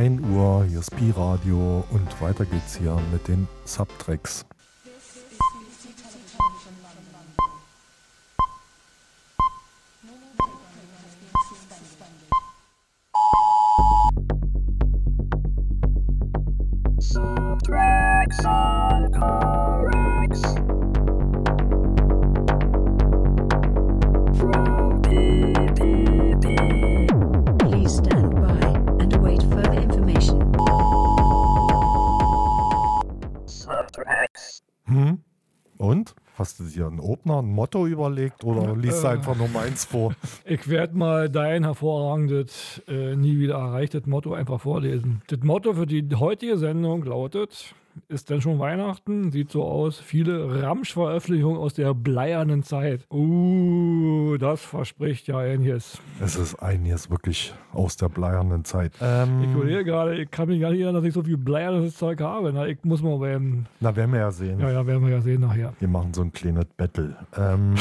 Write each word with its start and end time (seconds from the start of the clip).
1 0.00 0.22
Uhr, 0.32 0.64
hier 0.66 0.78
ist 0.78 0.96
Pi-Radio 0.96 1.84
und 1.90 2.22
weiter 2.22 2.46
geht's 2.46 2.78
hier 2.78 2.98
mit 3.12 3.28
den 3.28 3.46
Subtracks. 3.66 4.46
Überlegt 38.00 38.44
oder 38.44 38.74
liest 38.76 39.04
äh, 39.04 39.08
einfach 39.08 39.36
nur 39.36 39.48
meins 39.48 39.84
vor? 39.84 40.14
Ich 40.44 40.68
werde 40.68 40.96
mal 40.96 41.28
dein 41.28 41.64
hervorragendes, 41.64 42.82
äh, 42.88 43.14
nie 43.14 43.38
wieder 43.38 43.54
erreichtes 43.54 44.06
Motto 44.06 44.32
einfach 44.32 44.60
vorlesen. 44.60 45.22
Das 45.28 45.40
Motto 45.40 45.74
für 45.74 45.86
die 45.86 46.06
heutige 46.14 46.56
Sendung 46.56 47.04
lautet: 47.04 47.74
ist 48.08 48.30
denn 48.30 48.40
schon 48.40 48.58
Weihnachten? 48.58 49.30
Sieht 49.30 49.50
so 49.50 49.64
aus. 49.64 49.98
Viele 49.98 50.62
Ramsch-Veröffentlichungen 50.62 51.58
aus 51.58 51.74
der 51.74 51.94
bleiernen 51.94 52.62
Zeit. 52.62 53.06
Uh, 53.10 54.36
das 54.38 54.62
verspricht 54.62 55.26
ja 55.28 55.38
einiges. 55.38 55.98
Es 56.20 56.36
ist 56.36 56.56
einiges 56.56 57.10
wirklich 57.10 57.54
aus 57.72 57.96
der 57.96 58.08
bleiernen 58.08 58.64
Zeit. 58.64 58.92
Ähm, 59.00 59.42
ich 59.42 59.50
überlege 59.50 59.84
gerade, 59.84 60.20
ich 60.20 60.30
kann 60.30 60.48
mich 60.48 60.60
gar 60.60 60.70
nicht 60.70 60.80
erinnern, 60.80 60.96
dass 60.96 61.04
ich 61.04 61.14
so 61.14 61.22
viel 61.22 61.36
bleiernes 61.36 61.96
Zeug 61.96 62.20
habe. 62.20 62.52
Na, 62.52 62.66
ich 62.66 62.78
muss 62.84 63.02
mal 63.02 63.18
beim. 63.18 63.66
Na, 63.80 63.94
werden 63.94 64.12
wir 64.12 64.20
ja 64.20 64.30
sehen. 64.30 64.60
Ja, 64.60 64.70
ja, 64.70 64.86
werden 64.86 65.04
wir 65.04 65.12
ja 65.12 65.20
sehen 65.20 65.42
nachher. 65.42 65.74
Wir 65.78 65.88
machen 65.88 66.14
so 66.14 66.22
ein 66.22 66.32
kleines 66.32 66.66
Battle. 66.76 67.16
Ähm, 67.36 67.74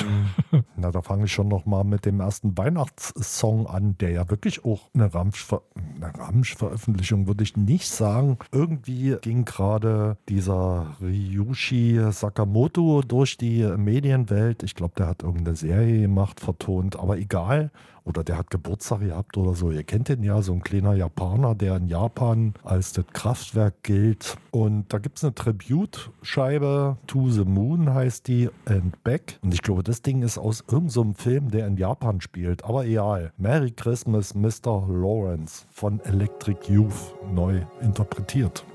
na, 0.76 0.92
da 0.92 1.02
fange 1.02 1.26
ich 1.26 1.34
schon 1.34 1.48
noch 1.48 1.66
mal 1.66 1.84
mit 1.84 2.06
dem 2.06 2.20
ersten 2.20 2.58
Weihnachtssong 2.58 3.68
an, 3.68 3.98
der 4.00 4.12
ja 4.12 4.30
wirklich 4.30 4.66
auch 4.66 4.90
eine 4.94 5.14
Ramsch-Veröffentlichung, 5.14 7.28
würde 7.28 7.44
ich 7.44 7.58
nicht 7.58 7.88
sagen. 7.88 8.38
Irgendwie 8.52 9.18
ging 9.22 9.46
gerade 9.46 9.99
dieser 10.28 10.96
Ryushi 11.02 12.00
Sakamoto 12.12 13.02
durch 13.02 13.38
die 13.38 13.64
Medienwelt. 13.64 14.64
Ich 14.64 14.76
glaube, 14.76 14.94
der 14.98 15.08
hat 15.08 15.24
irgendeine 15.24 15.56
Serie 15.56 16.02
gemacht, 16.02 16.40
vertont, 16.40 16.98
aber 17.00 17.18
egal. 17.18 17.72
Oder 18.10 18.24
der 18.24 18.40
hat 18.40 18.50
Geburtstag 18.50 19.02
gehabt 19.02 19.38
oder 19.38 19.54
so. 19.54 19.70
Ihr 19.70 19.84
kennt 19.84 20.10
den 20.10 20.24
ja, 20.24 20.42
so 20.42 20.54
ein 20.54 20.62
kleiner 20.62 20.96
Japaner, 20.96 21.54
der 21.54 21.78
in 21.78 21.88
Japan 21.88 22.56
als 22.64 22.92
das 22.94 23.06
Kraftwerk 23.14 23.84
gilt. 23.84 24.36
Und 24.50 24.92
da 24.92 24.98
gibt 24.98 25.18
es 25.18 25.24
eine 25.24 25.36
Tribute-Scheibe, 25.36 26.98
To 27.06 27.30
the 27.30 27.46
Moon 27.46 27.94
heißt 27.94 28.28
die, 28.28 28.50
and 28.66 29.04
Back. 29.04 29.38
Und 29.44 29.54
ich 29.54 29.62
glaube, 29.62 29.84
das 29.84 30.02
Ding 30.02 30.24
ist 30.24 30.40
aus 30.40 30.62
irgendeinem 30.62 30.90
so 30.90 31.14
Film, 31.16 31.52
der 31.52 31.68
in 31.68 31.78
Japan 31.78 32.20
spielt. 32.20 32.64
Aber 32.64 32.86
egal. 32.86 33.32
Merry 33.38 33.72
Christmas, 33.72 34.34
Mr. 34.34 34.88
Lawrence 34.88 35.68
von 35.70 36.00
Electric 36.00 36.72
Youth 36.72 37.14
neu 37.32 37.62
interpretiert. 37.82 38.66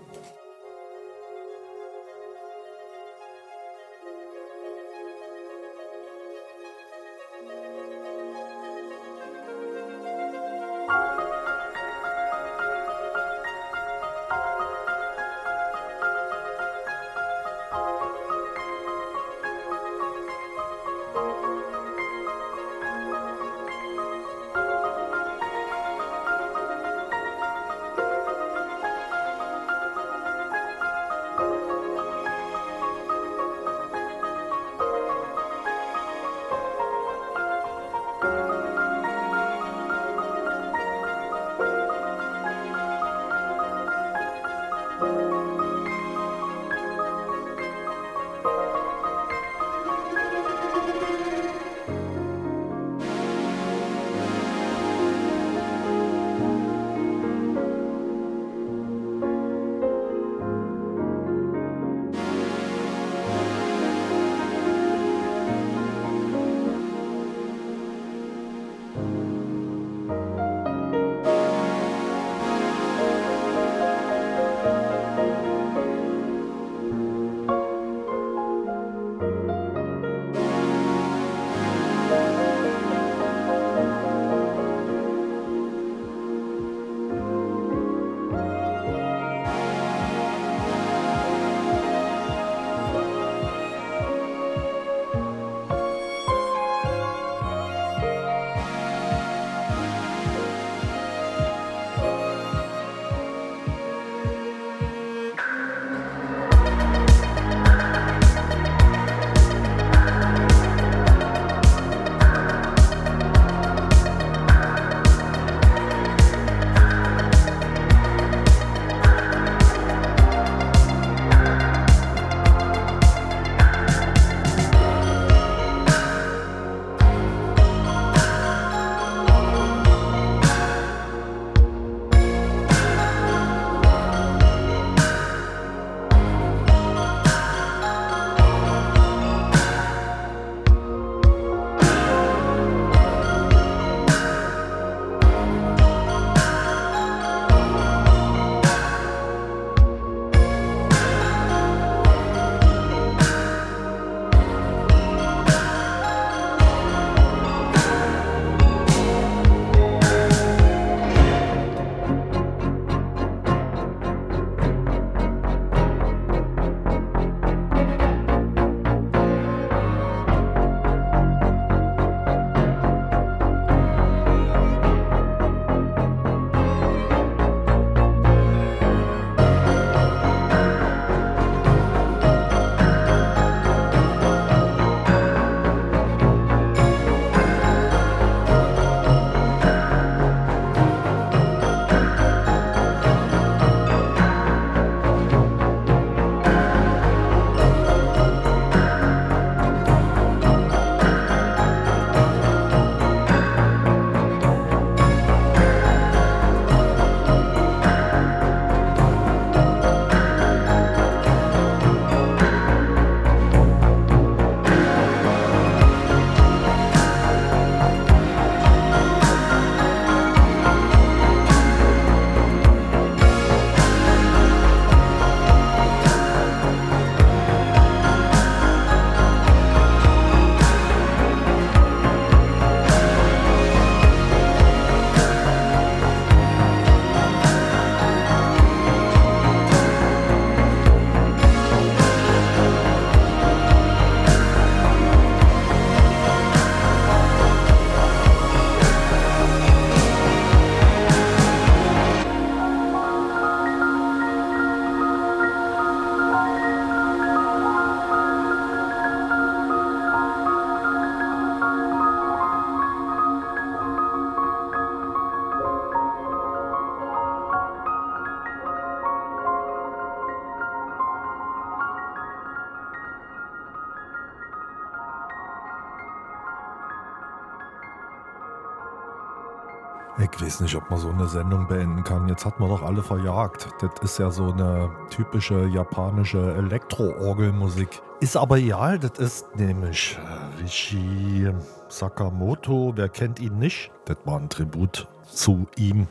Weiß 280.55 280.61
nicht, 280.61 280.77
ob 280.77 280.89
man 280.89 281.01
so 281.01 281.11
eine 281.11 281.27
Sendung 281.27 281.67
beenden 281.67 282.05
kann. 282.05 282.29
Jetzt 282.29 282.45
hat 282.47 282.61
man 282.61 282.69
doch 282.69 282.83
alle 282.83 283.03
verjagt. 283.03 283.67
Das 283.81 283.91
ist 284.03 284.19
ja 284.21 284.31
so 284.31 284.53
eine 284.53 284.89
typische 285.11 285.67
japanische 285.67 286.55
Elektroorgelmusik. 286.55 287.89
Ist 288.21 288.37
aber 288.37 288.59
egal, 288.59 289.01
das 289.01 289.19
ist 289.19 289.57
nämlich 289.57 290.17
äh, 290.17 290.63
Rishi 290.63 291.51
Sakamoto. 291.89 292.93
Wer 292.95 293.09
kennt 293.09 293.41
ihn 293.41 293.59
nicht? 293.59 293.91
Das 294.05 294.17
war 294.27 294.39
ein 294.39 294.49
Tribut 294.49 295.09
zu 295.25 295.67
ihm. 295.77 296.07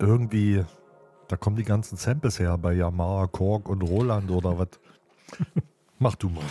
Irgendwie, 0.00 0.64
da 1.28 1.36
kommen 1.36 1.54
die 1.54 1.62
ganzen 1.62 1.96
Samples 1.96 2.40
her 2.40 2.58
bei 2.58 2.72
Yamaha, 2.72 3.28
Korg 3.28 3.68
und 3.68 3.82
Roland 3.82 4.28
oder 4.32 4.58
was. 4.58 4.68
Mach 6.00 6.16
du 6.16 6.30
mal. 6.30 6.42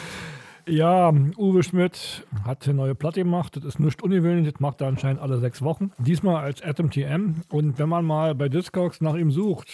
Ja, 0.65 1.13
Uwe 1.37 1.61
Schmidt 1.61 2.25
hat 2.45 2.65
eine 2.65 2.75
neue 2.75 2.95
Platte 2.95 3.19
gemacht. 3.19 3.57
Das 3.57 3.65
ist 3.65 3.79
nicht 3.79 4.01
ungewöhnlich. 4.01 4.53
Das 4.53 4.61
macht 4.61 4.79
er 4.79 4.87
anscheinend 4.87 5.21
alle 5.21 5.39
sechs 5.39 5.61
Wochen. 5.61 5.91
Diesmal 5.97 6.37
als 6.37 6.61
Atom 6.61 6.89
TM. 6.89 7.41
Und 7.49 7.79
wenn 7.79 7.89
man 7.89 8.05
mal 8.05 8.33
bei 8.33 8.47
Discogs 8.47 9.01
nach 9.01 9.15
ihm 9.15 9.29
sucht, 9.29 9.67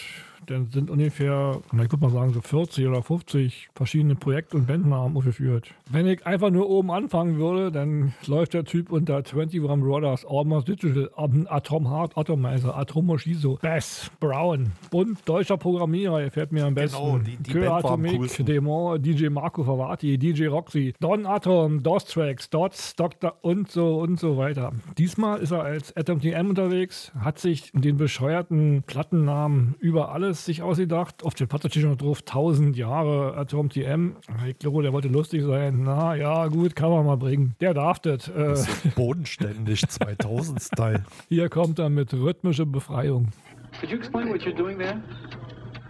dann 0.46 0.68
sind 0.70 0.90
ungefähr, 0.90 1.60
ich 1.72 1.78
würde 1.78 1.96
mal 1.98 2.10
sagen, 2.10 2.32
so 2.32 2.40
40 2.40 2.86
oder 2.86 3.02
50 3.02 3.68
verschiedene 3.74 4.14
Projekt- 4.14 4.54
und 4.54 4.66
Bandnamen 4.66 5.16
aufgeführt. 5.16 5.72
Wenn 5.90 6.06
ich 6.06 6.26
einfach 6.26 6.50
nur 6.50 6.68
oben 6.68 6.90
anfangen 6.90 7.38
würde, 7.38 7.70
dann 7.70 8.14
läuft 8.26 8.54
der 8.54 8.64
Typ 8.64 8.90
unter 8.90 9.16
21 9.16 9.60
Brothers, 9.60 10.26
Almost 10.28 10.68
Digital, 10.68 11.10
Atom 11.48 11.90
Heart, 11.90 12.16
Atomizer, 12.16 12.76
Atomo 12.76 13.18
Shizo, 13.18 13.58
Bass, 13.62 14.10
Brown, 14.20 14.72
Bund, 14.90 15.18
deutscher 15.24 15.56
Programmierer, 15.56 16.20
der 16.20 16.30
fährt 16.30 16.52
mir 16.52 16.64
am 16.64 16.74
besten. 16.74 16.98
Genau, 16.98 17.18
die, 17.18 17.36
die 17.36 17.66
Atomic, 17.66 18.44
Demon, 18.44 19.02
DJ 19.02 19.28
Marco 19.28 19.64
Favati, 19.64 20.18
DJ 20.18 20.46
Roxy, 20.46 20.94
Don 21.00 21.26
Atom, 21.26 21.82
DOS 21.82 22.04
Tracks, 22.06 22.50
Dots, 22.50 22.96
Dr. 22.96 23.36
und 23.42 23.70
so 23.70 23.98
und 24.00 24.18
so 24.18 24.36
weiter. 24.36 24.72
Diesmal 24.98 25.40
ist 25.40 25.52
er 25.52 25.62
als 25.62 25.96
Atom 25.96 26.20
TM 26.20 26.48
unterwegs, 26.48 27.12
hat 27.18 27.38
sich 27.38 27.70
den 27.72 27.96
bescheuerten 27.96 28.82
Plattennamen 28.86 29.74
über 29.80 30.10
alles 30.30 30.44
sich 30.44 30.62
ausgedacht. 30.62 31.24
Auf 31.24 31.34
dem 31.34 31.48
Platte 31.48 31.68
steht 31.68 31.84
noch 31.84 31.96
drauf 31.96 32.20
1000 32.20 32.76
Jahre 32.76 33.36
Atom 33.36 33.68
TM. 33.68 34.16
Ich 34.46 34.58
glaube, 34.58 34.82
der 34.82 34.92
wollte 34.92 35.08
lustig 35.08 35.42
sein. 35.42 35.82
Na 35.82 36.14
ja, 36.14 36.46
gut, 36.46 36.76
kann 36.76 36.90
man 36.90 37.04
mal 37.04 37.16
bringen. 37.16 37.56
Der 37.60 37.74
darf 37.74 37.98
das. 37.98 38.28
Äh. 38.28 38.50
das 38.50 38.68
bodenständig 38.94 39.80
2000-Style. 39.84 41.04
Hier 41.28 41.48
kommt 41.48 41.80
er 41.80 41.90
mit 41.90 42.12
rhythmischer 42.12 42.66
Befreiung. 42.66 43.28
Could 43.80 43.90
you 43.90 43.96
explain 43.98 44.28
what 44.28 44.42
you're 44.42 44.56
doing 44.56 44.78
there? 44.78 45.00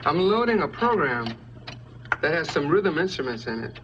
I'm 0.05 0.19
loading 0.19 0.63
a 0.63 0.69
program 0.69 1.27
that 2.23 2.33
has 2.33 2.49
some 2.51 2.69
rhythm 2.69 2.99
instruments 2.99 3.47
in 3.47 3.65
it 3.65 3.81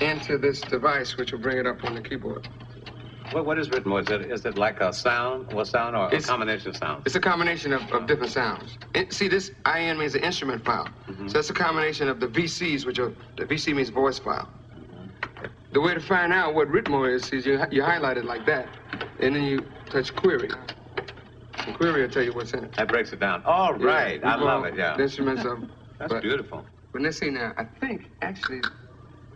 into 0.00 0.38
this 0.38 0.60
device, 0.60 1.16
which 1.18 1.32
will 1.32 1.40
bring 1.40 1.58
it 1.58 1.66
up 1.66 1.82
on 1.84 1.94
the 1.96 2.00
keyboard. 2.00 2.48
What, 3.32 3.44
what 3.44 3.58
is 3.58 3.70
written? 3.70 3.92
Is 3.92 4.08
it, 4.08 4.22
is 4.30 4.44
it 4.44 4.56
like 4.56 4.80
a 4.80 4.92
sound, 4.92 5.52
what 5.52 5.66
sound, 5.66 5.96
or 5.96 6.12
it's, 6.14 6.26
a 6.26 6.28
combination 6.28 6.70
of 6.70 6.76
sounds? 6.76 7.02
It's 7.06 7.16
a 7.16 7.20
combination 7.20 7.72
of, 7.72 7.82
of 7.92 8.06
different 8.06 8.32
sounds. 8.32 8.78
It, 8.94 9.12
see, 9.12 9.28
this 9.28 9.50
IN 9.74 9.98
means 9.98 10.14
an 10.14 10.22
instrument 10.22 10.64
file. 10.64 10.88
Mm-hmm. 11.08 11.28
So 11.28 11.34
that's 11.34 11.50
a 11.50 11.54
combination 11.54 12.08
of 12.08 12.20
the 12.20 12.28
VCs, 12.28 12.86
which 12.86 12.98
are, 12.98 13.12
the 13.36 13.44
VC 13.44 13.74
means 13.74 13.88
voice 13.88 14.18
file. 14.18 14.48
Mm-hmm. 14.74 15.46
The 15.72 15.80
way 15.80 15.94
to 15.94 16.00
find 16.00 16.32
out 16.32 16.54
what 16.54 16.68
Ritmo 16.68 17.12
is, 17.12 17.32
is 17.32 17.44
you, 17.44 17.60
you 17.70 17.82
highlight 17.82 18.16
it 18.16 18.24
like 18.24 18.46
that, 18.46 18.68
and 19.20 19.34
then 19.34 19.42
you 19.42 19.64
touch 19.90 20.14
query. 20.14 20.50
And 21.58 21.76
query 21.76 22.02
will 22.02 22.10
tell 22.10 22.22
you 22.22 22.32
what's 22.32 22.52
in 22.52 22.64
it. 22.64 22.72
That 22.74 22.88
breaks 22.88 23.12
it 23.12 23.20
down. 23.20 23.42
All 23.44 23.74
right, 23.74 24.20
yeah, 24.20 24.36
I 24.36 24.36
love 24.36 24.64
it, 24.66 24.76
yeah. 24.76 24.96
The 24.96 25.04
instruments 25.04 25.44
of... 25.44 25.68
That's 25.98 26.12
but, 26.12 26.22
beautiful. 26.22 26.64
But 26.92 27.02
let's 27.02 27.18
see 27.18 27.30
now, 27.30 27.54
I 27.56 27.64
think, 27.64 28.10
actually, 28.22 28.60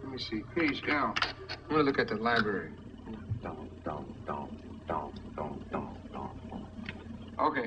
let 0.02 0.12
me 0.12 0.18
see, 0.18 0.42
page 0.54 0.82
down. 0.87 1.14
I'm 1.50 1.56
going 1.70 1.80
to 1.80 1.90
look 1.90 1.99
at 1.99 2.09
the 2.09 2.16
library. 2.16 2.70
Okay. 7.38 7.66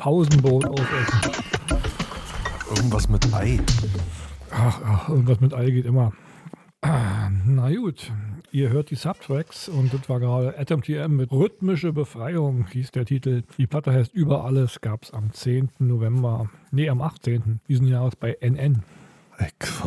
Pausenbrot 0.00 0.64
aufessen. 0.64 1.20
Irgendwas 2.74 3.10
mit 3.10 3.34
Ei. 3.34 3.60
Ach, 4.50 4.80
ach, 4.82 5.08
irgendwas 5.10 5.40
mit 5.40 5.52
Ei 5.52 5.70
geht 5.70 5.84
immer. 5.84 6.12
Na 6.82 7.70
gut, 7.74 8.10
ihr 8.50 8.70
hört 8.70 8.90
die 8.90 8.94
Subtracks 8.94 9.68
und 9.68 9.92
das 9.92 10.08
war 10.08 10.18
gerade 10.18 10.58
Atom 10.58 10.82
TM 10.82 11.16
mit 11.16 11.30
Rhythmische 11.30 11.92
Befreiung, 11.92 12.66
hieß 12.68 12.92
der 12.92 13.04
Titel. 13.04 13.42
Die 13.58 13.66
Platte 13.66 13.92
heißt 13.92 14.14
Über 14.14 14.46
alles, 14.46 14.80
gab 14.80 15.02
es 15.02 15.12
am 15.12 15.34
10. 15.34 15.68
November, 15.80 16.48
nee, 16.70 16.88
am 16.88 17.02
18. 17.02 17.60
diesen 17.68 17.86
Jahres 17.86 18.16
bei 18.16 18.38
NN. 18.40 18.82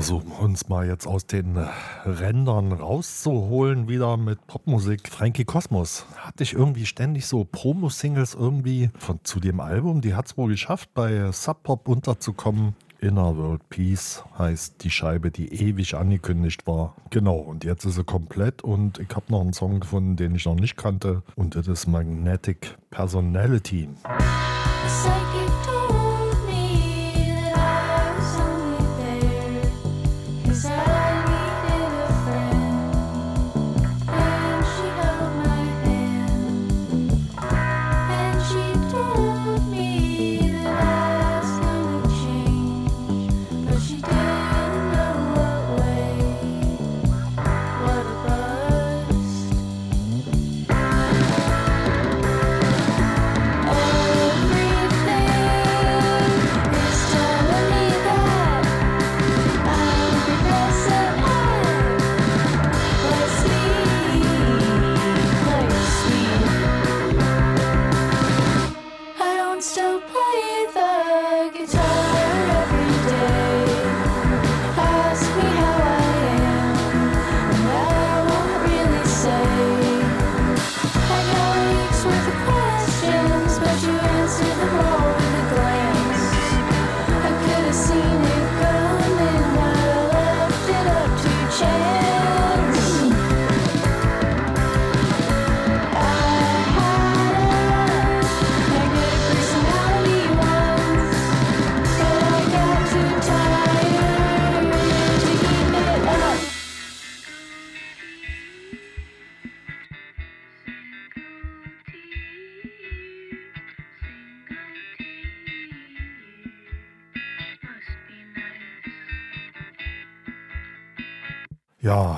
Ich 0.04 0.10
versuche 0.10 0.44
uns 0.44 0.68
mal 0.68 0.86
jetzt 0.86 1.08
aus 1.08 1.28
den 1.28 1.58
Rändern 2.04 2.74
rauszuholen, 2.74 3.88
wieder 3.88 4.18
mit 4.18 4.46
Popmusik. 4.48 5.08
Frankie 5.08 5.46
Kosmos 5.46 6.06
hatte 6.18 6.44
ich 6.44 6.52
irgendwie 6.52 6.86
ständig 6.86 7.26
so 7.26 7.46
Promo-Singles 7.50 8.34
irgendwie 8.34 8.90
von, 9.00 9.22
zu 9.24 9.40
dem 9.40 9.62
Album. 9.62 10.02
Die 10.02 10.14
hat 10.14 10.26
es 10.26 10.38
wohl 10.38 10.50
geschafft, 10.50 10.90
bei 10.94 11.32
Sub 11.32 11.64
Pop 11.64 11.88
unterzukommen. 11.88 12.76
Inner 13.00 13.38
World 13.38 13.70
Peace 13.70 14.26
heißt 14.38 14.84
die 14.84 14.92
Scheibe, 14.92 15.32
die 15.32 15.54
ewig 15.54 15.96
angekündigt 15.96 16.68
war. 16.68 16.98
Genau, 17.10 17.38
und 17.38 17.64
jetzt 17.64 17.86
ist 17.86 17.96
sie 17.96 18.04
komplett 18.04 18.62
und 18.62 19.00
ich 19.00 19.16
habe 19.16 19.28
noch 19.30 19.40
einen 19.40 19.54
Song 19.54 19.80
gefunden, 19.80 20.18
den 20.18 20.36
ich 20.36 20.44
noch 20.44 20.56
nicht 20.56 20.76
kannte 20.76 21.24
und 21.38 21.56
das 21.56 21.70
ist 21.70 21.88
Magnetic 21.88 22.78
Personality. 22.90 23.88
Psychic 24.86 25.93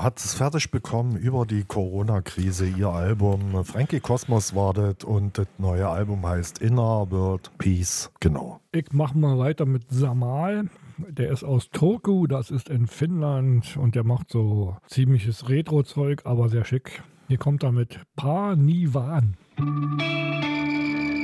hat 0.05 0.19
es 0.19 0.35
fertig 0.35 0.69
bekommen 0.69 1.17
über 1.17 1.47
die 1.47 1.63
Corona-Krise, 1.63 2.67
ihr 2.67 2.89
Album. 2.89 3.65
Frankie 3.65 3.99
Kosmos 3.99 4.53
war 4.53 4.71
das 4.71 5.03
und 5.03 5.39
das 5.39 5.47
neue 5.57 5.89
Album 5.89 6.23
heißt 6.23 6.59
Inner 6.59 7.09
World 7.09 7.49
Peace. 7.57 8.11
Genau. 8.19 8.61
Ich 8.71 8.93
mache 8.93 9.17
mal 9.17 9.39
weiter 9.39 9.65
mit 9.65 9.89
Samal. 9.89 10.69
Der 10.97 11.31
ist 11.31 11.43
aus 11.43 11.71
Turku, 11.71 12.27
das 12.27 12.51
ist 12.51 12.69
in 12.69 12.85
Finnland 12.85 13.77
und 13.77 13.95
der 13.95 14.03
macht 14.03 14.29
so 14.31 14.77
ziemliches 14.85 15.49
Retro-Zeug, 15.49 16.21
aber 16.23 16.49
sehr 16.49 16.65
schick. 16.65 17.01
Hier 17.27 17.39
kommt 17.39 17.63
er 17.63 17.71
mit 17.71 17.99
Panivan. 18.15 19.37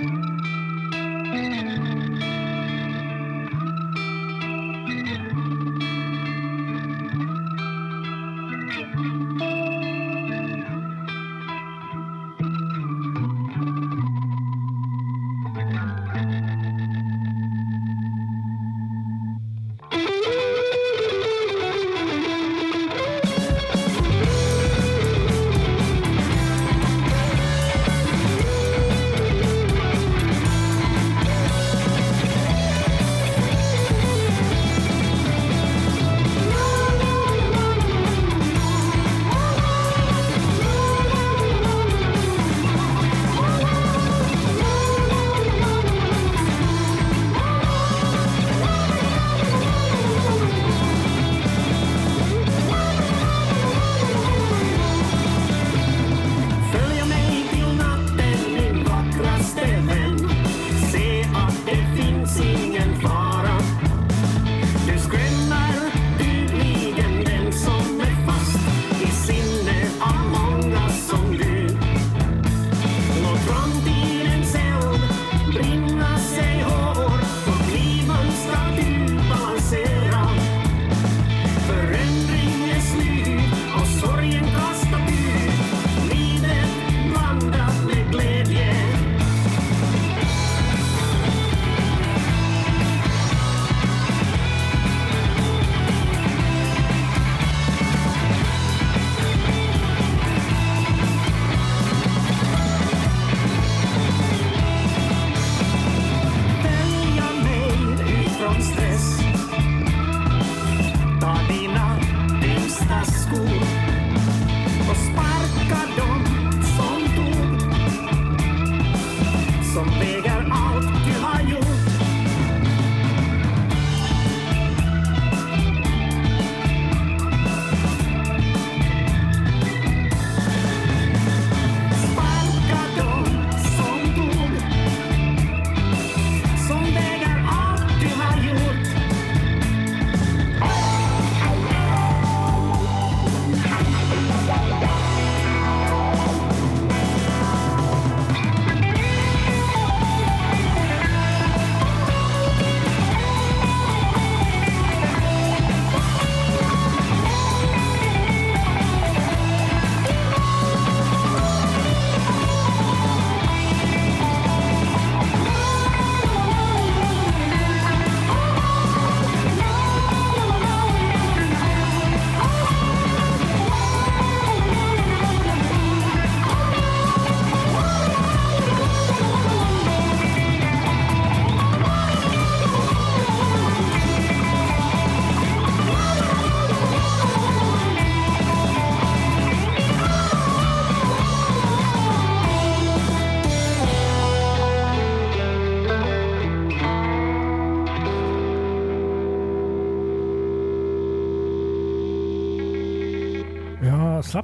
Thank 0.02 0.61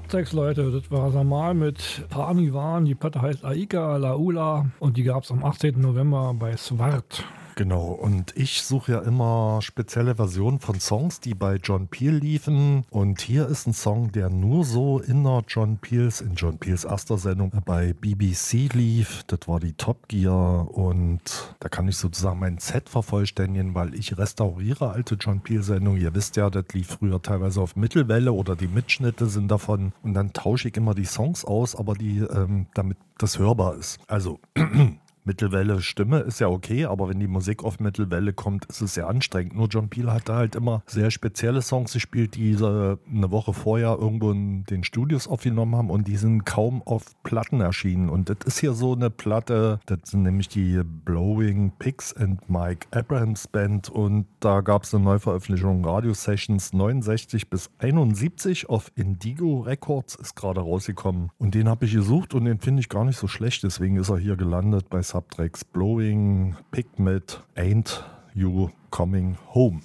Subtext, 0.07 0.31
Leute. 0.31 0.71
Das 0.71 0.89
war 0.89 1.11
Samal 1.11 1.53
mit 1.53 2.05
Parmivan. 2.07 2.85
Die 2.85 2.95
Platte 2.95 3.21
heißt 3.21 3.43
Aika 3.43 3.97
Laula 3.97 4.67
und 4.79 4.95
die 4.95 5.03
gab 5.03 5.23
es 5.23 5.31
am 5.31 5.43
18. 5.43 5.81
November 5.81 6.33
bei 6.33 6.55
Swart. 6.55 7.25
Genau, 7.57 7.87
und 7.87 8.37
ich 8.37 8.61
suche 8.61 8.91
ja 8.91 8.99
immer 8.99 9.63
spezielle 9.63 10.13
Versionen 10.13 10.59
von 10.59 10.79
Songs, 10.79 11.21
die 11.21 11.33
bei 11.33 11.55
John 11.55 11.87
Peel 11.87 12.13
liefen. 12.13 12.85
Und 12.91 13.19
hier 13.19 13.47
ist 13.47 13.65
ein 13.65 13.73
Song, 13.73 14.11
der 14.11 14.29
nur 14.29 14.63
so 14.63 14.99
in 14.99 15.23
der 15.23 15.43
John 15.47 15.79
Peels, 15.79 16.21
in 16.21 16.35
John 16.35 16.59
Peels 16.59 16.83
erster 16.83 17.17
Sendung 17.17 17.51
bei 17.65 17.93
BBC 17.93 18.71
lief. 18.75 19.23
Das 19.25 19.39
war 19.47 19.59
die 19.59 19.73
Top 19.73 20.07
Gear. 20.07 20.69
Und 20.69 21.55
da 21.59 21.67
kann 21.67 21.87
ich 21.87 21.97
sozusagen 21.97 22.37
mein 22.37 22.59
Set 22.59 22.89
vervollständigen, 22.89 23.73
weil 23.73 23.95
ich 23.95 24.15
restauriere 24.15 24.91
alte 24.91 25.15
John 25.15 25.41
Peel-Sendungen. 25.41 25.99
Ihr 25.99 26.13
wisst 26.13 26.35
ja, 26.35 26.51
das 26.51 26.65
lief 26.73 26.89
früher 26.99 27.23
teilweise 27.23 27.59
auf 27.59 27.75
Mittelwelle 27.75 28.33
oder 28.33 28.55
die 28.55 28.67
Mitschnitte 28.67 29.25
sind 29.25 29.47
davon. 29.49 29.93
Und 30.03 30.13
dann 30.13 30.31
tausche 30.31 30.67
ich 30.67 30.77
immer 30.77 30.93
die 30.93 31.05
Songs 31.05 31.43
aus, 31.43 31.75
aber 31.75 31.95
die, 31.95 32.19
ähm, 32.19 32.67
damit 32.75 32.97
das 33.17 33.39
hörbar 33.39 33.77
ist. 33.77 33.97
Also. 34.07 34.39
Mittelwelle 35.27 35.81
Stimme 35.81 36.19
ist 36.19 36.39
ja 36.39 36.47
okay, 36.47 36.85
aber 36.85 37.09
wenn 37.09 37.19
die 37.19 37.27
Musik 37.27 37.63
auf 37.65 37.81
Mittelwelle 37.81 38.31
kommt, 38.31 38.65
ist 38.65 38.79
es 38.79 38.93
sehr 38.93 39.09
anstrengend. 39.09 39.55
Nur 39.55 39.67
John 39.67 39.89
Peel 39.89 40.09
hatte 40.09 40.33
halt 40.33 40.55
immer 40.55 40.81
sehr 40.87 41.11
spezielle 41.11 41.61
Songs 41.61 41.91
gespielt, 41.91 42.35
die 42.35 42.53
sie 42.53 42.97
eine 43.11 43.29
Woche 43.29 43.53
vorher 43.53 43.97
irgendwo 43.99 44.31
in 44.31 44.63
den 44.63 44.85
Studios 44.85 45.27
aufgenommen 45.27 45.75
haben 45.75 45.89
und 45.89 46.07
die 46.07 46.15
sind 46.15 46.45
kaum 46.45 46.81
auf 46.81 47.21
Platten 47.23 47.59
erschienen. 47.59 48.09
Und 48.09 48.29
das 48.29 48.37
ist 48.45 48.59
hier 48.59 48.71
so 48.71 48.93
eine 48.93 49.09
Platte, 49.09 49.81
das 49.85 49.99
sind 50.05 50.23
nämlich 50.23 50.47
die 50.47 50.81
Blowing 50.83 51.73
Pigs 51.77 52.15
and 52.15 52.49
Mike 52.49 52.87
Abrahams 52.91 53.49
Band 53.49 53.89
und 53.89 54.27
da 54.39 54.61
gab 54.61 54.83
es 54.83 54.95
eine 54.95 55.03
Neuveröffentlichung 55.03 55.83
Radio 55.83 56.13
Sessions 56.13 56.71
69 56.71 57.49
bis 57.49 57.69
71 57.79 58.69
auf 58.69 58.93
Indigo 58.95 59.59
Records 59.59 60.15
ist 60.15 60.35
gerade 60.35 60.61
rausgekommen. 60.61 61.31
Und 61.37 61.53
den 61.53 61.67
habe 61.67 61.85
ich 61.85 61.93
gesucht 61.93 62.33
und 62.33 62.45
den 62.45 62.59
finde 62.59 62.79
ich 62.79 62.87
gar 62.87 63.03
nicht 63.03 63.17
so 63.17 63.27
schlecht, 63.27 63.63
deswegen 63.63 63.97
ist 63.97 64.09
er 64.09 64.17
hier 64.17 64.37
gelandet 64.37 64.89
bei 64.89 65.01
Subtracks 65.17 65.63
Blowing 65.73 66.55
Pigment 66.71 67.39
Ain't 67.57 68.03
You 68.35 68.71
Coming 68.91 69.35
Home. 69.47 69.81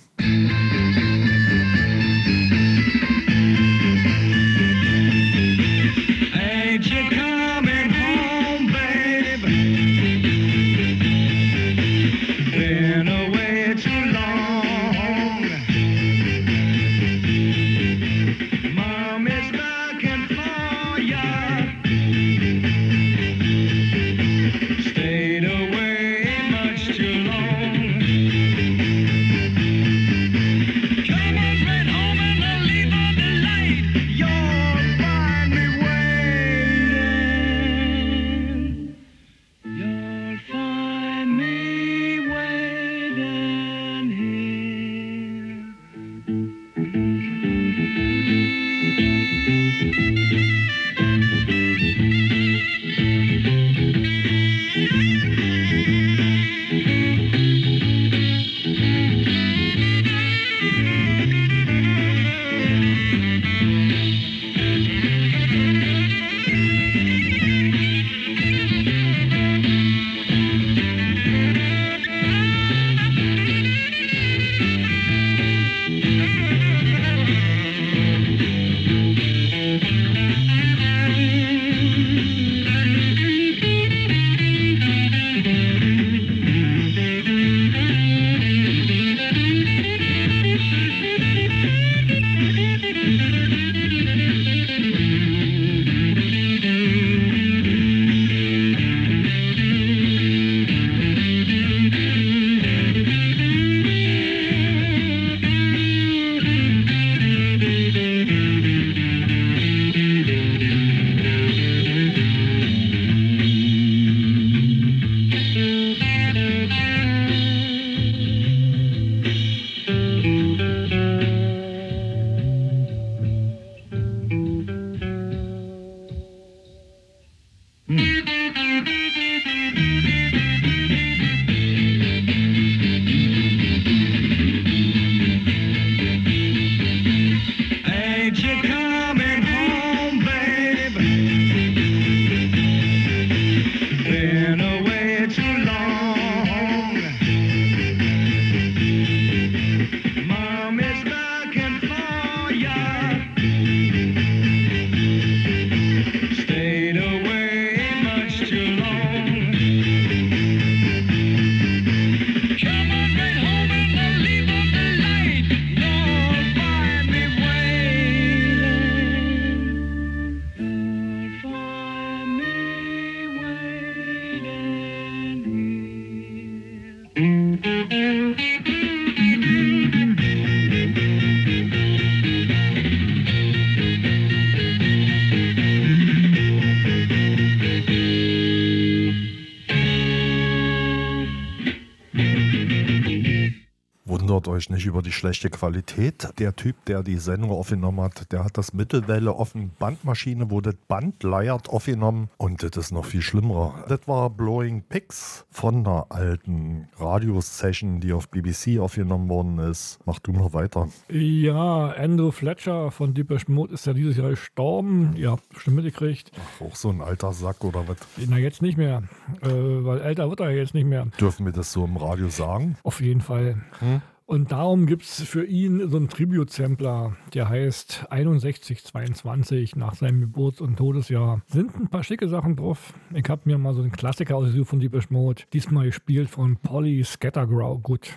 Euch 194.62 194.70
nicht 194.70 194.86
über 194.86 195.02
die 195.02 195.10
schlechte 195.10 195.50
Qualität. 195.50 196.28
Der 196.38 196.54
Typ, 196.54 196.84
der 196.84 197.02
die 197.02 197.16
Sendung 197.16 197.50
aufgenommen 197.50 198.00
hat, 198.00 198.30
der 198.30 198.44
hat 198.44 198.56
das 198.56 198.72
Mittelwelle 198.72 199.34
eine 199.36 199.70
Bandmaschine, 199.78 200.52
wo 200.52 200.60
das 200.60 200.76
Band 200.86 201.24
leiert, 201.24 201.68
aufgenommen. 201.68 202.30
Und 202.36 202.62
das 202.62 202.76
ist 202.76 202.92
noch 202.92 203.04
viel 203.04 203.22
schlimmer. 203.22 203.84
Das 203.88 204.06
war 204.06 204.30
Blowing 204.30 204.82
Pigs 204.82 205.44
von 205.50 205.78
einer 205.78 206.06
alten 206.10 206.86
Radiosession, 206.96 207.98
die 207.98 208.12
auf 208.12 208.28
BBC 208.28 208.78
aufgenommen 208.78 209.28
worden 209.28 209.58
ist. 209.58 209.98
Mach 210.04 210.20
du 210.20 210.30
mal 210.30 210.52
weiter. 210.52 210.88
Ja, 211.10 211.88
Andrew 211.88 212.30
Fletcher 212.30 212.92
von 212.92 213.14
Deepesh 213.14 213.48
Mode 213.48 213.74
ist 213.74 213.86
ja 213.86 213.94
dieses 213.94 214.16
Jahr 214.16 214.30
gestorben. 214.30 215.14
Ihr 215.16 215.32
habt 215.32 215.48
bestimmt 215.48 215.76
mitgekriegt. 215.76 216.30
Auch 216.60 216.76
so 216.76 216.90
ein 216.90 217.00
alter 217.00 217.32
Sack 217.32 217.64
oder 217.64 217.88
was? 217.88 217.96
Na, 218.28 218.38
jetzt 218.38 218.62
nicht 218.62 218.78
mehr. 218.78 219.02
Äh, 219.40 219.48
weil 219.48 220.00
älter 220.02 220.30
wird 220.30 220.38
er 220.38 220.50
jetzt 220.50 220.74
nicht 220.74 220.86
mehr. 220.86 221.08
Dürfen 221.18 221.46
wir 221.46 221.52
das 221.52 221.72
so 221.72 221.84
im 221.84 221.96
Radio 221.96 222.28
sagen? 222.28 222.76
Auf 222.84 223.00
jeden 223.00 223.22
Fall. 223.22 223.56
Hm? 223.80 224.02
Und 224.32 224.50
darum 224.50 224.86
gibt 224.86 225.02
es 225.02 225.20
für 225.20 225.44
ihn 225.44 225.90
so 225.90 225.98
einen 225.98 226.08
Tribute-Sampler, 226.08 227.14
der 227.34 227.50
heißt 227.50 228.06
6122 228.08 229.76
nach 229.76 229.94
seinem 229.94 230.22
Geburts- 230.22 230.62
und 230.62 230.76
Todesjahr. 230.76 231.42
Sind 231.48 231.78
ein 231.78 231.88
paar 231.88 232.02
schicke 232.02 232.26
Sachen 232.30 232.56
drauf. 232.56 232.94
Ich 233.12 233.28
habe 233.28 233.42
mir 233.44 233.58
mal 233.58 233.74
so 233.74 233.82
einen 233.82 233.92
Klassiker 233.92 234.36
ausgesucht 234.36 234.70
von 234.70 234.80
Deepish 234.80 235.10
Mode. 235.10 235.42
Diesmal 235.52 235.84
gespielt 235.84 236.30
von 236.30 236.56
Polly 236.56 237.04
Scattergrow. 237.04 237.82
Gut. 237.82 238.08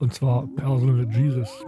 Und 0.00 0.12
zwar 0.12 0.48
Personal 0.56 1.08
Jesus. 1.08 1.64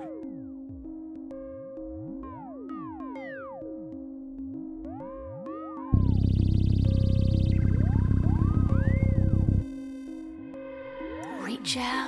Reach 11.46 11.78
out 11.78 12.03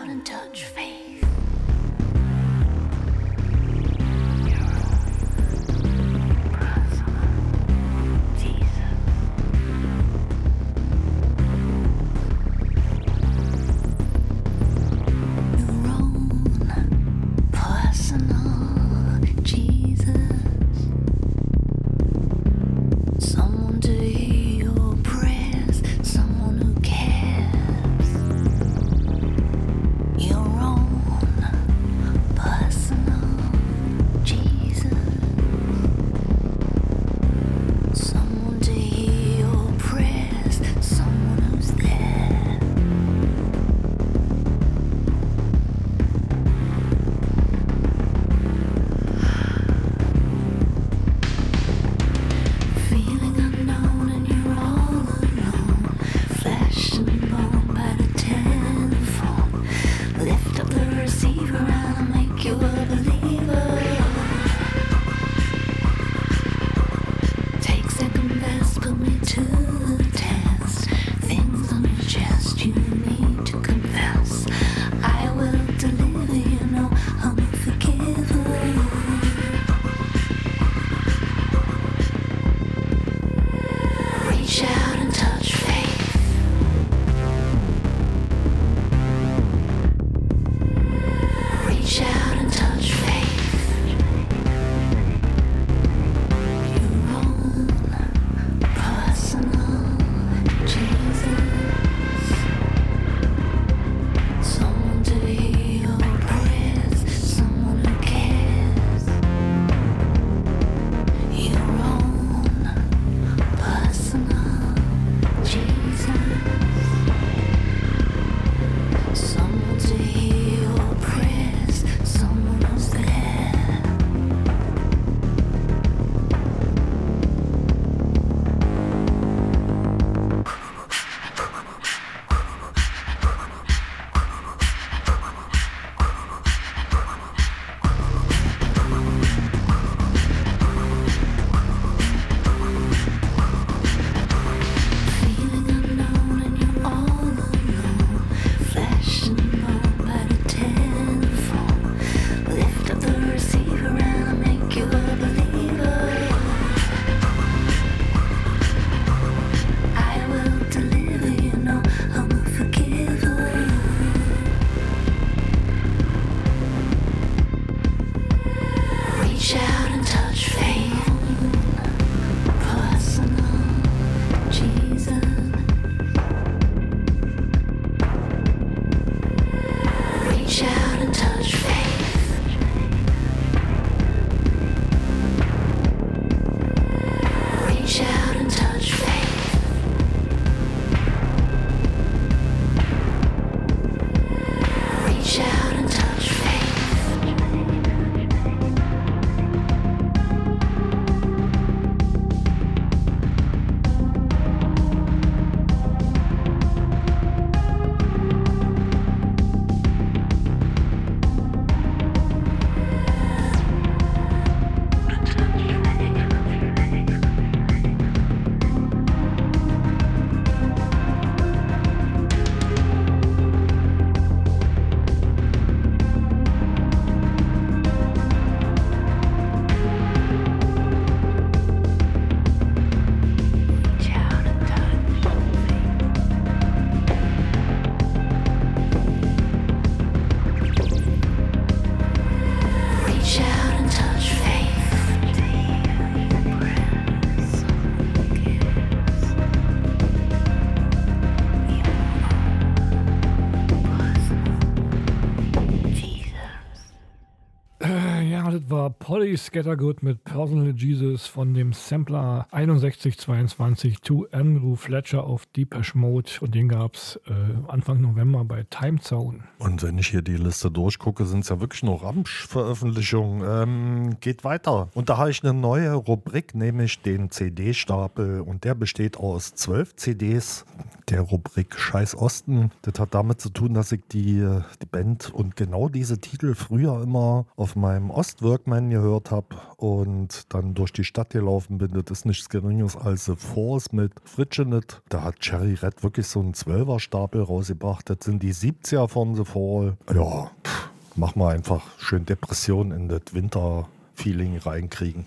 war 259.08 259.18
Polly 259.18 259.36
Scattergood 259.36 260.02
mit 260.02 260.24
Personal 260.24 260.74
Jesus 260.76 261.26
von 261.26 261.54
dem 261.54 261.72
Sampler 261.72 262.46
6122 262.50 264.00
to 264.00 264.26
Andrew 264.32 264.74
Fletcher 264.74 265.24
auf 265.24 265.46
Deepesh 265.46 265.94
Mode 265.94 266.30
und 266.40 266.54
den 266.54 266.68
gab 266.68 266.96
es 266.96 267.20
äh, 267.26 267.32
Anfang 267.68 268.00
November 268.00 268.44
bei 268.44 268.64
Time 268.68 268.98
Zone. 268.98 269.44
Und 269.58 269.82
wenn 269.84 269.96
ich 269.98 270.08
hier 270.08 270.22
die 270.22 270.36
Liste 270.36 270.70
durchgucke, 270.70 271.24
sind 271.24 271.44
es 271.44 271.50
ja 271.50 271.60
wirklich 271.60 271.84
nur 271.84 272.02
Ramsch-Veröffentlichungen. 272.02 273.44
Ähm, 273.46 274.16
geht 274.20 274.42
weiter. 274.42 274.88
Und 274.94 275.08
da 275.08 275.18
habe 275.18 275.30
ich 275.30 275.44
eine 275.44 275.54
neue 275.54 275.92
Rubrik, 275.92 276.54
nämlich 276.54 277.00
den 277.00 277.30
CD-Stapel. 277.30 278.40
Und 278.40 278.64
der 278.64 278.74
besteht 278.74 279.16
aus 279.16 279.54
zwölf 279.54 279.94
CDs 279.94 280.64
der 281.08 281.20
Rubrik 281.20 281.78
Scheiß 281.78 282.16
Osten. 282.16 282.72
Das 282.82 282.98
hat 282.98 283.14
damit 283.14 283.40
zu 283.40 283.50
tun, 283.50 283.74
dass 283.74 283.92
ich 283.92 284.02
die, 284.10 284.44
die 284.82 284.86
Band 284.86 285.32
und 285.32 285.56
genau 285.56 285.88
diese 285.88 286.18
Titel 286.18 286.54
früher 286.54 287.00
immer 287.02 287.46
auf 287.56 287.76
meinem 287.76 288.10
Ost-Workman 288.10 288.90
gehört 288.96 289.30
habe 289.30 289.56
und 289.76 290.52
dann 290.54 290.74
durch 290.74 290.92
die 290.92 291.04
Stadt 291.04 291.30
gelaufen 291.30 291.78
bin. 291.78 291.92
Das 291.92 292.18
ist 292.18 292.26
nichts 292.26 292.48
Geringes 292.48 292.96
als 292.96 293.26
The 293.26 293.36
Force 293.36 293.92
mit 293.92 294.12
Fritschenet. 294.24 295.02
Da 295.08 295.22
hat 295.22 295.40
Cherry 295.40 295.74
Red 295.74 296.02
wirklich 296.02 296.26
so 296.26 296.40
einen 296.40 296.54
Zwölfer-Stapel 296.54 297.42
rausgebracht. 297.42 298.08
Das 298.08 298.18
sind 298.22 298.42
die 298.42 298.54
70er 298.54 299.08
von 299.08 299.34
The 299.34 299.44
Fall. 299.44 299.96
Ja, 300.14 300.50
pff, 300.64 300.90
mach 301.14 301.34
mal 301.34 301.54
einfach 301.54 301.82
schön 301.98 302.24
Depression 302.24 302.90
in 302.90 303.08
das 303.08 303.22
Winter-Feeling 303.32 304.58
reinkriegen. 304.58 305.26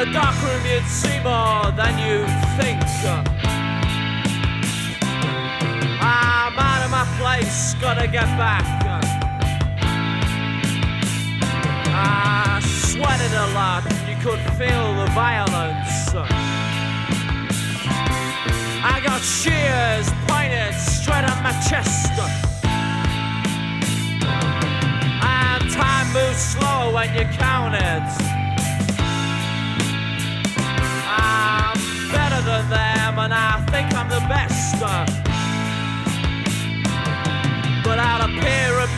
A 0.00 0.12
dark 0.14 0.34
room, 0.42 0.64
you'd 0.64 0.86
see 0.86 1.18
more 1.20 1.70
than 1.76 1.92
you 1.98 2.24
think. 2.56 2.80
I'm 6.00 6.58
out 6.58 6.82
of 6.86 6.90
my 6.90 7.04
place, 7.18 7.74
gotta 7.74 8.06
get 8.06 8.24
back. 8.38 8.64
I 11.92 12.60
sweated 12.62 13.32
a 13.32 13.52
lot, 13.52 13.84
you 14.08 14.16
could 14.24 14.40
feel 14.56 14.94
the 14.94 15.10
violence. 15.12 16.14
I 18.82 19.02
got 19.04 19.20
shears 19.20 20.08
pointed 20.26 20.72
straight 20.80 21.24
at 21.28 21.42
my 21.42 21.52
chest. 21.68 22.12
And 25.22 25.70
time 25.70 26.12
moves 26.14 26.38
slow 26.38 26.94
when 26.94 27.14
you 27.14 27.26
count 27.36 27.74
it. 27.74 28.29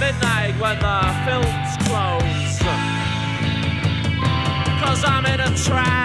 Midnight 0.03 0.55
when 0.61 0.77
the 0.81 1.01
films 1.27 1.71
close. 1.87 2.59
Cause 4.83 5.05
I'm 5.05 5.25
in 5.27 5.41
a 5.41 5.51
trance. 5.57 6.02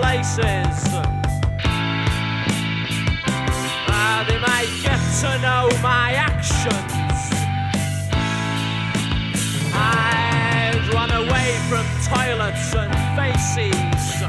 Places. 0.00 0.76
Ah, 3.92 4.24
they 4.28 4.38
might 4.48 4.72
get 4.82 5.00
to 5.20 5.30
know 5.44 5.68
my 5.82 6.12
actions. 6.12 7.20
I'd 9.74 10.84
run 10.94 11.10
away 11.22 11.48
from 11.68 11.84
toilets 12.08 12.74
and 12.82 12.92
faces. 13.18 14.22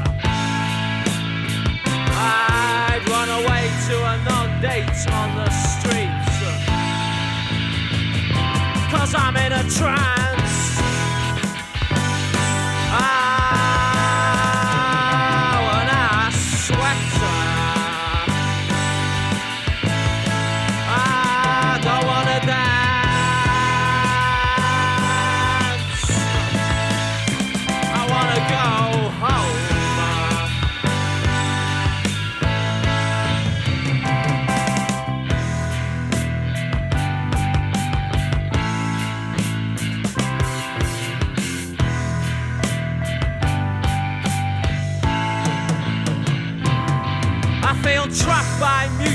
I'd 2.20 3.02
run 3.08 3.30
away 3.40 3.64
to 3.88 3.94
a 4.12 4.16
non-date 4.28 5.02
on 5.20 5.28
the 5.40 5.50
streets. 5.72 6.36
Cause 8.92 9.14
I'm 9.14 9.36
in 9.36 9.52
a 9.52 9.64
trance. 9.70 10.31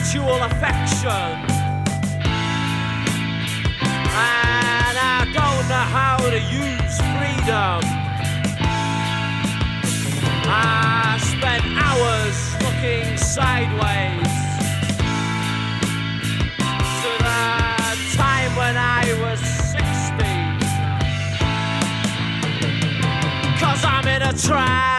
Mutual 0.07 0.41
affection. 0.41 1.11
And 4.15 4.95
I 4.97 5.27
don't 5.33 5.67
know 5.67 5.85
how 5.97 6.17
to 6.17 6.39
use 6.39 6.97
freedom. 7.13 7.81
I 10.49 11.19
spent 11.19 11.63
hours 11.75 12.37
looking 12.63 13.17
sideways 13.17 14.33
to 17.01 17.09
the 17.27 17.43
time 18.15 18.55
when 18.55 18.77
I 18.77 19.03
was 19.23 19.39
60. 19.39 20.23
Cause 23.59 23.83
I'm 23.83 24.07
in 24.07 24.21
a 24.21 24.33
trance. 24.33 24.96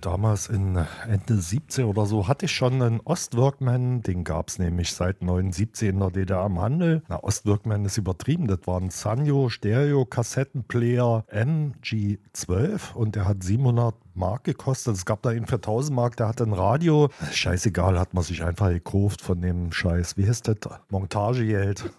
Damals 0.00 0.48
in 0.48 0.76
Ende 1.08 1.36
17 1.36 1.84
oder 1.84 2.06
so 2.06 2.28
hatte 2.28 2.46
ich 2.46 2.52
schon 2.52 2.82
einen 2.82 3.00
Ostworkman, 3.00 4.02
den 4.02 4.24
gab 4.24 4.48
es 4.48 4.58
nämlich 4.58 4.92
seit 4.92 5.22
79 5.22 5.88
in 5.88 6.00
der 6.00 6.10
DDR 6.10 6.46
im 6.46 6.60
Handel. 6.60 7.02
Na, 7.08 7.22
Ostworkman 7.22 7.84
ist 7.84 7.98
übertrieben, 7.98 8.46
das 8.46 8.60
war 8.64 8.80
ein 8.80 8.90
Sanyo 8.90 9.48
Stereo 9.48 10.04
Kassettenplayer 10.04 11.24
MG12 11.30 12.94
und 12.94 13.16
der 13.16 13.26
hat 13.26 13.42
700 13.42 13.94
Mark 14.14 14.44
gekostet. 14.44 14.96
Es 14.96 15.04
gab 15.04 15.22
da 15.22 15.30
einen 15.30 15.46
für 15.46 15.56
1000 15.56 15.94
Mark, 15.94 16.16
der 16.16 16.28
hatte 16.28 16.44
ein 16.44 16.52
Radio. 16.52 17.10
Scheißegal, 17.32 17.98
hat 17.98 18.14
man 18.14 18.24
sich 18.24 18.42
einfach 18.42 18.68
gekauft 18.68 19.20
von 19.20 19.40
dem 19.40 19.72
Scheiß, 19.72 20.16
wie 20.16 20.28
heißt 20.28 20.48
das? 20.48 20.56
Montagegeld. 20.88 21.90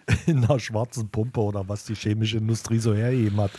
in 0.26 0.44
einer 0.44 0.58
schwarzen 0.58 1.08
Pumpe 1.08 1.40
oder 1.40 1.68
was 1.68 1.84
die 1.84 1.94
chemische 1.94 2.38
Industrie 2.38 2.78
so 2.78 2.94
hergegeben 2.94 3.40
hat. 3.40 3.50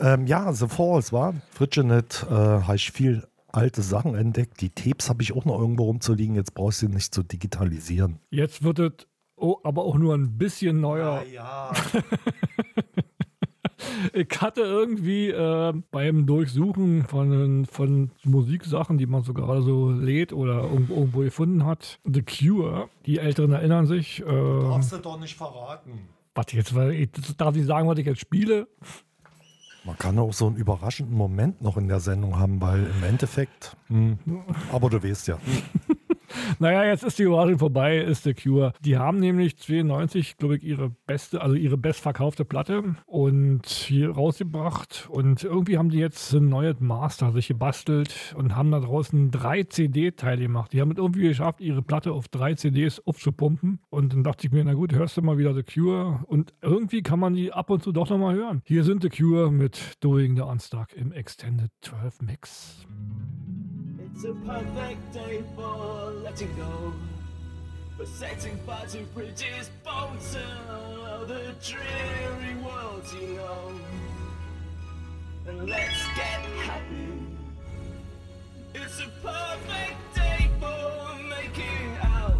Ähm, 0.00 0.26
ja, 0.26 0.52
The 0.52 0.66
Falls 0.68 1.12
war. 1.12 1.34
Fritschenet 1.50 2.26
äh, 2.28 2.32
habe 2.32 2.76
ich 2.76 2.90
viel 2.90 3.26
alte 3.56 3.82
Sachen 3.82 4.14
entdeckt. 4.14 4.60
Die 4.60 4.70
Tapes 4.70 5.08
habe 5.08 5.22
ich 5.22 5.34
auch 5.34 5.44
noch 5.44 5.58
irgendwo 5.58 5.84
rumzuliegen. 5.84 6.34
Jetzt 6.36 6.54
brauchst 6.54 6.82
du 6.82 6.86
sie 6.86 6.92
nicht 6.92 7.14
zu 7.14 7.22
digitalisieren. 7.22 8.18
Jetzt 8.30 8.62
wird 8.62 8.78
es 8.78 9.06
oh, 9.36 9.58
aber 9.62 9.84
auch 9.84 9.96
nur 9.96 10.14
ein 10.14 10.36
bisschen 10.36 10.80
neuer. 10.80 11.22
ja. 11.32 11.72
Ich 14.12 14.40
hatte 14.40 14.62
irgendwie 14.62 15.28
äh, 15.30 15.72
beim 15.90 16.26
Durchsuchen 16.26 17.04
von, 17.04 17.66
von 17.66 18.10
Musiksachen, 18.22 18.98
die 18.98 19.06
man 19.06 19.22
so 19.22 19.34
gerade 19.34 19.62
so 19.62 19.90
lädt 19.90 20.32
oder 20.32 20.62
irgendwo, 20.62 20.94
irgendwo 20.94 21.20
gefunden 21.20 21.64
hat, 21.64 21.98
The 22.04 22.22
Cure, 22.22 22.88
die 23.06 23.18
Älteren 23.18 23.52
erinnern 23.52 23.86
sich. 23.86 24.20
Äh, 24.20 24.24
du 24.24 24.98
doch 25.02 25.18
nicht 25.18 25.36
verraten. 25.36 26.08
warte 26.34 26.56
jetzt, 26.56 26.74
weil 26.74 26.92
ich 26.92 27.10
darf 27.36 27.54
nicht 27.54 27.66
sagen, 27.66 27.88
was 27.88 27.98
ich 27.98 28.06
jetzt 28.06 28.20
spiele. 28.20 28.68
Man 29.84 29.98
kann 29.98 30.18
auch 30.18 30.32
so 30.32 30.46
einen 30.46 30.56
überraschenden 30.56 31.14
Moment 31.14 31.60
noch 31.60 31.76
in 31.76 31.88
der 31.88 32.00
Sendung 32.00 32.38
haben, 32.38 32.60
weil 32.60 32.86
im 32.86 33.04
Endeffekt, 33.04 33.76
hm, 33.88 34.18
aber 34.72 34.88
du 34.88 35.02
weißt 35.02 35.28
ja. 35.28 35.38
Naja, 36.58 36.84
jetzt 36.84 37.04
ist 37.04 37.18
die 37.18 37.24
Überraschung 37.24 37.58
vorbei, 37.58 37.98
ist 37.98 38.24
The 38.24 38.34
Cure. 38.34 38.72
Die 38.80 38.96
haben 38.96 39.18
nämlich 39.18 39.56
92, 39.58 40.36
glaube 40.36 40.56
ich, 40.56 40.64
ihre 40.64 40.90
beste, 41.06 41.40
also 41.42 41.54
ihre 41.54 41.76
bestverkaufte 41.76 42.44
Platte 42.44 42.96
und 43.06 43.66
hier 43.66 44.10
rausgebracht. 44.10 45.08
Und 45.10 45.44
irgendwie 45.44 45.78
haben 45.78 45.90
die 45.90 45.98
jetzt 45.98 46.32
ein 46.32 46.48
neues 46.48 46.80
Master 46.80 47.32
sich 47.32 47.48
gebastelt 47.48 48.34
und 48.36 48.56
haben 48.56 48.70
da 48.70 48.80
draußen 48.80 49.30
drei 49.30 49.64
CD-Teile 49.64 50.42
gemacht. 50.42 50.72
Die 50.72 50.80
haben 50.80 50.90
es 50.90 50.98
irgendwie 50.98 51.28
geschafft, 51.28 51.60
ihre 51.60 51.82
Platte 51.82 52.12
auf 52.12 52.28
drei 52.28 52.54
CDs 52.54 53.00
aufzupumpen. 53.06 53.80
Und 53.90 54.12
dann 54.12 54.24
dachte 54.24 54.46
ich 54.46 54.52
mir, 54.52 54.64
na 54.64 54.74
gut, 54.74 54.92
hörst 54.92 55.16
du 55.16 55.22
mal 55.22 55.38
wieder 55.38 55.54
The 55.54 55.62
Cure. 55.62 56.20
Und 56.26 56.54
irgendwie 56.62 57.02
kann 57.02 57.18
man 57.18 57.34
die 57.34 57.52
ab 57.52 57.70
und 57.70 57.82
zu 57.82 57.92
doch 57.92 58.08
nochmal 58.08 58.34
hören. 58.34 58.62
Hier 58.64 58.84
sind 58.84 59.02
The 59.02 59.08
Cure 59.08 59.50
mit 59.50 59.94
Doing 60.00 60.36
the 60.36 60.42
Unstuck 60.42 60.92
im 60.94 61.12
Extended 61.12 61.70
12 61.82 62.22
Mix. 62.22 62.86
It's 64.14 64.24
a 64.24 64.32
perfect 64.46 65.12
day 65.12 65.42
for 65.56 66.12
letting 66.22 66.54
go. 66.54 66.92
For 67.96 68.06
setting 68.06 68.56
fire 68.58 68.86
to 68.86 69.02
bridges, 69.12 69.70
boats, 69.84 70.36
and 70.36 71.28
the 71.28 71.52
dreary 71.60 72.54
world 72.62 73.02
you 73.20 73.34
know. 73.34 73.72
And 75.48 75.68
let's 75.68 76.06
get 76.14 76.46
happy. 76.62 77.08
It's 78.74 79.00
a 79.00 79.08
perfect 79.20 80.14
day 80.14 80.48
for 80.60 81.18
making 81.28 81.96
out. 82.02 82.38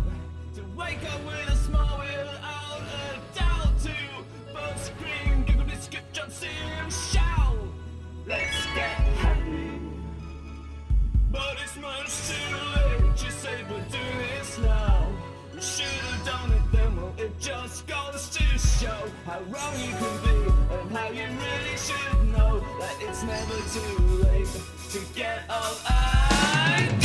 To 0.55 0.63
wake 0.77 1.05
up 1.13 1.25
with 1.27 1.54
too 12.29 12.57
late. 12.75 12.85
We're 13.71 13.79
doing 13.91 14.19
this 14.39 14.59
now. 14.59 15.07
We 15.55 15.61
should 15.61 15.87
have 15.87 16.27
done 16.27 16.53
it 16.53 16.63
then. 16.73 16.97
Well, 16.97 17.15
it 17.19 17.39
just 17.39 17.87
goes 17.87 18.29
to 18.31 18.43
show 18.59 19.11
how 19.27 19.41
wrong 19.51 19.75
you 19.79 19.93
can 19.93 20.17
be 20.25 20.37
and 20.75 20.91
how 20.97 21.09
you 21.11 21.25
really 21.25 21.77
should 21.77 22.29
know 22.33 22.61
that 22.81 22.97
it's 23.01 23.23
never 23.23 23.59
too 23.73 24.05
late 24.25 24.49
to 24.91 25.01
get 25.15 25.45
and 25.51 27.04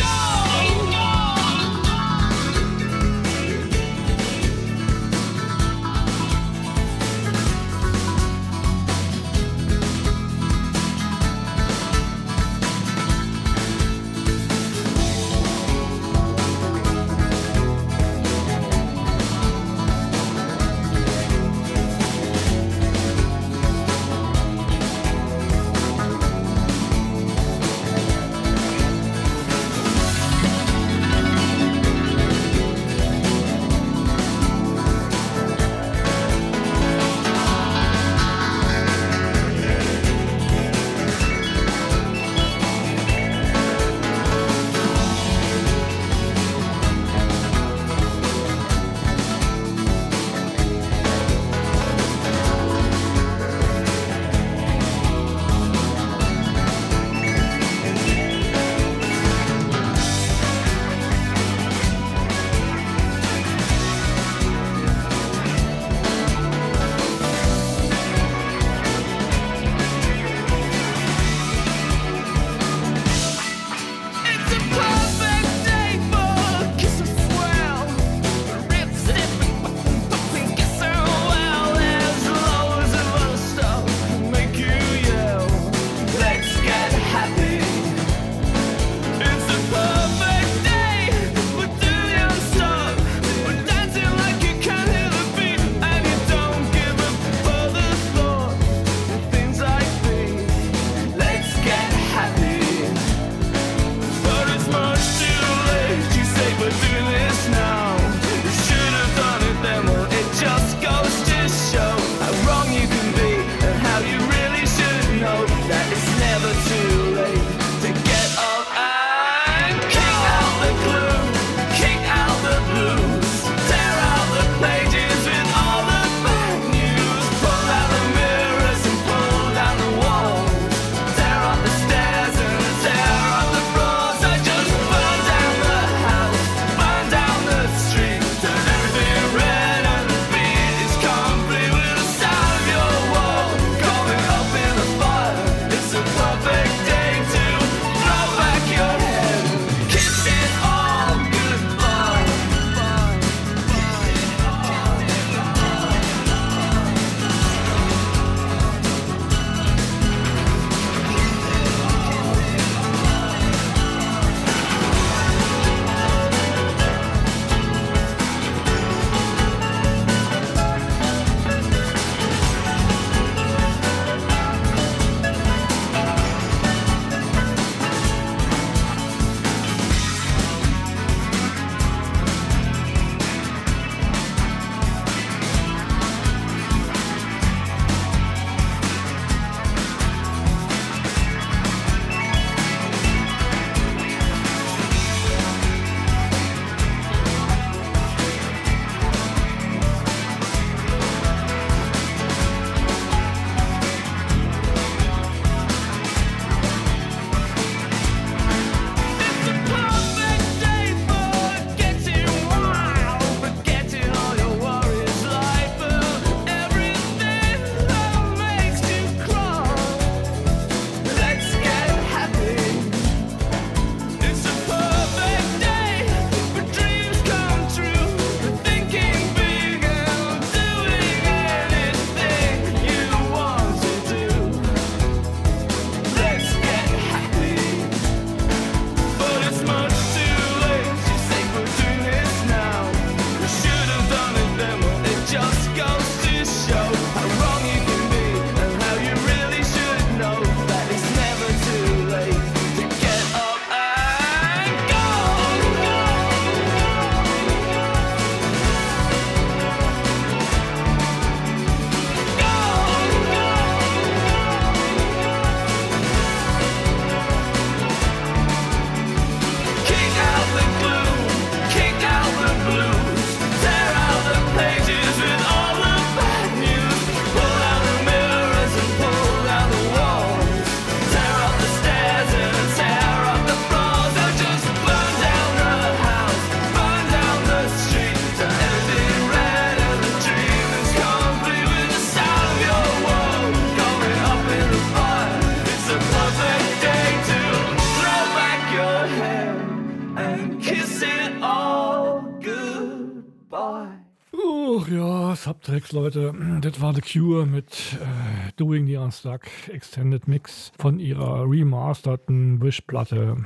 Subtracks, 305.50 305.93
Leute. 305.93 306.32
Das 306.62 306.80
war 306.80 306.93
The 306.93 307.02
Cure 307.02 307.47
mit 307.47 307.97
äh, 308.00 308.52
Doing 308.58 308.86
the 308.86 308.97
Unstuck 308.97 309.41
Extended 309.68 310.28
Mix 310.28 310.72
von 310.78 311.00
ihrer 311.00 311.50
remasterten 311.50 312.62
Wish-Platte. 312.62 313.38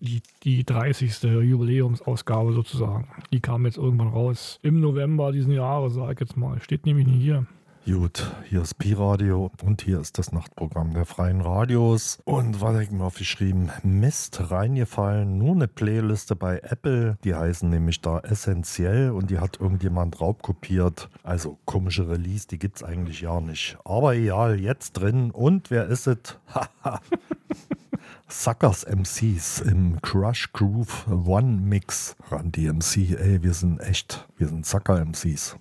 Die, 0.00 0.22
die 0.42 0.64
30. 0.64 1.22
Jubiläumsausgabe 1.22 2.54
sozusagen. 2.54 3.08
Die 3.30 3.40
kam 3.40 3.66
jetzt 3.66 3.76
irgendwann 3.76 4.08
raus. 4.08 4.58
Im 4.62 4.80
November 4.80 5.32
diesen 5.32 5.52
Jahres, 5.52 5.94
sag 5.94 6.14
ich 6.14 6.20
jetzt 6.20 6.36
mal. 6.36 6.60
Steht 6.62 6.86
nämlich 6.86 7.06
nicht 7.06 7.20
hier. 7.20 7.46
Gut, 7.86 8.34
hier 8.48 8.62
ist 8.62 8.78
Pi-Radio 8.78 9.50
und 9.62 9.82
hier 9.82 10.00
ist 10.00 10.16
das 10.16 10.32
Nachtprogramm 10.32 10.94
der 10.94 11.04
Freien 11.04 11.42
Radios. 11.42 12.18
Und 12.24 12.62
was 12.62 12.74
hab 12.74 12.80
ich 12.80 12.90
mir 12.90 13.04
aufgeschrieben? 13.04 13.70
Mist, 13.82 14.50
reingefallen. 14.50 15.36
Nur 15.36 15.54
eine 15.54 15.68
Playliste 15.68 16.34
bei 16.34 16.60
Apple. 16.60 17.18
Die 17.24 17.34
heißen 17.34 17.68
nämlich 17.68 18.00
da 18.00 18.20
essentiell 18.20 19.10
und 19.10 19.28
die 19.28 19.38
hat 19.38 19.60
irgendjemand 19.60 20.18
raubkopiert. 20.18 21.10
Also 21.22 21.58
komische 21.66 22.08
Release, 22.08 22.48
die 22.48 22.58
gibt's 22.58 22.82
eigentlich 22.82 23.20
ja 23.20 23.38
nicht. 23.42 23.76
Aber 23.84 24.14
egal, 24.14 24.58
jetzt 24.58 24.92
drin. 24.94 25.30
Und 25.30 25.70
wer 25.70 25.86
ist 25.86 26.06
es? 26.06 26.38
Suckers 28.28 28.86
MCs 28.86 29.60
im 29.60 30.00
Crush 30.00 30.50
Groove 30.54 31.06
One 31.06 31.60
Mix. 31.60 32.16
Ran 32.30 32.50
die 32.50 32.66
MC, 32.66 33.10
ey, 33.20 33.42
wir 33.42 33.52
sind 33.52 33.78
echt, 33.80 34.26
wir 34.38 34.48
sind 34.48 34.64
Sucker 34.64 35.04
MCs. 35.04 35.58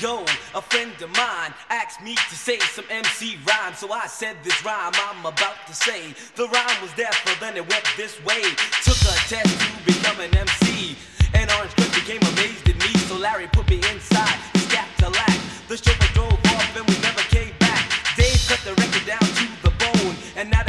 Ago, 0.00 0.24
a 0.54 0.62
friend 0.62 0.92
of 1.02 1.10
mine 1.10 1.52
asked 1.68 2.00
me 2.02 2.14
to 2.14 2.34
say 2.34 2.58
some 2.72 2.86
MC 2.88 3.36
rhyme. 3.46 3.74
So 3.74 3.92
I 3.92 4.06
said 4.06 4.36
this 4.42 4.64
rhyme 4.64 4.92
I'm 4.94 5.26
about 5.26 5.60
to 5.66 5.74
say. 5.74 6.14
The 6.36 6.48
rhyme 6.48 6.80
was 6.80 6.92
there, 6.94 7.12
but 7.24 7.36
then 7.38 7.56
it 7.56 7.68
went 7.68 7.84
this 7.96 8.16
way. 8.24 8.40
Took 8.80 8.96
a 8.96 9.16
test 9.28 9.52
to 9.60 9.68
become 9.84 10.18
an 10.20 10.34
MC. 10.34 10.96
And 11.34 11.50
Orange 11.52 11.74
Cliff 11.76 11.92
became 11.94 12.22
amazed 12.32 12.66
at 12.68 12.78
me. 12.80 12.92
So 13.08 13.16
Larry 13.16 13.48
put 13.52 13.68
me 13.68 13.76
inside 13.92 14.40
his 14.54 14.66
Cadillac. 14.72 15.36
The 15.68 15.76
chauffeur 15.76 16.12
drove 16.14 16.40
off 16.56 16.76
and 16.76 16.86
we 16.88 16.96
never 17.04 17.22
came 17.28 17.52
back. 17.58 17.84
Dave 18.16 18.40
cut 18.48 18.60
the 18.64 18.72
record 18.80 19.04
down 19.04 19.20
to 19.20 19.44
the 19.62 19.72
bone. 19.84 20.16
And 20.36 20.50
now 20.50 20.62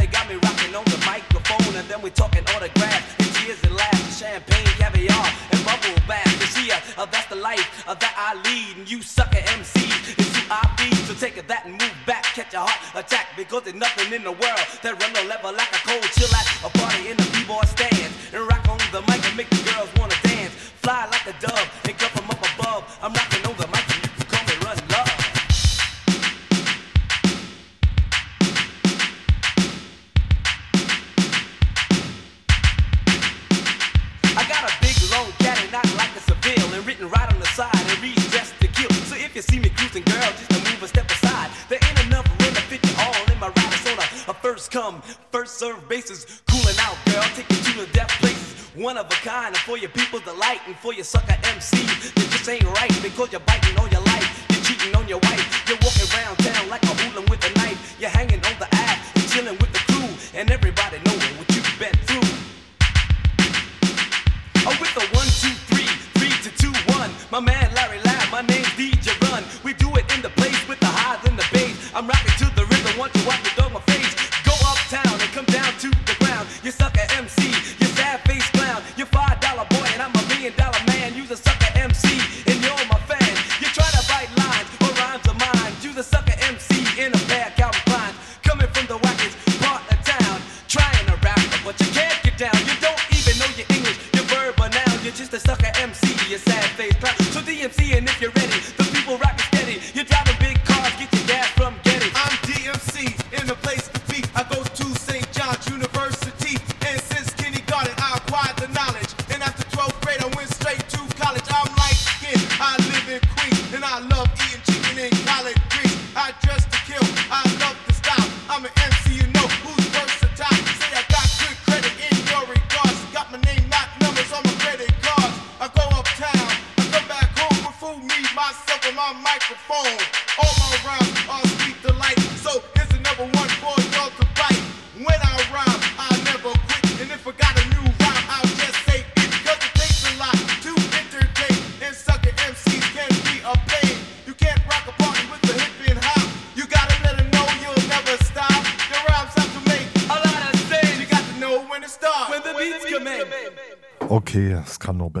life 7.42 7.84
uh, 7.88 7.94
that 7.94 8.14
I 8.16 8.38
lead. 8.46 8.78
And 8.78 8.90
you 8.90 9.02
sucker 9.02 9.42
MCs 9.58 10.14
who 10.14 10.42
I 10.48 10.62
feed. 10.78 10.96
So 11.10 11.14
take 11.14 11.34
that 11.46 11.66
and 11.66 11.74
move 11.74 11.96
back. 12.06 12.24
Catch 12.38 12.54
a 12.54 12.60
heart 12.60 12.80
attack. 12.94 13.34
Because 13.36 13.64
there's 13.64 13.76
nothing 13.76 14.14
in 14.14 14.22
the 14.22 14.32
world 14.32 14.64
that 14.82 14.94
run 15.02 15.12
the 15.12 15.26
level 15.28 15.52
like 15.52 15.72
a 15.74 15.82
cold 15.82 16.06
chill 16.14 16.30
at 16.30 16.46
a 16.62 16.70
party 16.78 17.10
in 17.10 17.16
the 17.18 17.26
b-boy 17.34 17.66
stand. 17.66 18.14
And 18.32 18.46
rock 18.46 18.64
on 18.70 18.78
the 18.94 19.02
mic 19.10 19.20
and 19.26 19.36
make 19.36 19.50
the 19.50 19.62
girls 19.74 19.90
wanna 19.98 20.16
dance. 20.22 20.54
Fly 20.80 21.10
like 21.10 21.26
a 21.26 21.34
dove 21.42 21.61
your 49.82 49.90
people's 49.90 50.22
delight, 50.22 50.60
and 50.66 50.76
for 50.76 50.94
your 50.94 51.04
sucker 51.04 51.41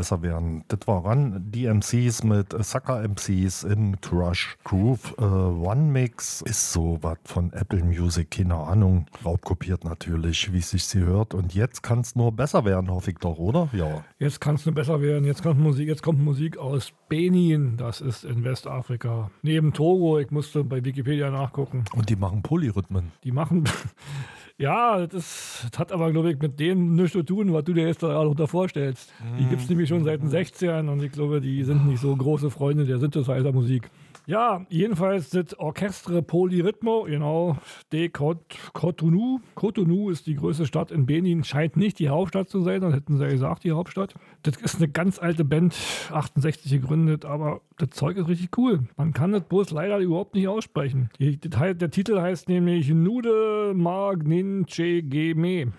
besser 0.02 0.20
werden. 0.20 0.64
Das 0.66 0.80
war 0.88 1.04
ran. 1.04 1.44
Die 1.52 1.66
MCs 1.66 2.24
mit 2.24 2.52
Sucker 2.64 3.06
MCs 3.06 3.62
im 3.62 4.00
Crush 4.00 4.56
Groove 4.64 5.14
äh, 5.16 5.22
One 5.22 5.92
Mix 5.92 6.42
ist 6.42 6.72
so 6.72 6.98
was 7.02 7.18
von 7.24 7.52
Apple 7.52 7.84
Music, 7.84 8.32
keine 8.32 8.56
Ahnung. 8.56 9.06
Raubkopiert 9.24 9.84
natürlich, 9.84 10.52
wie 10.52 10.58
es 10.58 10.70
sich 10.70 10.86
sie 10.86 10.98
hört. 10.98 11.34
Und 11.34 11.54
jetzt 11.54 11.84
kann 11.84 12.00
es 12.00 12.16
nur 12.16 12.32
besser 12.32 12.64
werden, 12.64 12.90
hoffe 12.90 13.12
ich 13.12 13.18
doch, 13.18 13.38
oder? 13.38 13.68
Ja. 13.72 14.02
Jetzt 14.18 14.40
kann 14.40 14.56
es 14.56 14.66
nur 14.66 14.74
besser 14.74 15.00
werden. 15.00 15.24
Jetzt 15.24 15.44
kommt 15.44 15.60
Musik, 15.60 15.86
jetzt 15.86 16.02
kommt 16.02 16.18
Musik 16.18 16.58
aus 16.58 16.92
Benin. 17.08 17.76
Das 17.76 18.00
ist 18.00 18.24
in 18.24 18.42
Westafrika. 18.42 19.30
Neben 19.42 19.72
Togo, 19.72 20.18
ich 20.18 20.32
musste 20.32 20.64
bei 20.64 20.84
Wikipedia 20.84 21.30
nachgucken. 21.30 21.84
Und 21.94 22.08
die 22.08 22.16
machen 22.16 22.42
Polyrhythmen. 22.42 23.12
Die 23.22 23.30
machen. 23.30 23.68
Ja, 24.62 25.08
das, 25.08 25.66
das 25.72 25.78
hat 25.80 25.90
aber, 25.90 26.12
glaube 26.12 26.30
ich, 26.30 26.38
mit 26.38 26.60
dem 26.60 26.94
nichts 26.94 27.12
zu 27.12 27.24
tun, 27.24 27.52
was 27.52 27.64
du 27.64 27.72
dir 27.72 27.84
jetzt 27.88 28.00
da 28.00 28.08
darunter 28.08 28.46
vorstellst. 28.46 29.12
Die 29.36 29.44
gibt 29.46 29.60
es 29.60 29.68
nämlich 29.68 29.88
schon 29.88 30.04
seit 30.04 30.22
den 30.22 30.30
60ern 30.30 30.88
und 30.88 31.02
ich 31.02 31.10
glaube, 31.10 31.40
die 31.40 31.64
sind 31.64 31.88
nicht 31.88 32.00
so 32.00 32.14
große 32.14 32.48
Freunde 32.48 32.84
der 32.84 32.98
Synthesizer-Musik. 32.98 33.90
Ja, 34.32 34.64
jedenfalls 34.70 35.28
das 35.28 35.52
Orchestre 35.58 36.22
Polyrhythmo, 36.22 37.02
genau, 37.02 37.58
de 37.92 38.08
Cot- 38.08 38.38
Cotonou. 38.72 39.40
Cotonou 39.56 40.08
ist 40.08 40.26
die 40.26 40.36
größte 40.36 40.64
Stadt 40.64 40.90
in 40.90 41.04
Benin, 41.04 41.44
scheint 41.44 41.76
nicht 41.76 41.98
die 41.98 42.08
Hauptstadt 42.08 42.48
zu 42.48 42.62
sein, 42.62 42.80
dann 42.80 42.94
hätten 42.94 43.18
sie 43.18 43.24
ja 43.24 43.28
gesagt, 43.30 43.62
die 43.62 43.72
Hauptstadt. 43.72 44.14
Das 44.42 44.56
ist 44.56 44.76
eine 44.76 44.88
ganz 44.88 45.18
alte 45.18 45.44
Band, 45.44 45.76
68 46.10 46.72
gegründet, 46.72 47.26
aber 47.26 47.60
das 47.76 47.90
Zeug 47.90 48.16
ist 48.16 48.26
richtig 48.26 48.56
cool. 48.56 48.80
Man 48.96 49.12
kann 49.12 49.32
das 49.32 49.42
bloß 49.42 49.70
leider 49.72 49.98
überhaupt 49.98 50.34
nicht 50.34 50.48
aussprechen. 50.48 51.10
Der 51.20 51.90
Titel 51.90 52.18
heißt 52.18 52.48
nämlich 52.48 52.88
Nude 52.88 53.74
Magninche 53.74 55.02
Geme. 55.02 55.74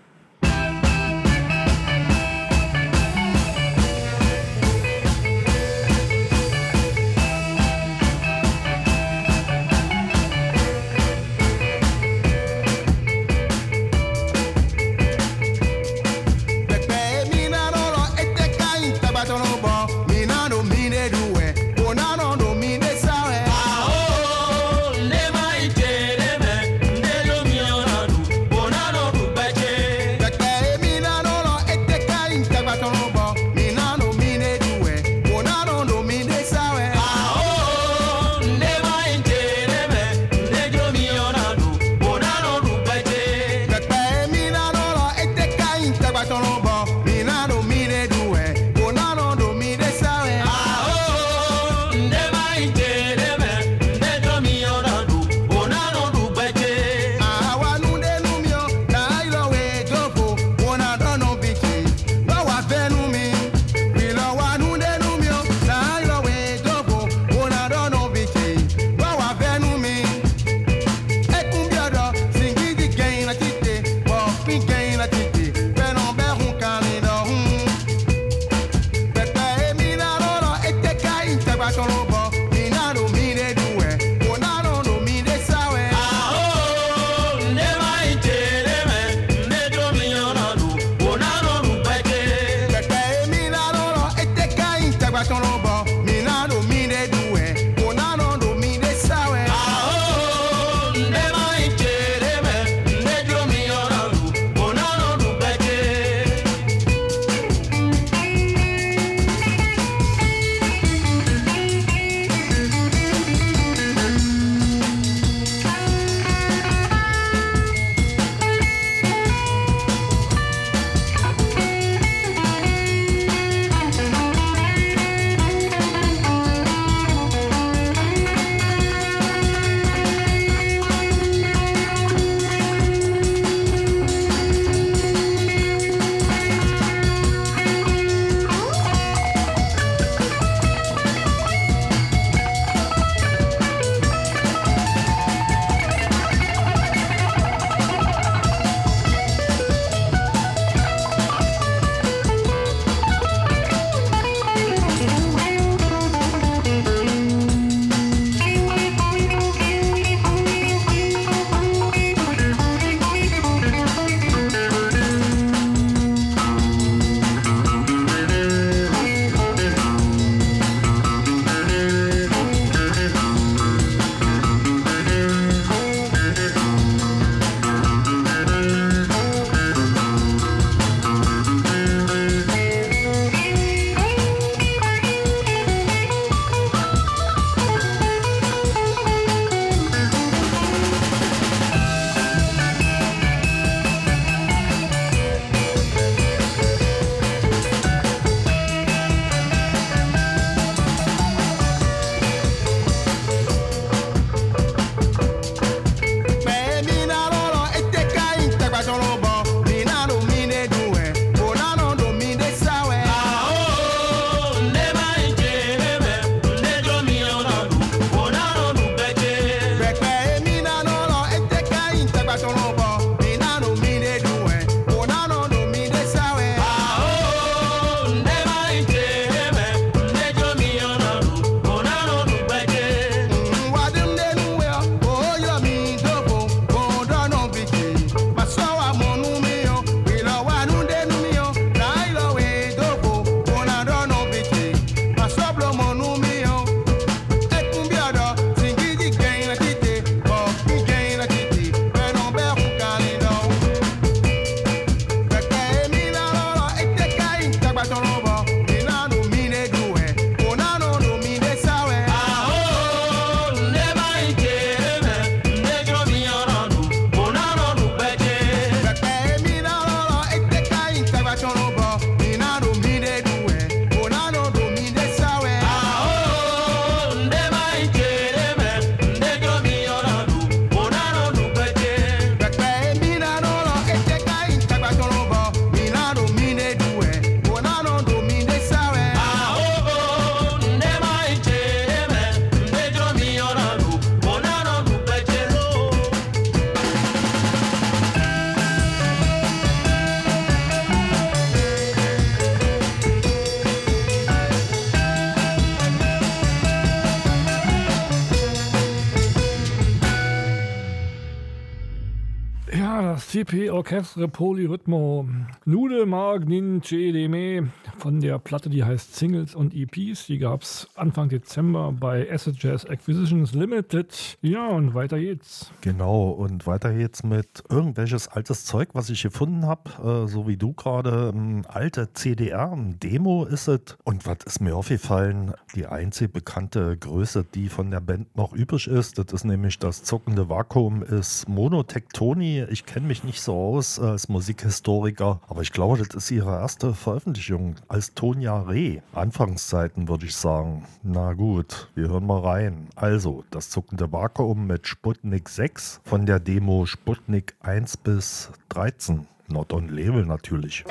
CP 313.44 313.70
Orchestre 313.70 314.26
Polyrhythmo 314.26 315.28
Nude 315.66 316.06
Magnin 316.06 316.82
Cedeme 316.82 317.68
von 317.98 318.20
der 318.20 318.38
Platte, 318.38 318.70
die 318.70 318.84
heißt 318.84 319.16
Singles 319.16 319.54
und 319.54 319.74
EPs. 319.74 320.26
Die 320.26 320.38
gab 320.38 320.62
es 320.62 320.88
Anfang 320.94 321.28
Dezember 321.28 321.92
bei 321.92 322.30
Acid 322.32 322.62
Jazz 322.62 322.86
Acquisitions 322.86 323.52
Limited. 323.52 324.33
Ja, 324.44 324.68
und 324.68 324.92
weiter 324.92 325.18
geht's. 325.18 325.70
Genau, 325.80 326.28
und 326.28 326.66
weiter 326.66 326.92
geht's 326.92 327.22
mit 327.22 327.64
irgendwelches 327.70 328.28
altes 328.28 328.66
Zeug, 328.66 328.90
was 328.92 329.08
ich 329.08 329.22
gefunden 329.22 329.64
habe, 329.64 330.24
äh, 330.26 330.28
so 330.28 330.46
wie 330.46 330.58
du 330.58 330.74
gerade. 330.74 331.32
ähm, 331.34 331.62
Alte 331.66 332.12
CDR, 332.12 332.72
ein 332.72 333.00
Demo 333.00 333.46
ist 333.46 333.68
es. 333.68 333.96
Und 334.04 334.26
was 334.26 334.40
ist 334.44 334.60
mir 334.60 334.76
aufgefallen? 334.76 335.54
Die 335.74 335.86
einzige 335.86 336.28
bekannte 336.28 336.94
Größe, 336.94 337.46
die 337.54 337.70
von 337.70 337.90
der 337.90 338.00
Band 338.00 338.36
noch 338.36 338.52
übrig 338.52 338.86
ist, 338.86 339.16
das 339.16 339.32
ist 339.32 339.44
nämlich 339.44 339.78
das 339.78 340.02
zuckende 340.02 340.50
Vakuum, 340.50 341.02
ist 341.02 341.48
Monotektoni. 341.48 342.64
Ich 342.68 342.84
kenne 342.84 343.06
mich 343.06 343.24
nicht 343.24 343.40
so 343.40 343.54
aus 343.54 343.96
äh, 343.96 344.02
als 344.02 344.28
Musikhistoriker, 344.28 345.40
aber 345.48 345.62
ich 345.62 345.72
glaube, 345.72 345.96
das 345.96 346.14
ist 346.14 346.30
ihre 346.30 346.50
erste 346.50 346.92
Veröffentlichung 346.92 347.76
als 347.88 348.12
Tonya 348.12 348.60
Reh. 348.60 349.00
Anfangszeiten 349.14 350.06
würde 350.06 350.26
ich 350.26 350.36
sagen. 350.36 350.84
Na 351.02 351.32
gut, 351.32 351.88
wir 351.94 352.08
hören 352.08 352.26
mal 352.26 352.40
rein. 352.40 352.88
Also, 352.94 353.42
das 353.50 353.70
zuckende 353.70 354.12
Vakuum 354.12 354.33
mit 354.66 354.88
Sputnik 354.88 355.48
6 355.48 356.00
von 356.04 356.26
der 356.26 356.40
Demo 356.40 356.86
Sputnik 356.86 357.54
1 357.60 357.98
bis 357.98 358.50
13. 358.70 359.28
Not 359.48 359.72
on 359.72 359.88
Label 359.88 360.26
natürlich. 360.26 360.84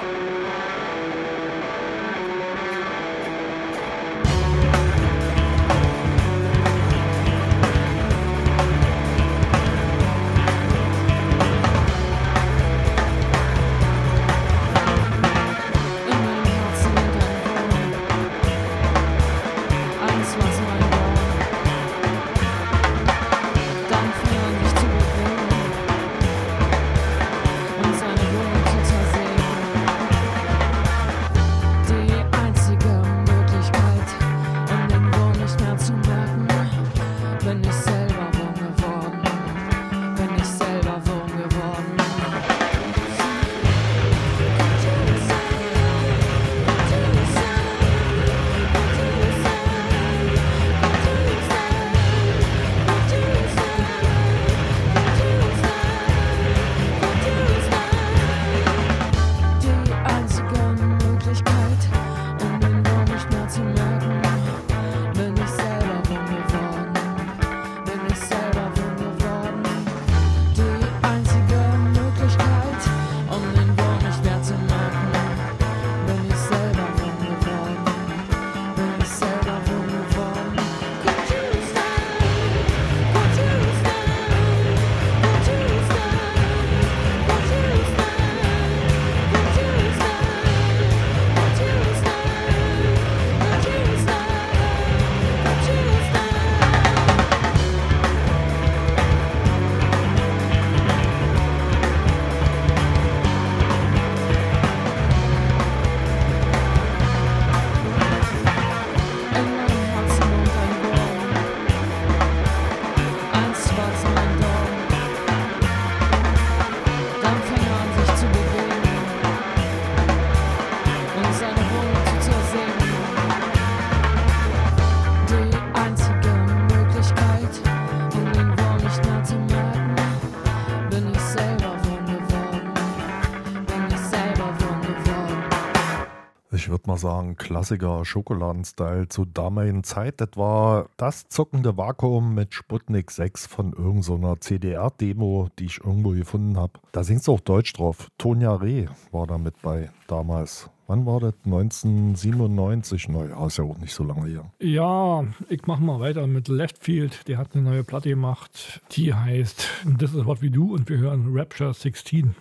Sagen, 137.04 137.36
Klassiker 137.36 138.04
Schokoladen-Style 138.04 139.10
zur 139.10 139.28
damaligen 139.28 139.84
Zeit. 139.84 140.20
Das 140.22 140.30
war 140.36 140.88
das 140.98 141.28
zuckende 141.28 141.78
Vakuum 141.78 142.34
mit 142.34 142.54
Sputnik 142.56 143.12
6 143.12 143.46
von 143.46 143.74
irgendeiner 143.74 144.40
CDR-Demo, 144.40 145.50
die 145.60 145.66
ich 145.66 145.82
irgendwo 145.84 146.12
gefunden 146.12 146.58
habe. 146.58 146.74
Da 146.92 147.04
singt 147.04 147.28
auch 147.30 147.42
Deutsch 147.42 147.74
drauf. 147.74 148.10
Tonja 148.18 148.56
Reh 148.56 148.88
war 149.12 149.28
da 149.28 149.38
mit 149.38 149.62
bei 149.62 149.92
damals. 150.08 150.70
Wann 150.88 151.06
war 151.06 151.20
das? 151.20 151.34
1997? 151.46 153.10
Naja, 153.10 153.46
ist 153.48 153.58
ja 153.58 153.64
auch 153.64 153.78
nicht 153.78 153.94
so 153.94 154.04
lange 154.04 154.28
her. 154.28 154.52
Ja, 154.60 155.24
ich 155.50 155.66
mach 155.66 155.80
mal 155.80 156.00
weiter 156.00 156.28
mit 156.28 156.48
Leftfield. 156.48 157.28
Der 157.28 157.38
hat 157.38 157.54
eine 157.54 157.64
neue 157.64 157.84
Platte 157.84 158.10
gemacht. 158.10 158.82
Die 158.92 159.14
heißt 159.14 159.70
This 159.98 160.14
is 160.14 160.26
What 160.26 160.42
We 160.42 160.52
Do 160.52 160.66
und 160.66 160.90
wir 160.90 160.98
hören 160.98 161.30
Rapture 161.34 161.74
16. 161.74 162.36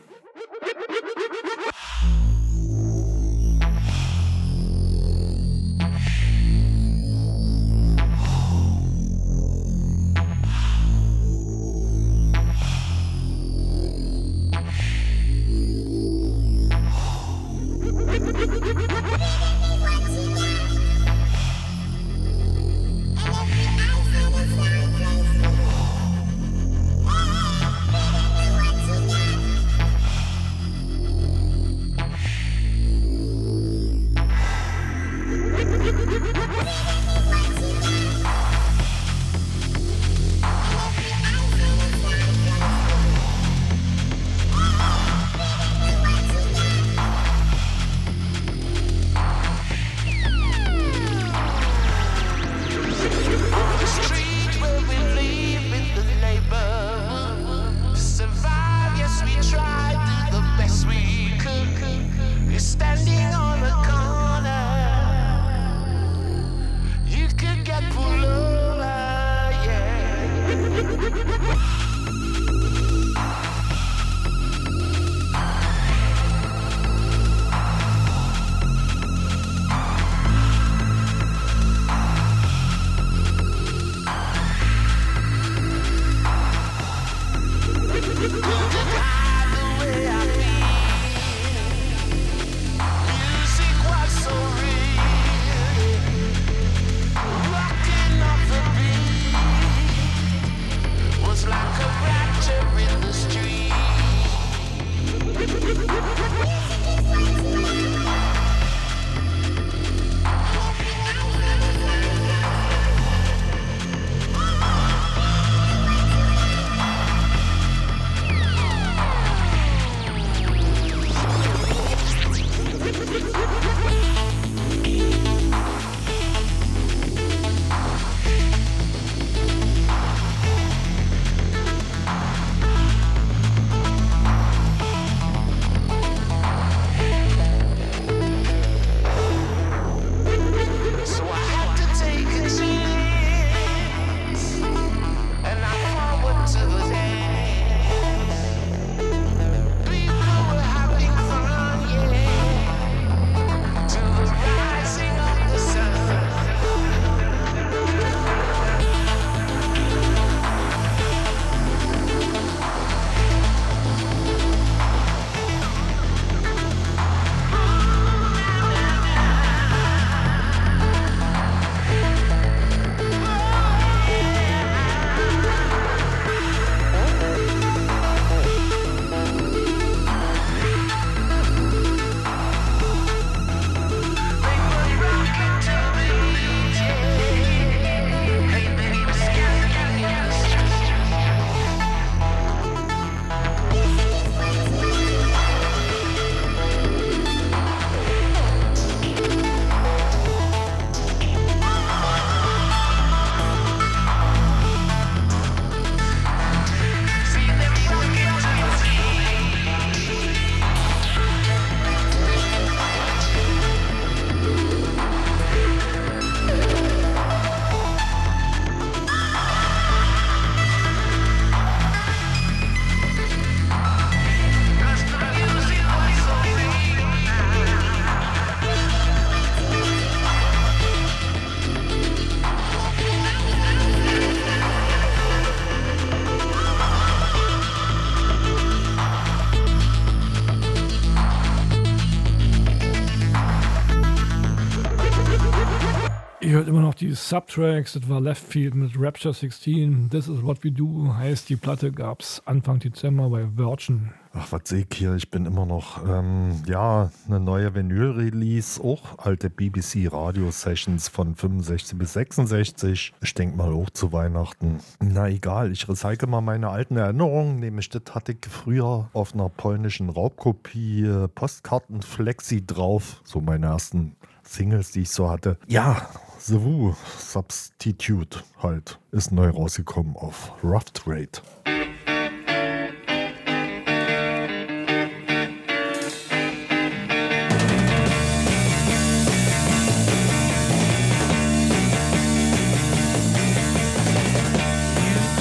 Subtracks. 247.15 247.93
Das 247.93 248.09
war 248.09 248.21
Left 248.21 248.43
Field 248.43 248.75
mit 248.75 248.93
Rapture 248.99 249.35
16. 249.35 250.11
This 250.11 250.29
is 250.29 250.43
what 250.43 250.65
we 250.65 250.71
do. 250.71 251.15
Heißt, 251.15 251.49
die 251.49 251.57
Platte 251.57 251.93
gab 251.93 252.21
es 252.21 252.43
Anfang 252.47 252.79
Dezember 252.79 253.29
bei 253.29 253.47
Virgin. 253.57 254.11
Ach, 254.35 254.51
was 254.51 254.63
sehe 254.65 254.87
ich 254.89 254.97
hier? 254.97 255.15
Ich 255.15 255.31
bin 255.31 255.45
immer 255.45 255.67
noch, 255.67 256.09
ähm, 256.09 256.63
ja, 256.67 257.11
eine 257.27 257.39
neue 257.39 257.75
Vinyl-Release, 257.75 258.83
auch 258.83 259.19
alte 259.19 259.51
BBC-Radio-Sessions 259.51 261.09
von 261.09 261.35
65 261.37 261.99
bis 261.99 262.15
66. 262.15 263.13
Ich 263.21 263.35
denke 263.35 263.57
mal 263.59 263.73
auch 263.73 263.91
zu 263.91 264.13
Weihnachten. 264.13 264.81
Na 265.01 265.29
egal, 265.29 265.71
ich 265.71 265.87
recycle 265.87 266.29
mal 266.29 266.41
meine 266.41 266.71
alten 266.71 266.97
Erinnerungen. 266.97 267.61
Nämlich, 267.61 267.91
das 267.91 268.03
hatte 268.15 268.33
ich 268.33 268.39
früher 268.49 269.11
auf 269.13 269.35
einer 269.35 269.51
polnischen 269.51 270.09
Raubkopie 270.09 271.05
äh, 271.05 271.29
Postkarten-Flexi 271.29 272.65
drauf. 272.67 273.21
So 273.25 273.43
meine 273.43 273.67
ersten 273.67 274.17
Singles, 274.45 274.93
die 274.93 275.03
ich 275.03 275.11
so 275.11 275.29
hatte. 275.29 275.59
Ja, 275.69 276.09
The 276.49 276.61
Woo 276.61 276.97
Substitute 277.19 278.43
halt 278.61 278.99
ist 279.13 279.31
neu 279.31 279.49
rausgekommen 279.51 280.17
auf 280.17 280.51
Rough 280.65 280.91
Trade. 280.93 281.41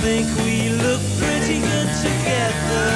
think 0.03 0.27
we 0.45 0.69
look 0.69 1.01
pretty 1.17 1.59
good 1.61 1.89
together. 2.01 2.89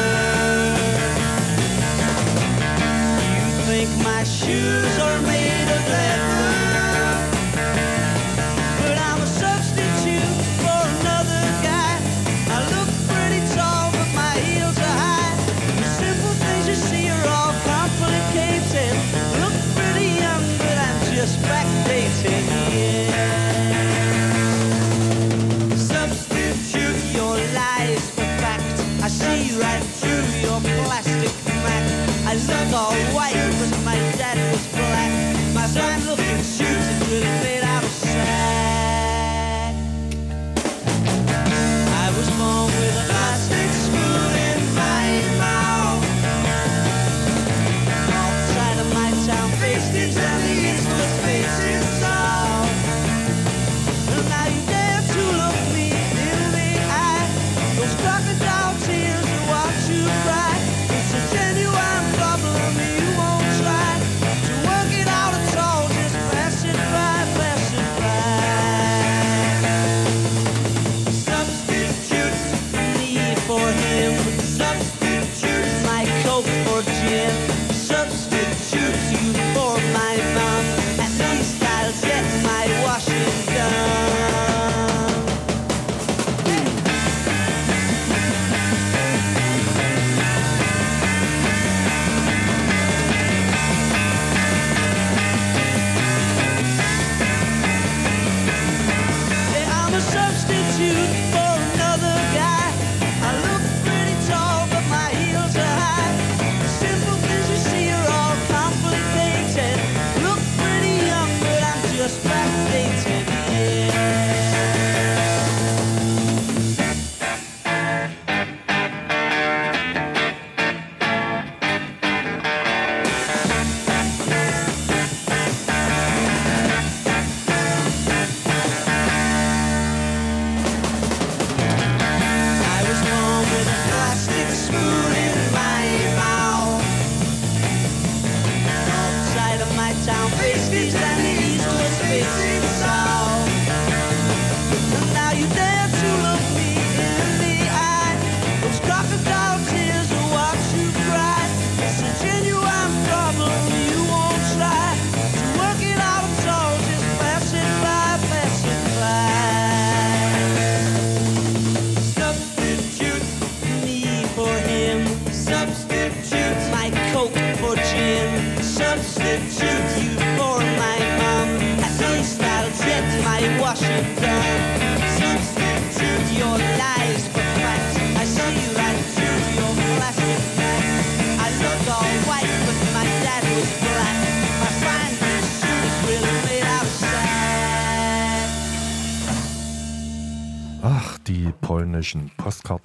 You 3.34 3.46
think 3.66 3.90
my 4.04 4.24
shoes 4.24 5.00
are 5.00 5.22
made 5.22 5.45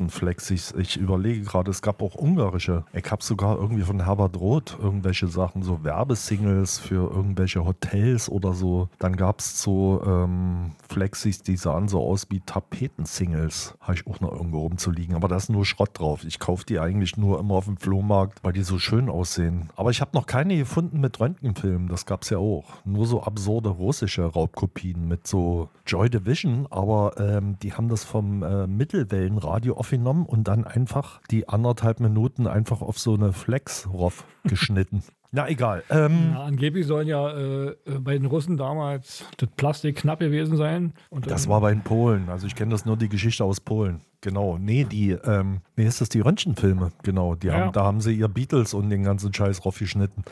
Postkartenflexis. 0.01 0.74
Ich 0.78 0.96
überlege 0.96 1.42
gerade, 1.42 1.70
es 1.70 1.82
gab 1.82 2.03
auch 2.03 2.14
ungarische. 2.14 2.84
Ich 2.92 3.11
habe 3.11 3.22
sogar 3.22 3.57
irgendwie 3.59 3.82
von 3.82 4.05
Herbert 4.05 4.36
Roth 4.38 4.76
irgendwelche 4.80 5.28
Sachen, 5.28 5.62
so 5.62 5.84
Werbesingles 5.84 6.78
für 6.78 7.11
irgendwelche 7.11 7.64
Hotels 7.64 8.28
oder 8.28 8.55
so. 8.55 8.88
Dann 8.98 9.16
gab 9.16 9.40
es 9.40 9.61
so 9.62 10.03
ähm, 10.05 10.72
Flexis, 10.91 11.43
die 11.43 11.57
sahen 11.57 11.88
so 11.88 12.01
aus 12.01 12.26
wie 12.30 12.41
Tapetensingles. 12.41 13.74
Habe 13.80 13.95
ich 13.95 14.07
auch 14.07 14.20
noch 14.20 14.32
irgendwo 14.32 14.61
rumzuliegen. 14.61 15.14
Aber 15.14 15.28
da 15.28 15.36
ist 15.36 15.49
nur 15.49 15.64
Schrott 15.64 15.91
drauf. 15.95 16.24
Ich 16.24 16.41
kaufe 16.41 16.66
die 16.66 16.80
eigentlich 16.80 17.16
nur 17.16 17.38
immer 17.38 17.55
auf 17.55 17.66
dem 17.66 17.76
Flohmarkt, 17.76 18.43
weil 18.43 18.53
die 18.53 18.62
so 18.62 18.78
schön 18.78 19.09
aussehen. 19.09 19.70
Aber 19.76 19.91
ich 19.91 20.01
habe 20.01 20.11
noch 20.14 20.26
keine 20.26 20.57
gefunden 20.57 21.01
mit 21.01 21.20
Röntgenfilmen. 21.20 21.88
Das 21.88 22.07
gab 22.07 22.22
es 22.22 22.30
ja 22.30 22.38
auch. 22.38 22.64
Nur 22.84 23.07
so 23.07 23.22
absurde 23.22 23.68
russische 23.68 24.24
Raubkopien 24.24 25.07
mit 25.07 25.26
so 25.26 25.68
Joy 25.86 26.11
Division. 26.11 26.66
Aber 26.70 27.14
ähm, 27.18 27.57
die 27.62 27.72
haben 27.72 27.88
das 27.88 28.03
vom 28.05 28.43
äh, 28.43 28.66
Mittelwellenradio 28.66 29.76
aufgenommen 29.76 30.26
und 30.26 30.49
dann 30.49 30.64
einfach 30.64 31.20
die 31.30 31.49
anderthalb 31.49 32.01
Minuten 32.01 32.49
einfach 32.49 32.82
auf 32.82 32.99
so 32.99 33.14
eine 33.14 33.32
Flex-Roff 33.32 34.24
geschnitten. 34.45 35.05
Na 35.33 35.49
egal. 35.49 35.85
Ähm, 35.91 36.33
Ja, 36.33 36.43
angeblich 36.43 36.87
sollen 36.87 37.07
ja 37.07 37.31
äh, 37.37 37.76
bei 38.01 38.14
den 38.18 38.26
Russen 38.26 38.57
damals 38.57 39.24
das 39.37 39.49
Plastik 39.57 39.97
knapp 39.97 40.18
gewesen 40.18 40.57
sein. 40.57 40.93
Und 41.09 41.31
Das 41.31 41.49
war 41.49 41.61
bei 41.61 41.70
den 41.72 41.83
Polen. 41.83 42.28
Also 42.28 42.47
ich 42.49 42.55
kenne 42.57 42.72
das 42.72 42.85
nur 42.85 42.97
die 42.97 43.09
Geschichte 43.09 43.45
aus 43.45 43.61
Polen. 43.61 44.01
Genau. 44.22 44.59
Nee, 44.59 44.85
die, 44.85 45.11
ähm, 45.12 45.61
wie 45.76 45.85
ist 45.85 46.01
das, 46.01 46.09
die 46.09 46.20
Röntgenfilme? 46.20 46.91
Genau. 47.05 47.37
Die 47.37 47.47
Ja. 47.47 47.55
haben, 47.55 47.72
da 47.72 47.85
haben 47.85 48.01
sie 48.01 48.12
ihr 48.12 48.28
Beatles 48.28 48.74
und 48.74 48.91
den 48.91 49.05
ganzen 49.05 49.33
Scheiß 49.33 49.61
drauf 49.61 49.78
geschnitten. 49.78 50.24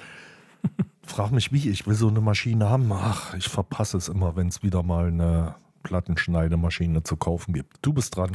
Frag 1.07 1.31
mich 1.33 1.53
wie, 1.53 1.71
ich 1.71 1.87
will 1.87 1.95
so 1.95 2.09
eine 2.09 2.21
Maschine 2.21 2.69
haben. 2.69 2.91
Ach, 2.93 3.35
ich 3.35 3.49
verpasse 3.49 3.97
es 3.97 4.09
immer, 4.09 4.35
wenn 4.37 4.49
es 4.49 4.63
wieder 4.63 4.83
mal 4.83 5.07
eine 5.07 5.55
Plattenschneidemaschine 5.85 7.03
zu 7.03 7.17
kaufen 7.17 7.53
gibt. 7.55 7.77
Du 7.83 7.93
bist 7.93 8.17
dran. 8.17 8.33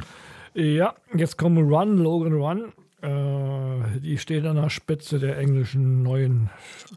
Ja, 0.54 0.94
jetzt 1.16 1.38
kommt 1.38 1.58
Run, 1.58 1.98
Logan 1.98 2.34
Run. 2.34 2.74
Äh, 3.04 4.00
die 4.00 4.18
steht 4.18 4.46
an 4.46 4.56
der 4.56 4.70
Spitze 4.70 5.20
der 5.20 5.38
englischen 5.38 6.04
neuen 6.04 6.50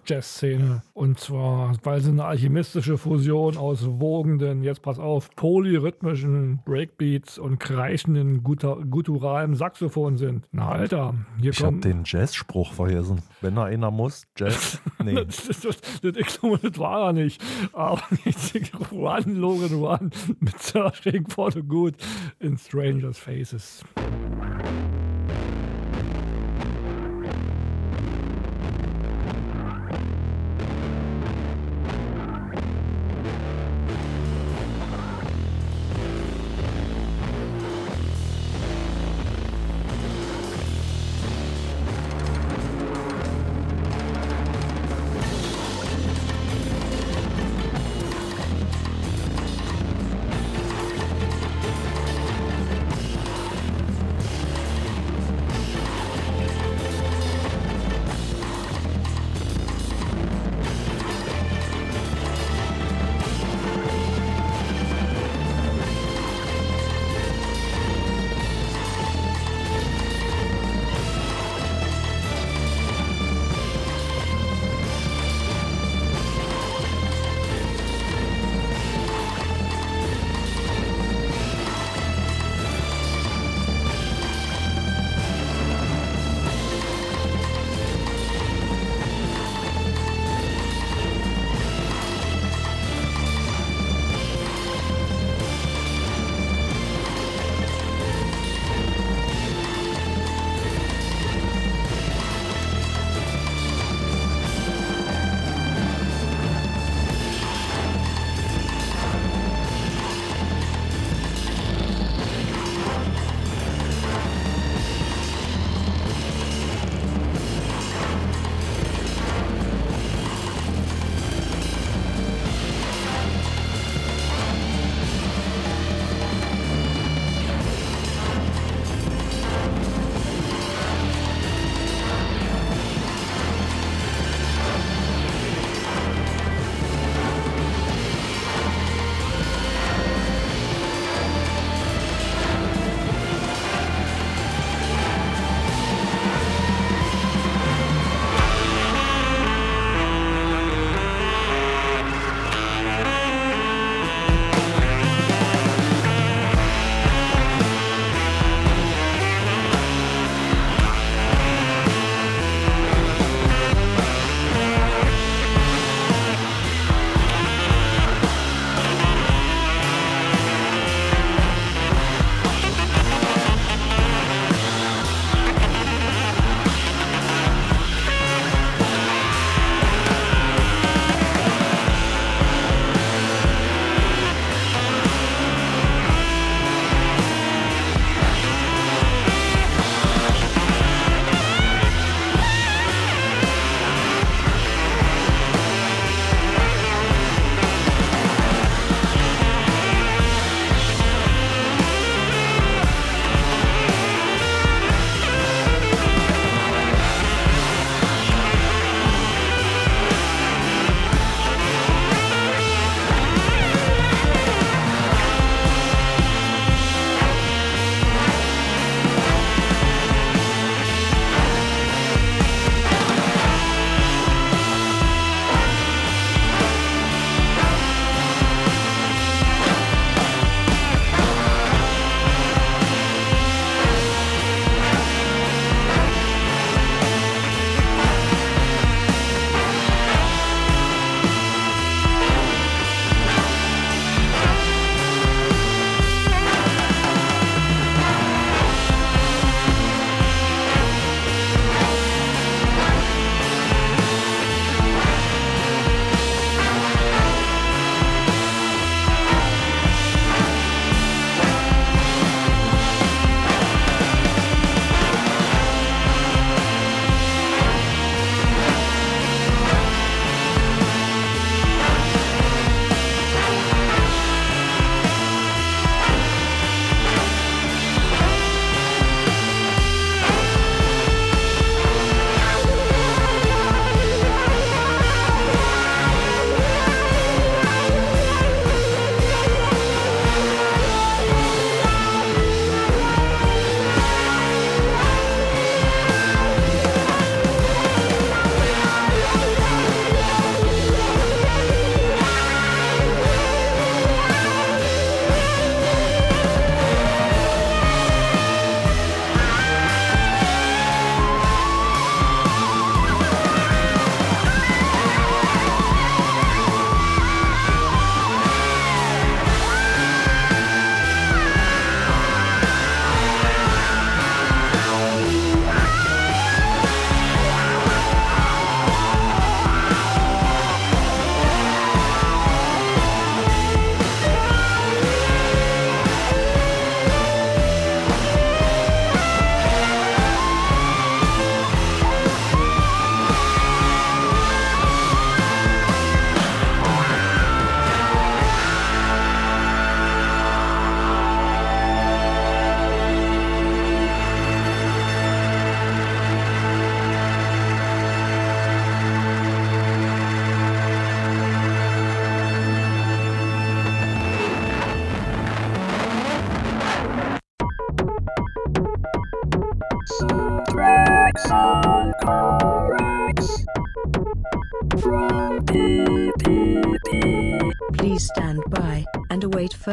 Jazzszene. 0.06 0.82
Und 0.94 1.18
zwar, 1.18 1.76
weil 1.82 2.00
sie 2.00 2.10
eine 2.10 2.24
alchemistische 2.24 2.96
Fusion 2.96 3.56
aus 3.56 3.84
wogenden, 3.84 4.62
jetzt 4.62 4.82
pass 4.82 5.00
auf, 5.00 5.34
polyrhythmischen 5.34 6.60
Breakbeats 6.64 7.38
und 7.38 7.58
kreischenden, 7.58 8.44
gutturalen 8.44 9.56
Saxophon 9.56 10.16
sind. 10.16 10.46
Na, 10.52 10.68
Alter, 10.68 11.14
hier 11.40 11.50
Ich 11.50 11.58
habe 11.58 11.72
kommt. 11.72 11.84
den 11.84 12.02
Jazzspruch 12.04 12.72
vergessen. 12.72 13.22
Wenn 13.40 13.56
da 13.56 13.64
einer 13.64 13.90
muss, 13.90 14.26
Jazz. 14.36 14.80
Nee. 15.04 15.14
Das, 15.14 15.46
das, 15.46 15.60
das, 15.60 15.80
das, 16.02 16.40
das 16.62 16.78
war 16.78 17.08
er 17.08 17.12
nicht. 17.12 17.40
Aber 17.72 18.02
Run, 18.92 19.36
Logan, 19.36 19.74
Run 19.74 20.10
mit 20.40 20.58
Searching 20.60 21.28
for 21.28 21.52
the 21.52 21.62
Good 21.62 21.94
in 22.40 22.56
Strangers 22.56 23.18
Faces. 23.18 23.84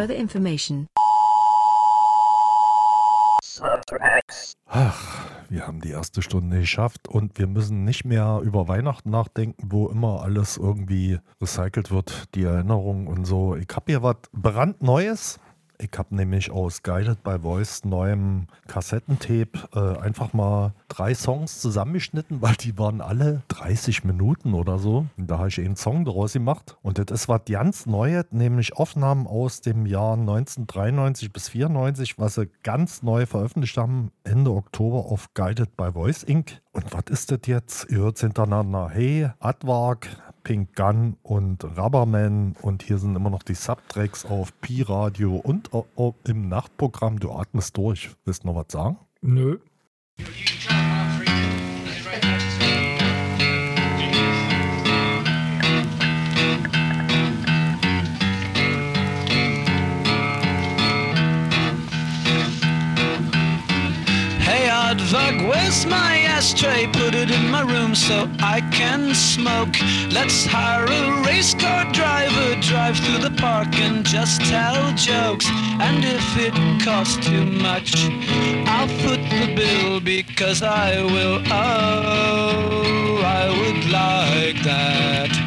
Further 0.03 0.19
information. 0.19 0.87
Ach, 4.65 5.29
wir 5.49 5.67
haben 5.67 5.79
die 5.79 5.91
erste 5.91 6.21
Stunde 6.21 6.59
geschafft 6.59 7.07
und 7.07 7.37
wir 7.37 7.47
müssen 7.47 7.85
nicht 7.85 8.03
mehr 8.03 8.41
über 8.43 8.67
Weihnachten 8.67 9.11
nachdenken, 9.11 9.69
wo 9.69 9.87
immer 9.87 10.23
alles 10.23 10.57
irgendwie 10.57 11.19
recycelt 11.39 11.91
wird, 11.91 12.35
die 12.35 12.43
Erinnerungen 12.43 13.07
und 13.07 13.25
so. 13.25 13.55
Ich 13.55 13.67
habe 13.73 13.85
hier 13.87 14.03
was 14.03 14.17
brandneues. 14.33 15.39
Ich 15.83 15.99
habe 15.99 16.15
nämlich 16.15 16.49
aus 16.49 16.81
Guided 16.81 17.23
by 17.23 17.39
Voice 17.39 17.83
neuem 17.83 18.47
Kassettentape 18.67 19.67
äh, 19.75 19.99
einfach 19.99 20.31
mal 20.31 20.73
drei 20.87 21.13
Songs 21.13 21.59
zusammengeschnitten, 21.59 22.41
weil 22.41 22.55
die 22.55 22.77
waren 22.77 23.01
alle 23.01 23.43
30 23.49 24.05
Minuten 24.05 24.53
oder 24.53 24.79
so. 24.79 25.07
Und 25.17 25.29
da 25.29 25.39
habe 25.39 25.49
ich 25.49 25.59
einen 25.59 25.75
Song 25.75 26.05
daraus 26.05 26.33
gemacht. 26.33 26.77
Und 26.81 26.97
das 26.97 27.13
ist 27.13 27.27
was 27.27 27.41
ganz 27.45 27.85
Neues, 27.85 28.25
nämlich 28.31 28.77
Aufnahmen 28.77 29.27
aus 29.27 29.59
dem 29.59 29.85
Jahr 29.85 30.13
1993 30.13 31.33
bis 31.33 31.49
94, 31.49 32.17
was 32.17 32.35
sie 32.35 32.49
ganz 32.63 33.03
neu 33.03 33.25
veröffentlicht 33.25 33.75
haben, 33.77 34.11
Ende 34.23 34.51
Oktober 34.51 35.11
auf 35.11 35.33
Guided 35.33 35.75
by 35.75 35.91
Voice 35.91 36.23
Inc. 36.23 36.61
Und 36.71 36.93
was 36.93 37.03
ist 37.09 37.31
das 37.31 37.41
jetzt? 37.45 37.91
Ihr 37.91 37.97
hört 37.97 38.19
hintereinander. 38.19 38.89
Hey, 38.89 39.29
Advark, 39.39 40.07
Pink 40.43 40.75
Gun 40.75 41.17
und 41.23 41.63
Rubberman 41.63 42.55
und 42.61 42.83
hier 42.83 42.97
sind 42.97 43.15
immer 43.15 43.29
noch 43.29 43.43
die 43.43 43.55
Subtracks 43.55 44.25
auf 44.25 44.59
Pi-Radio 44.61 45.35
und 45.35 45.69
im 46.25 46.49
Nachtprogramm. 46.49 47.19
Du 47.19 47.31
atmest 47.31 47.77
durch. 47.77 48.11
Willst 48.25 48.43
du 48.43 48.47
noch 48.47 48.55
was 48.55 48.65
sagen? 48.69 48.97
Nö. 49.21 49.59
Aardvark, 64.93 65.49
where's 65.49 65.87
my 65.87 66.19
ashtray? 66.19 66.85
Put 66.85 67.15
it 67.15 67.31
in 67.31 67.49
my 67.49 67.61
room 67.61 67.95
so 67.95 68.29
I 68.37 68.61
can 68.71 69.15
smoke. 69.15 69.75
Let's 70.11 70.45
hire 70.45 70.85
a 70.85 71.25
race 71.25 71.55
car 71.55 71.91
driver, 71.91 72.61
drive 72.61 72.97
through 72.99 73.27
the 73.27 73.35
park 73.41 73.73
and 73.79 74.05
just 74.05 74.41
tell 74.41 74.93
jokes. 74.93 75.47
And 75.81 76.05
if 76.05 76.37
it 76.37 76.53
costs 76.85 77.25
too 77.25 77.43
much, 77.43 77.95
I'll 78.67 78.87
foot 78.87 79.21
the 79.31 79.55
bill 79.55 79.99
because 79.99 80.61
I 80.61 81.01
will. 81.01 81.41
Oh, 81.47 83.19
I 83.25 83.49
would 83.49 83.89
like 83.89 84.63
that. 84.63 85.42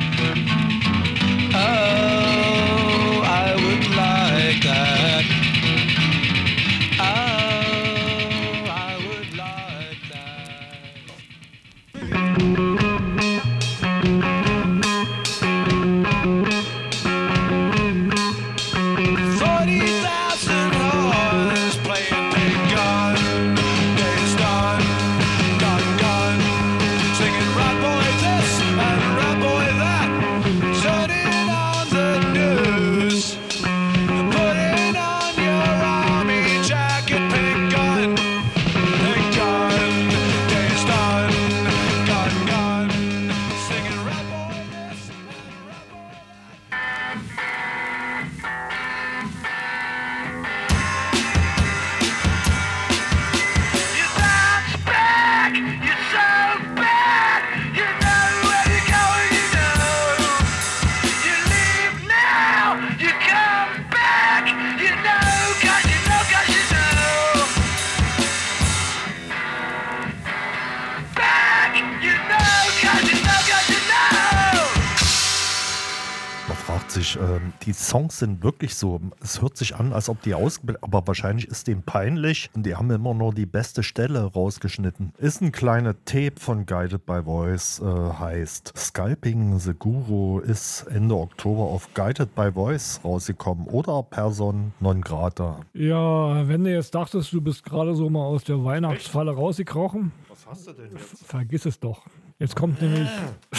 Sich, 77.07 77.17
ähm, 77.21 77.53
die 77.65 77.73
Songs 77.73 78.19
sind 78.19 78.43
wirklich 78.43 78.75
so, 78.75 79.01
es 79.23 79.41
hört 79.41 79.57
sich 79.57 79.77
an, 79.77 79.93
als 79.93 80.09
ob 80.09 80.23
die 80.23 80.35
ausgebildet, 80.35 80.83
aber 80.83 81.07
wahrscheinlich 81.07 81.47
ist 81.47 81.69
denen 81.69 81.83
peinlich 81.85 82.51
und 82.55 82.67
die 82.67 82.75
haben 82.75 82.91
immer 82.91 83.15
nur 83.15 83.33
die 83.33 83.47
beste 83.47 83.85
Stelle 83.85 84.25
rausgeschnitten. 84.25 85.13
Ist 85.19 85.41
ein 85.41 85.53
kleiner 85.53 85.95
Tape 86.05 86.33
von 86.41 86.67
Guided 86.67 87.07
by 87.07 87.23
Voice, 87.23 87.81
äh, 87.81 87.85
heißt 87.85 88.73
Sculping 88.77 89.61
the 89.61 89.73
Guru, 89.79 90.41
ist 90.41 90.83
Ende 90.91 91.15
Oktober 91.15 91.63
auf 91.63 91.95
Guided 91.95 92.35
by 92.35 92.51
Voice 92.53 93.01
rausgekommen 93.05 93.67
oder 93.69 94.03
Person 94.03 94.73
non 94.81 95.01
grata. 95.01 95.61
Ja, 95.75 96.49
wenn 96.49 96.65
du 96.65 96.73
jetzt 96.73 96.93
dachtest, 96.95 97.33
du 97.33 97.41
bist 97.41 97.63
gerade 97.63 97.95
so 97.95 98.11
mal 98.11 98.25
aus 98.25 98.43
der 98.43 98.65
Weihnachtsfalle 98.65 99.31
rausgekrochen, 99.31 100.11
Was 100.29 100.45
hast 100.47 100.67
du 100.67 100.73
denn 100.73 100.91
jetzt? 100.93 101.25
vergiss 101.25 101.67
es 101.67 101.79
doch. 101.79 102.03
Jetzt 102.39 102.55
kommt 102.55 102.83
nämlich, 102.83 103.09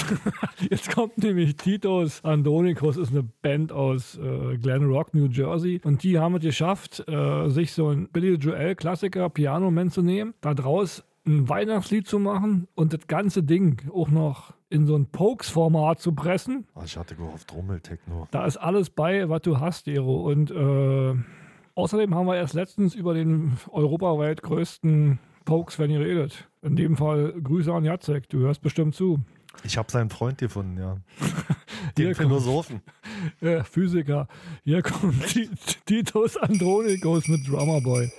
jetzt 0.70 0.94
kommt 0.94 1.18
nämlich 1.18 1.56
Titos 1.56 2.24
Andronikos, 2.24 2.98
ist 2.98 3.12
eine 3.12 3.24
Band 3.41 3.72
aus 3.72 4.18
äh, 4.18 4.58
Glen 4.58 4.86
Rock, 4.86 5.14
New 5.16 5.26
Jersey. 5.28 5.82
Und 5.84 6.04
die 6.04 6.20
haben 6.20 6.36
es 6.36 6.41
geschafft, 6.44 7.04
äh, 7.08 7.49
sich 7.49 7.74
so 7.74 7.90
ein 7.90 8.08
Billy 8.10 8.36
Joel 8.36 8.76
Klassiker 8.76 9.30
Piano 9.30 9.72
Man 9.72 9.90
zu 9.90 10.04
nehmen, 10.04 10.36
da 10.41 10.54
draus 10.54 11.04
ein 11.26 11.49
Weihnachtslied 11.49 12.08
zu 12.08 12.20
machen 12.20 12.68
und 12.76 12.94
das 12.94 13.08
ganze 13.08 13.41
Ding 13.44 13.82
auch 13.94 14.10
noch 14.10 14.54
in 14.70 14.86
so 14.86 14.95
ein 14.95 15.08
Pokes-Format 15.08 15.99
zu 15.99 16.14
pressen. 16.14 16.68
Ah, 16.76 16.82
Ich 16.86 16.98
hatte 16.98 17.16
gehofft, 17.16 17.54
Rummeltechno. 17.54 18.28
Da 18.32 18.45
ist 18.45 18.58
alles 18.58 18.90
bei, 18.90 19.28
was 19.28 19.41
du 19.41 19.60
hast, 19.60 19.88
Ero. 19.88 20.22
Und 20.30 20.52
äh, 20.52 21.16
außerdem 21.76 22.14
haben 22.14 22.28
wir 22.28 22.36
erst 22.36 22.54
letztens 22.54 22.94
über 22.94 23.14
den 23.14 23.58
europaweit 23.72 24.41
größten 24.41 25.20
Pokes, 25.48 25.80
wenn 25.80 25.90
ihr 25.90 26.02
redet. 26.02 26.48
In 26.61 26.76
dem 26.76 26.98
Fall 26.98 27.34
Grüße 27.41 27.74
an 27.74 27.86
Jacek, 27.86 28.28
du 28.30 28.40
hörst 28.40 28.61
bestimmt 28.61 28.94
zu. 28.94 29.22
Ich 29.64 29.78
habe 29.78 29.90
seinen 29.90 30.10
Freund 30.10 30.38
gefunden, 30.38 30.78
ja. 30.78 30.98
Den 31.98 32.14
Philosophen. 32.14 32.82
Äh, 33.41 33.64
Physiker. 33.64 34.28
Hier 34.65 34.82
kommt 34.84 35.26
Ti- 35.28 35.49
Titus 35.86 36.36
Andronikos 36.38 37.28
mit 37.30 37.48
Drummer 37.48 37.80
Boy. 37.82 38.11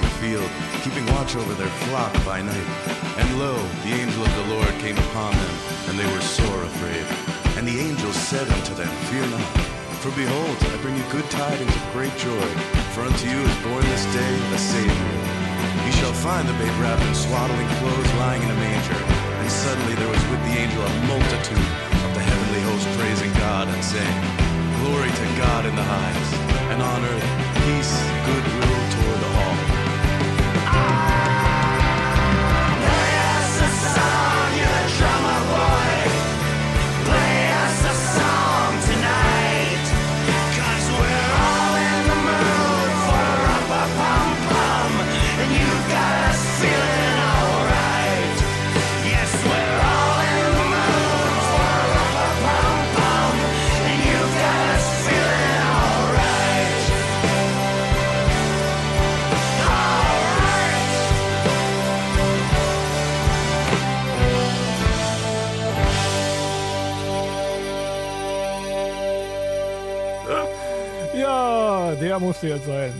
The 0.00 0.14
field, 0.20 0.50
keeping 0.82 1.06
watch 1.14 1.36
over 1.36 1.54
their 1.54 1.72
flock 1.86 2.12
by 2.24 2.40
night. 2.40 2.68
And 3.20 3.28
lo, 3.38 3.56
the 3.84 3.92
angel 3.92 4.24
of 4.24 4.34
the 4.34 4.54
Lord 4.54 4.72
came 4.80 4.96
upon 4.96 5.32
them, 5.32 5.54
and 5.88 5.98
they 5.98 6.08
were 6.12 6.20
sore 6.20 6.64
afraid. 6.64 7.04
And 7.56 7.68
the 7.68 7.78
angel 7.78 8.12
said 8.12 8.48
unto 8.48 8.74
them, 8.74 8.88
Fear 9.12 9.26
not, 9.28 9.46
for 10.00 10.10
behold, 10.16 10.56
I 10.72 10.76
bring 10.80 10.96
you 10.96 11.04
good 11.12 11.28
tidings 11.30 11.74
of 11.74 11.84
great 11.92 12.14
joy. 12.16 12.48
For 12.96 13.04
unto 13.04 13.28
you 13.28 13.40
is 13.40 13.56
born 13.60 13.84
this 13.92 14.06
day 14.16 14.32
a 14.54 14.58
Savior. 14.58 15.12
You 15.84 15.92
shall 16.00 16.16
find 16.24 16.48
the 16.48 16.56
babe 16.56 16.76
wrapped 16.80 17.04
in 17.04 17.14
swaddling 17.14 17.68
clothes, 17.78 18.12
lying 18.16 18.42
in 18.42 18.50
a 18.50 18.58
manger. 18.58 19.00
And 19.40 19.50
suddenly 19.50 19.94
there 19.94 20.08
was 20.08 20.24
with 20.32 20.42
the 20.48 20.54
angel 20.56 20.80
a 20.80 20.92
multitude 21.04 21.70
of 22.00 22.10
the 22.16 22.24
heavenly 22.24 22.62
host 22.64 22.86
praising 22.96 23.32
God 23.36 23.68
and 23.68 23.82
saying, 23.84 24.18
Glory 24.80 25.12
to 25.12 25.26
God 25.36 25.66
in 25.66 25.76
the 25.76 25.84
highest, 25.84 26.34
and 26.72 26.80
on 26.80 27.04
earth 27.04 27.50
peace, 27.64 27.94
goodwill 28.24 28.89
musste 72.20 72.48
jetzt 72.48 72.66
sein. 72.66 72.92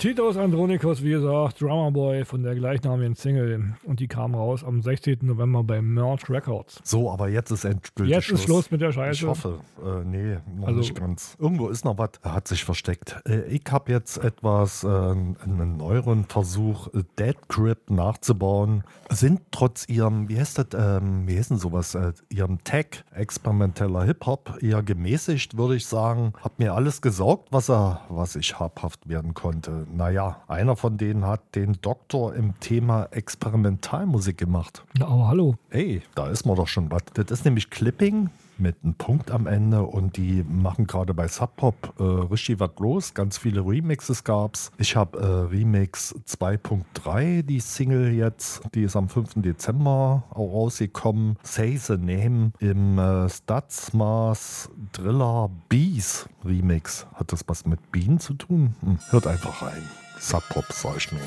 Titus 0.00 0.38
Andronikos, 0.38 1.02
wie 1.02 1.10
gesagt, 1.10 1.60
Drummer 1.60 1.90
Boy 1.90 2.24
von 2.24 2.42
der 2.42 2.54
gleichnamigen 2.54 3.14
Single. 3.14 3.74
Und 3.84 4.00
die 4.00 4.08
kam 4.08 4.34
raus 4.34 4.64
am 4.64 4.80
16. 4.80 5.18
November 5.20 5.62
bei 5.62 5.82
Merch 5.82 6.30
Records. 6.30 6.80
So, 6.84 7.10
aber 7.10 7.28
jetzt 7.28 7.50
ist 7.50 7.66
endgültig 7.66 8.14
Jetzt 8.16 8.30
ist 8.30 8.44
Schluss 8.44 8.70
mit 8.70 8.80
der 8.80 8.92
Scheiße. 8.92 9.20
Ich 9.20 9.26
hoffe. 9.26 9.60
Äh, 9.84 10.04
nee, 10.06 10.38
noch 10.56 10.68
Also- 10.68 10.78
nicht 10.80 10.94
ganz. 10.94 11.36
Irgendwo 11.38 11.68
ist 11.68 11.84
noch 11.84 11.98
was, 11.98 12.12
hat 12.22 12.48
sich 12.48 12.64
versteckt. 12.64 13.20
Äh, 13.28 13.42
ich 13.48 13.60
habe 13.70 13.92
jetzt 13.92 14.16
etwas, 14.24 14.84
äh, 14.84 14.86
einen 14.88 15.76
neueren 15.76 16.24
Versuch, 16.24 16.86
äh, 16.94 17.02
Dead 17.18 17.36
Crypt 17.48 17.90
nachzubauen. 17.90 18.84
Sind 19.10 19.42
trotz 19.50 19.86
ihrem, 19.86 20.30
wie 20.30 20.38
heißt 20.40 20.56
das, 20.56 20.68
ähm, 21.02 21.28
wie 21.28 21.36
heißt 21.36 21.50
denn 21.50 21.58
sowas, 21.58 21.94
äh, 21.94 22.14
ihrem 22.30 22.64
Tag, 22.64 23.04
experimenteller 23.14 24.04
Hip-Hop, 24.04 24.62
eher 24.62 24.82
gemäßigt, 24.82 25.58
würde 25.58 25.76
ich 25.76 25.84
sagen. 25.84 26.32
Hab 26.42 26.58
mir 26.58 26.72
alles 26.72 27.02
gesaugt, 27.02 27.48
was, 27.50 27.68
er, 27.68 28.00
was 28.08 28.34
ich 28.34 28.58
habhaft 28.58 29.06
werden 29.06 29.34
konnte. 29.34 29.88
Naja, 29.92 30.42
einer 30.46 30.76
von 30.76 30.96
denen 30.96 31.26
hat 31.26 31.54
den 31.54 31.78
Doktor 31.80 32.34
im 32.34 32.58
Thema 32.60 33.08
Experimentalmusik 33.10 34.38
gemacht. 34.38 34.84
Ja, 34.96 35.06
aber 35.06 35.28
hallo. 35.28 35.56
Ey, 35.70 36.02
da 36.14 36.28
ist 36.28 36.46
man 36.46 36.56
doch 36.56 36.68
schon 36.68 36.90
was. 36.90 37.02
Das 37.14 37.30
ist 37.30 37.44
nämlich 37.44 37.70
Clipping 37.70 38.30
mit 38.60 38.76
einem 38.82 38.94
Punkt 38.94 39.30
am 39.30 39.46
Ende 39.46 39.82
und 39.82 40.16
die 40.16 40.44
machen 40.44 40.86
gerade 40.86 41.14
bei 41.14 41.28
Sub 41.28 41.56
Pop 41.56 41.94
äh, 41.98 42.02
richtig 42.02 42.60
was 42.60 42.70
los. 42.78 43.14
Ganz 43.14 43.38
viele 43.38 43.60
Remixes 43.60 44.24
gab's. 44.24 44.70
Ich 44.78 44.96
habe 44.96 45.18
äh, 45.18 45.24
Remix 45.24 46.14
2.3, 46.28 47.42
die 47.42 47.60
Single 47.60 48.12
jetzt, 48.12 48.62
die 48.74 48.82
ist 48.82 48.96
am 48.96 49.08
5. 49.08 49.34
Dezember 49.36 50.24
auch 50.30 50.52
rausgekommen. 50.52 51.36
Say 51.42 51.76
the 51.76 51.96
Name 51.96 52.52
im 52.58 52.98
äh, 52.98 53.28
Stadsmaß 53.28 54.70
Driller 54.92 55.50
Bees 55.68 56.28
Remix. 56.44 57.06
Hat 57.14 57.32
das 57.32 57.44
was 57.46 57.66
mit 57.66 57.90
Bienen 57.92 58.20
zu 58.20 58.34
tun? 58.34 58.74
Hm, 58.80 58.98
hört 59.10 59.26
einfach 59.26 59.62
rein. 59.62 59.82
Sub 60.18 60.42
Pop 60.50 60.66
sag 60.70 60.96
ich 60.96 61.10
nur. 61.12 61.20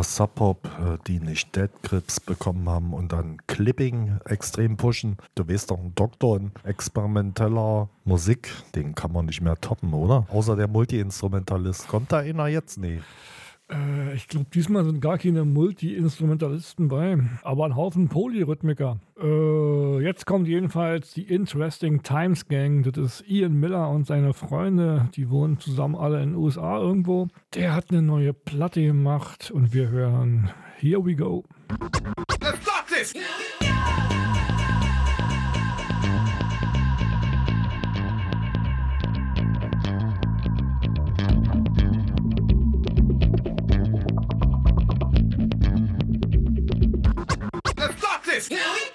Der 0.00 0.04
Sub 0.04 0.36
Pop, 0.36 0.64
äh, 0.64 0.96
die 1.06 1.20
nicht 1.20 1.54
Dead 1.54 1.70
Grips 1.82 2.20
bekommen 2.20 2.66
haben 2.70 2.94
und 2.94 3.12
dann 3.12 3.36
Clipping 3.46 4.18
extrem 4.24 4.78
pushen. 4.78 5.18
Du 5.34 5.46
weißt 5.46 5.70
doch, 5.70 5.78
ein 5.78 5.94
Doktor 5.94 6.38
in 6.38 6.52
experimenteller 6.64 7.90
Musik, 8.04 8.50
den 8.74 8.94
kann 8.94 9.12
man 9.12 9.26
nicht 9.26 9.42
mehr 9.42 9.60
toppen, 9.60 9.92
oder? 9.92 10.26
Außer 10.30 10.56
der 10.56 10.68
Multi-Instrumentalist. 10.68 11.86
Kommt 11.86 12.12
da 12.12 12.18
einer 12.18 12.46
jetzt? 12.46 12.78
Nee. 12.78 13.00
Ich 14.14 14.28
glaube, 14.28 14.46
diesmal 14.52 14.84
sind 14.84 15.00
gar 15.00 15.18
keine 15.18 15.44
Multi-Instrumentalisten 15.44 16.88
bei, 16.88 17.18
aber 17.42 17.66
ein 17.66 17.76
Haufen 17.76 18.08
Polyrhythmiker. 18.08 18.98
Äh, 19.20 20.02
jetzt 20.02 20.26
kommt 20.26 20.48
jedenfalls 20.48 21.12
die 21.12 21.22
Interesting 21.22 22.02
Times 22.02 22.48
Gang. 22.48 22.82
Das 22.82 22.96
ist 22.96 23.28
Ian 23.28 23.54
Miller 23.54 23.88
und 23.90 24.06
seine 24.06 24.32
Freunde. 24.32 25.08
Die 25.14 25.30
wohnen 25.30 25.58
zusammen 25.58 25.94
alle 25.94 26.22
in 26.22 26.30
den 26.30 26.36
USA 26.36 26.78
irgendwo. 26.78 27.28
Der 27.54 27.74
hat 27.74 27.90
eine 27.90 28.02
neue 28.02 28.32
Platte 28.32 28.82
gemacht 28.82 29.50
und 29.50 29.72
wir 29.72 29.90
hören 29.90 30.50
Here 30.78 31.04
We 31.04 31.14
Go. 31.14 31.44
Let's 32.40 32.62
start 32.62 32.86
this! 32.88 33.14
Let's 33.14 33.26
start 33.60 34.29
It's 48.40 48.89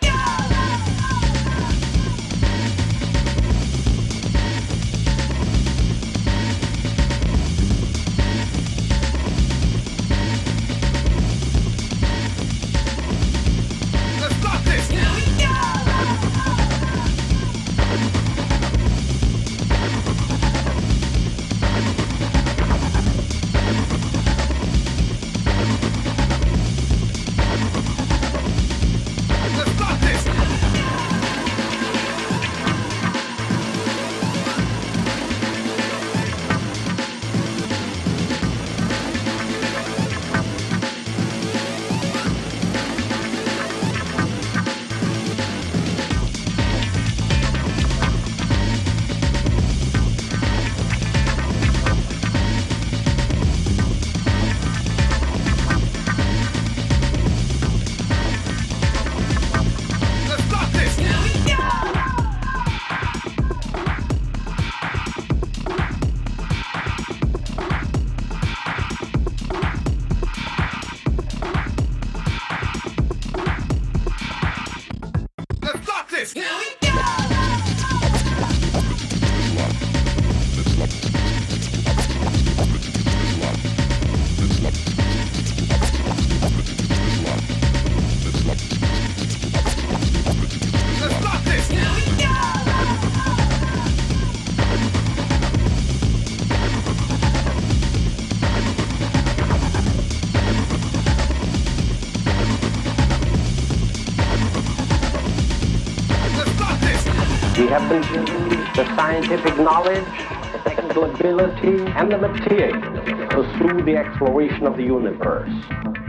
scientific 108.95 109.57
knowledge, 109.57 110.05
the 110.53 110.61
technical 110.63 111.03
ability, 111.03 111.85
and 111.93 112.11
the 112.11 112.17
material 112.17 112.81
to 112.81 113.27
pursue 113.30 113.81
the 113.84 113.97
exploration 113.97 114.65
of 114.65 114.77
the 114.77 114.84
universe. 114.84 115.49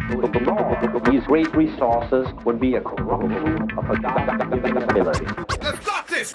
To 0.08 1.10
these 1.10 1.24
great 1.24 1.52
resources 1.54 2.28
would 2.44 2.60
be 2.60 2.76
a 2.76 2.80
corruption 2.80 3.70
of 3.76 3.90
a 3.90 3.98
godly 3.98 4.70
ability. 4.70 5.26
Let's 5.60 5.80
start 5.80 6.06
this! 6.06 6.32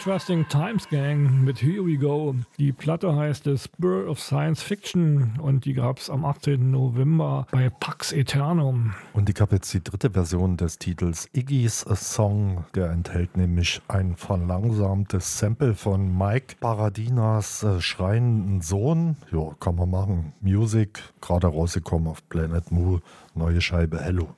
Interesting 0.00 0.48
Times 0.48 0.88
Gang 0.88 1.44
mit 1.44 1.60
Here 1.60 1.84
We 1.84 1.98
Go. 1.98 2.34
Die 2.58 2.72
Platte 2.72 3.14
heißt 3.14 3.44
The 3.44 3.58
Spirit 3.58 4.08
of 4.08 4.18
Science 4.18 4.62
Fiction 4.62 5.38
und 5.42 5.66
die 5.66 5.74
gab 5.74 5.98
es 5.98 6.08
am 6.08 6.24
18. 6.24 6.70
November 6.70 7.46
bei 7.50 7.68
Pax 7.68 8.10
Eternum. 8.10 8.94
Und 9.12 9.28
ich 9.28 9.38
habe 9.42 9.56
jetzt 9.56 9.74
die 9.74 9.84
dritte 9.84 10.12
Version 10.12 10.56
des 10.56 10.78
Titels 10.78 11.28
Iggy's 11.34 11.80
Song. 11.80 12.64
Der 12.74 12.88
enthält 12.92 13.36
nämlich 13.36 13.82
ein 13.88 14.16
verlangsamtes 14.16 15.38
Sample 15.38 15.74
von 15.74 16.16
Mike 16.16 16.56
Paradinas 16.60 17.62
äh, 17.62 17.82
schreienden 17.82 18.62
Sohn. 18.62 19.16
Ja, 19.30 19.54
kann 19.60 19.74
man 19.74 19.90
machen. 19.90 20.32
Music, 20.40 21.02
gerade 21.20 21.48
rausgekommen 21.48 22.08
auf 22.08 22.26
Planet 22.30 22.72
Moo. 22.72 23.00
Neue 23.34 23.60
Scheibe 23.60 24.00
Hello. 24.00 24.34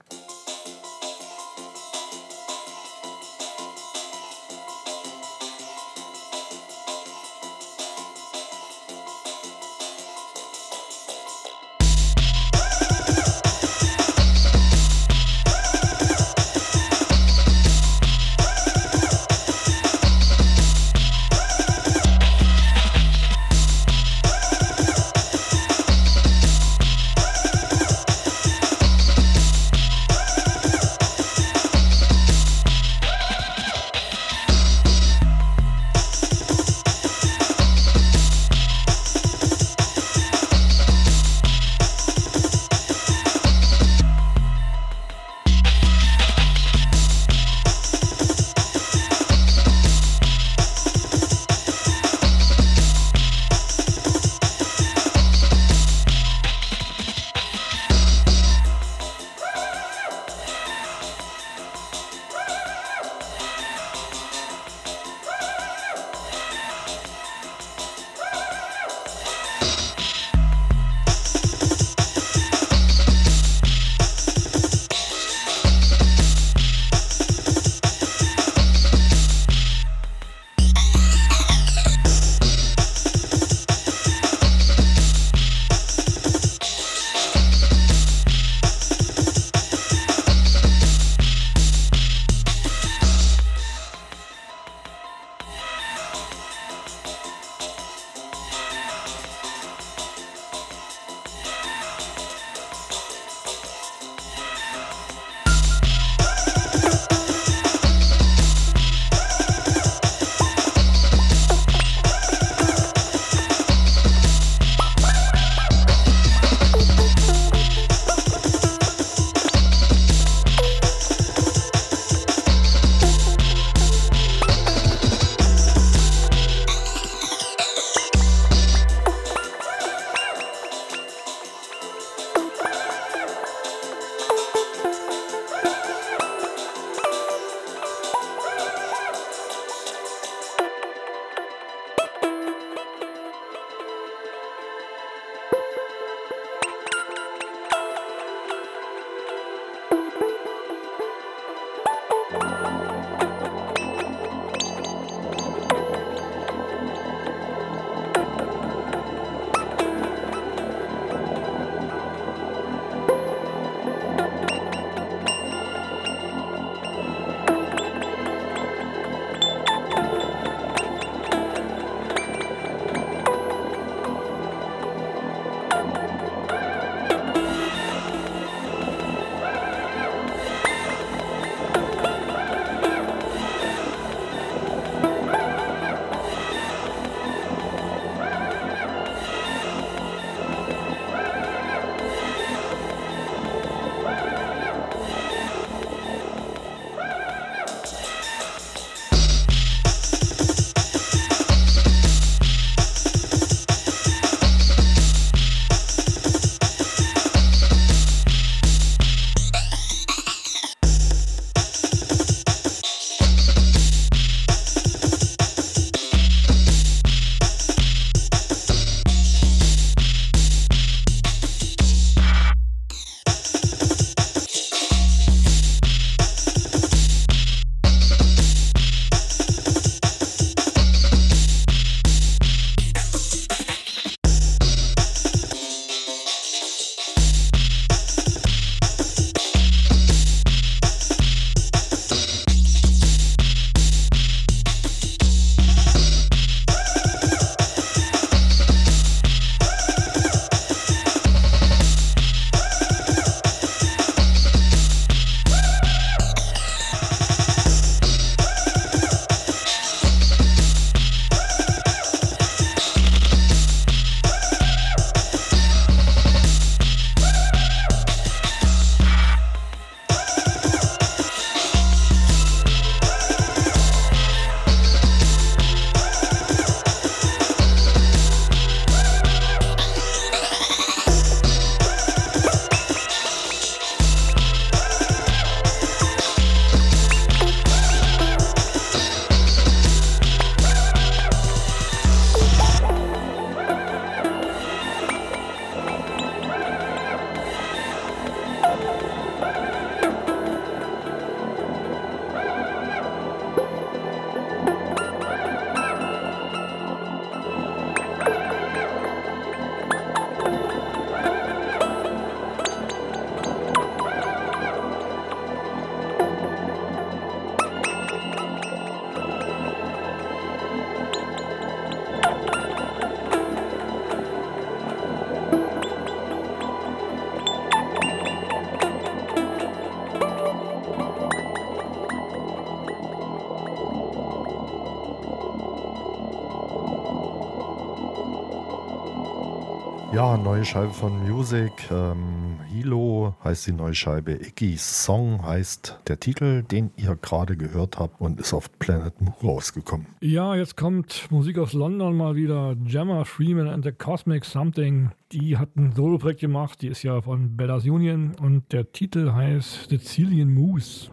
neue 340.53 340.67
Scheibe 340.67 340.93
von 340.93 341.27
Music. 341.27 341.73
Ähm, 341.91 342.59
Hilo 342.69 343.35
heißt 343.43 343.69
die 343.69 343.73
neue 343.73 343.95
Scheibe. 343.95 344.33
Iggy's 344.33 345.03
Song 345.03 345.43
heißt 345.43 346.01
der 346.09 346.21
Titel, 346.21 346.63
den 346.63 346.91
ihr 346.99 347.17
gerade 347.17 347.57
gehört 347.57 347.99
habt 347.99 348.21
und 348.21 348.39
ist 348.39 348.53
auf 348.53 348.71
Planet 348.79 349.19
Moo 349.19 349.33
rausgekommen. 349.43 350.09
Ja, 350.21 350.55
jetzt 350.55 350.77
kommt 350.77 351.27
Musik 351.31 351.57
aus 351.57 351.73
London 351.73 352.15
mal 352.19 352.37
wieder. 352.37 352.77
Gemma 352.85 353.25
Freeman 353.25 353.67
and 353.67 353.83
the 353.83 353.93
Cosmic 353.93 354.45
Something. 354.45 355.13
Die 355.33 355.57
hat 355.57 355.75
ein 355.75 355.93
Solo-Projekt 355.93 356.41
gemacht. 356.41 356.83
Die 356.83 356.89
ist 356.89 357.03
ja 357.03 357.23
von 357.23 357.57
Bellas 357.57 357.85
Union 357.85 358.35
und 358.39 358.75
der 358.75 358.93
Titel 358.93 359.33
heißt 359.33 359.89
Sicilian 359.89 360.53
Moose. 360.53 361.11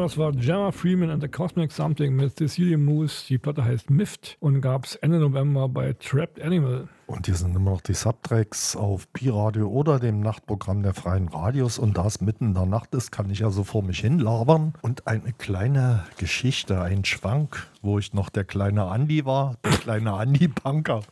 Das 0.00 0.16
war 0.16 0.32
Gemma 0.32 0.72
Freeman 0.72 1.10
and 1.10 1.22
the 1.22 1.28
Cosmic 1.28 1.70
Something 1.70 2.16
mit 2.16 2.36
Cecilia 2.36 2.78
Moose. 2.78 3.26
Die 3.28 3.36
Platte 3.36 3.62
heißt 3.64 3.90
Mift 3.90 4.36
und 4.40 4.60
gab 4.62 4.86
es 4.86 4.96
Ende 4.96 5.18
November 5.18 5.68
bei 5.68 5.92
Trapped 5.92 6.40
Animal. 6.42 6.88
Und 7.06 7.26
hier 7.26 7.34
sind 7.34 7.54
immer 7.54 7.72
noch 7.72 7.82
die 7.82 7.92
Subtracks 7.92 8.74
auf 8.74 9.12
Pi-Radio 9.12 9.68
oder 9.68 10.00
dem 10.00 10.20
Nachtprogramm 10.20 10.82
der 10.82 10.94
Freien 10.94 11.28
Radios. 11.28 11.78
Und 11.78 11.98
da 11.98 12.06
es 12.06 12.22
mitten 12.22 12.46
in 12.46 12.54
der 12.54 12.64
Nacht 12.64 12.94
ist, 12.94 13.12
kann 13.12 13.28
ich 13.28 13.40
ja 13.40 13.50
so 13.50 13.64
vor 13.64 13.82
mich 13.82 14.00
hin 14.00 14.18
labern. 14.18 14.72
Und 14.80 15.06
eine 15.06 15.34
kleine 15.34 16.04
Geschichte, 16.16 16.80
ein 16.80 17.04
Schwank, 17.04 17.68
wo 17.82 17.98
ich 17.98 18.14
noch 18.14 18.30
der 18.30 18.44
kleine 18.44 18.86
Andi 18.86 19.26
war, 19.26 19.56
der 19.62 19.72
kleine 19.72 20.14
Andi 20.14 20.48
Banker 20.48 21.02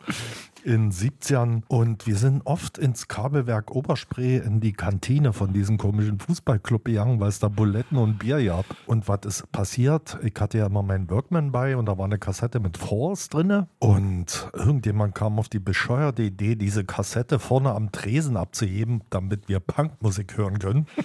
in 0.65 0.93
70ern 0.93 1.63
und 1.69 2.07
wir 2.07 2.17
sind 2.17 2.43
oft 2.45 2.79
ins 2.79 3.09
Kabelwerk 3.09 3.71
Oberspree 3.75 4.39
in 4.39 4.61
die 4.61 4.73
Kantine 4.73 5.33
von 5.33 5.53
diesem 5.53 5.79
komischen 5.79 6.19
Fußballclub 6.19 6.85
gegangen, 6.85 7.21
weil 7.21 7.29
es 7.29 7.39
da 7.39 7.49
Buletten 7.49 7.97
und 7.97 8.19
Bier 8.19 8.45
gab. 8.45 8.65
Und 8.87 9.09
was 9.09 9.21
ist 9.25 9.53
passiert? 9.53 10.19
Ich 10.23 10.35
hatte 10.39 10.59
ja 10.59 10.67
immer 10.67 10.83
meinen 10.83 11.11
Workman 11.11 11.53
bei 11.53 11.77
und 11.77 11.87
da 11.87 11.99
war 11.99 12.05
eine 12.05 12.19
Kassette 12.19 12.61
mit 12.61 12.79
Force 12.79 13.29
drinne 13.29 13.69
und 13.79 14.51
irgendjemand 14.53 15.15
kam 15.15 15.39
auf 15.39 15.49
die 15.49 15.59
bescheuerte 15.59 16.23
Idee, 16.23 16.57
diese 16.57 16.85
Kassette 16.85 17.39
vorne 17.39 17.73
am 17.73 17.93
Tresen 17.93 18.37
abzuheben, 18.37 19.03
damit 19.11 19.49
wir 19.49 19.61
Punkmusik 19.61 20.37
hören 20.37 20.59
können. 20.59 20.87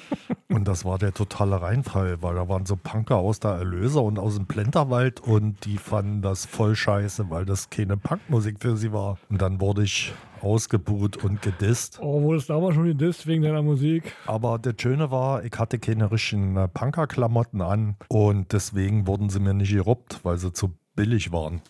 Und 0.47 0.69
das 0.69 0.85
war 0.85 0.97
der 0.97 1.13
totale 1.13 1.61
Reinfall, 1.61 2.21
weil 2.21 2.35
da 2.35 2.47
waren 2.47 2.65
so 2.65 2.77
Punker 2.77 3.17
aus 3.17 3.41
der 3.41 3.51
Erlöser 3.51 4.01
und 4.01 4.17
aus 4.17 4.35
dem 4.35 4.45
Plenterwald 4.45 5.19
und 5.19 5.65
die 5.65 5.77
fanden 5.77 6.21
das 6.21 6.45
voll 6.45 6.77
scheiße, 6.77 7.29
weil 7.29 7.45
das 7.45 7.69
keine 7.69 7.97
Punkmusik 7.97 8.61
für 8.61 8.77
sie 8.77 8.93
war. 8.93 9.17
Und 9.29 9.41
dann 9.45 9.61
wurde 9.61 9.83
ich 9.83 10.11
ausgebuht 10.41 11.23
und 11.23 11.41
gedisst. 11.43 11.99
Oh, 12.01 12.23
wurde 12.23 12.39
es 12.39 12.47
damals 12.47 12.73
schon 12.73 12.85
gedisst 12.85 13.27
wegen 13.27 13.43
deiner 13.43 13.61
Musik? 13.61 14.15
Aber 14.25 14.57
das 14.57 14.73
Schöne 14.79 15.11
war, 15.11 15.45
ich 15.45 15.53
hatte 15.57 15.77
keine 15.77 16.11
richtigen 16.11 16.57
äh, 16.57 16.67
Punker-Klamotten 16.67 17.61
an 17.61 17.95
und 18.07 18.51
deswegen 18.53 19.05
wurden 19.05 19.29
sie 19.29 19.39
mir 19.39 19.53
nicht 19.53 19.71
geruppt, 19.71 20.21
weil 20.23 20.37
sie 20.37 20.51
zu 20.51 20.73
billig 20.95 21.31
waren. 21.31 21.61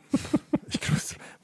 ich 0.68 0.80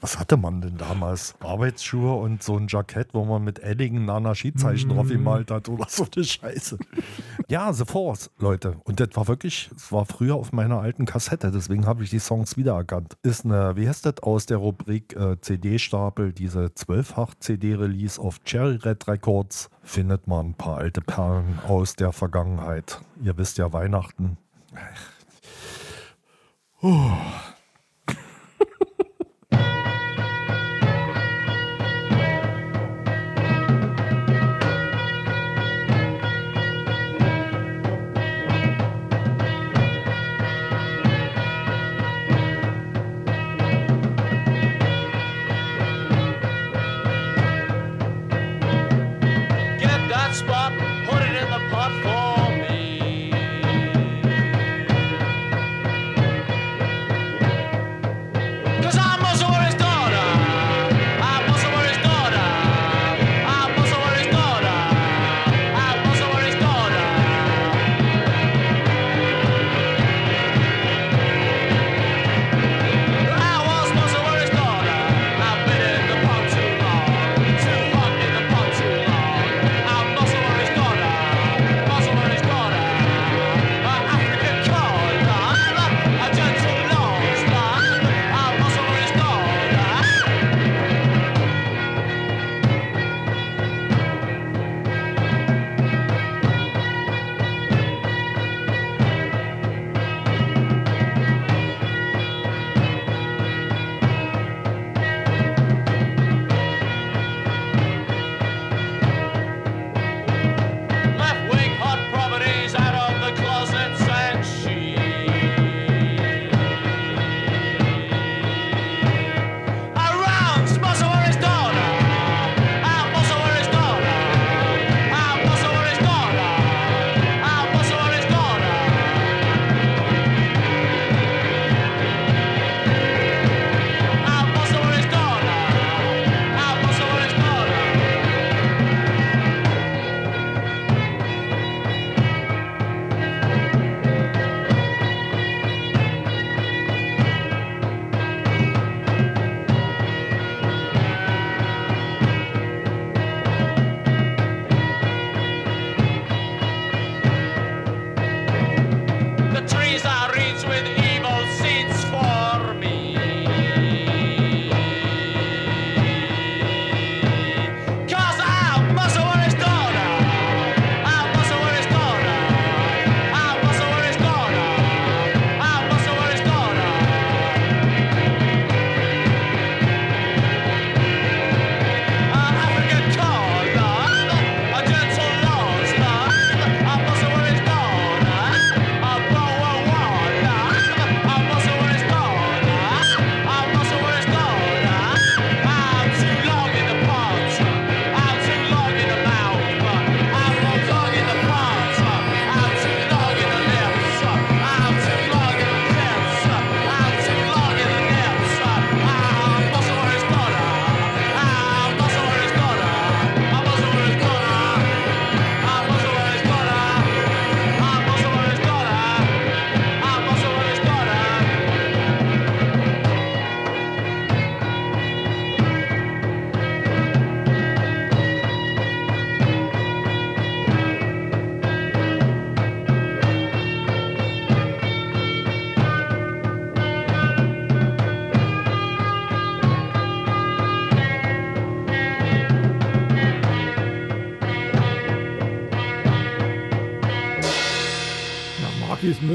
was 0.01 0.17
hatte 0.19 0.35
man 0.35 0.61
denn 0.61 0.77
damals? 0.77 1.35
Arbeitsschuhe 1.39 2.15
und 2.15 2.41
so 2.41 2.57
ein 2.57 2.67
Jackett, 2.67 3.13
wo 3.13 3.23
man 3.23 3.43
mit 3.43 3.59
Edding 3.59 4.03
Nana 4.05 4.33
Skizeichen 4.33 4.89
drauf 4.89 5.07
gemalt 5.07 5.51
hat 5.51 5.69
oder 5.69 5.85
so 5.87 6.07
eine 6.13 6.25
Scheiße. 6.25 6.79
Ja, 7.47 7.71
The 7.71 7.85
Force, 7.85 8.31
Leute. 8.39 8.77
Und 8.83 8.99
das 8.99 9.09
war 9.13 9.27
wirklich, 9.27 9.69
es 9.75 9.91
war 9.91 10.05
früher 10.05 10.35
auf 10.35 10.51
meiner 10.51 10.79
alten 10.79 11.05
Kassette, 11.05 11.51
deswegen 11.51 11.85
habe 11.85 12.03
ich 12.03 12.09
die 12.09 12.19
Songs 12.19 12.57
wiedererkannt. 12.57 13.15
Ist 13.21 13.45
eine, 13.45 13.75
wie 13.75 13.87
heißt 13.87 14.05
das, 14.07 14.19
aus 14.23 14.47
der 14.47 14.57
Rubrik 14.57 15.15
äh, 15.15 15.39
CD-Stapel, 15.39 16.33
diese 16.33 16.65
12-Fach-CD-Release 16.65 18.19
auf 18.19 18.43
Cherry 18.43 18.77
Red 18.77 19.07
Records, 19.07 19.69
findet 19.83 20.27
man 20.27 20.47
ein 20.47 20.53
paar 20.55 20.77
alte 20.77 21.01
Perlen 21.01 21.59
aus 21.67 21.95
der 21.95 22.11
Vergangenheit. 22.11 23.01
Ihr 23.23 23.37
wisst 23.37 23.59
ja, 23.59 23.71
Weihnachten. 23.71 24.37
Puh. 26.79 27.11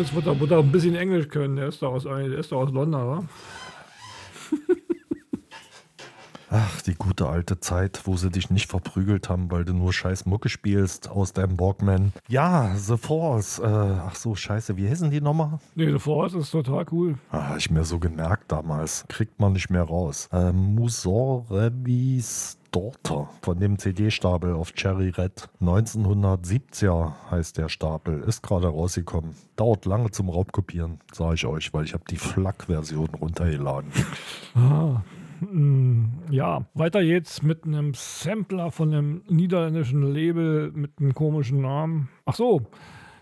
Smith 0.04 0.26
wird 0.26 0.50
da 0.50 0.58
ein 0.58 0.72
bisschen 0.72 0.94
Englisch 0.94 1.28
können. 1.28 1.56
Der 1.56 1.68
ist 1.68 1.80
doch 1.82 1.92
aus, 1.92 2.04
der 2.04 2.38
ist 2.38 2.52
doch 2.52 2.62
aus 2.62 2.72
London, 2.72 3.02
oder? 3.02 3.24
Ach, 6.48 6.80
die 6.82 6.94
gute 6.94 7.28
alte 7.28 7.58
Zeit, 7.58 8.02
wo 8.04 8.16
sie 8.16 8.30
dich 8.30 8.50
nicht 8.50 8.70
verprügelt 8.70 9.28
haben, 9.28 9.50
weil 9.50 9.64
du 9.64 9.72
nur 9.72 9.92
scheiß 9.92 10.26
Mucke 10.26 10.48
spielst 10.48 11.08
aus 11.10 11.32
deinem 11.32 11.58
Walkman. 11.58 12.12
Ja, 12.28 12.72
The 12.76 12.96
Force. 12.96 13.58
Äh, 13.58 13.64
ach 13.66 14.14
so, 14.14 14.36
scheiße, 14.36 14.76
wie 14.76 14.88
heißen 14.88 15.10
die 15.10 15.20
nochmal? 15.20 15.58
Nee, 15.74 15.90
The 15.90 15.98
Force 15.98 16.34
ist 16.34 16.52
total 16.52 16.86
cool. 16.92 17.16
Ah, 17.30 17.56
ich 17.58 17.68
mir 17.70 17.82
so 17.84 17.98
gemerkt 17.98 18.52
damals. 18.52 19.04
Kriegt 19.08 19.40
man 19.40 19.54
nicht 19.54 19.70
mehr 19.70 19.82
raus. 19.82 20.28
Äh, 20.32 20.52
Musorevis 20.52 21.36
Daughter 22.76 23.30
von 23.40 23.58
dem 23.58 23.78
CD-Stapel 23.78 24.52
auf 24.52 24.74
Cherry 24.74 25.08
Red. 25.08 25.48
1970er 25.62 27.14
heißt 27.30 27.56
der 27.56 27.70
Stapel. 27.70 28.20
Ist 28.20 28.42
gerade 28.42 28.66
rausgekommen. 28.66 29.34
Dauert 29.56 29.86
lange 29.86 30.10
zum 30.10 30.28
Raubkopieren, 30.28 31.00
sage 31.10 31.36
ich 31.36 31.46
euch, 31.46 31.72
weil 31.72 31.86
ich 31.86 31.94
habe 31.94 32.04
die 32.10 32.18
FLAC-Version 32.18 33.08
runtergeladen. 33.18 33.90
Ah, 34.54 35.00
mm, 35.40 36.04
ja, 36.30 36.66
weiter 36.74 37.02
geht's 37.02 37.42
mit 37.42 37.64
einem 37.64 37.94
Sampler 37.94 38.70
von 38.70 38.92
einem 38.92 39.22
niederländischen 39.26 40.02
Label 40.02 40.70
mit 40.72 40.98
einem 41.00 41.14
komischen 41.14 41.62
Namen. 41.62 42.10
Ach 42.26 42.34
so, 42.34 42.60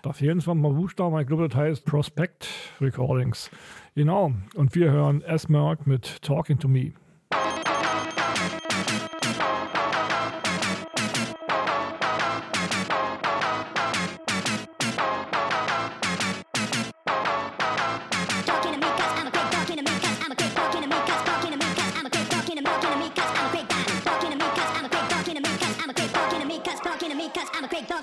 da 0.02 0.12
fehlen 0.12 0.40
zwar 0.40 0.56
mal 0.56 0.72
Buchstaben, 0.72 1.12
aber 1.12 1.20
ich 1.22 1.28
glaube, 1.28 1.46
das 1.46 1.56
heißt 1.56 1.84
Prospect 1.84 2.48
Recordings. 2.80 3.52
Genau, 3.94 4.32
und 4.56 4.74
wir 4.74 4.90
hören 4.90 5.22
S-Merck 5.22 5.86
mit 5.86 6.22
Talking 6.22 6.58
to 6.58 6.66
Me. 6.66 6.92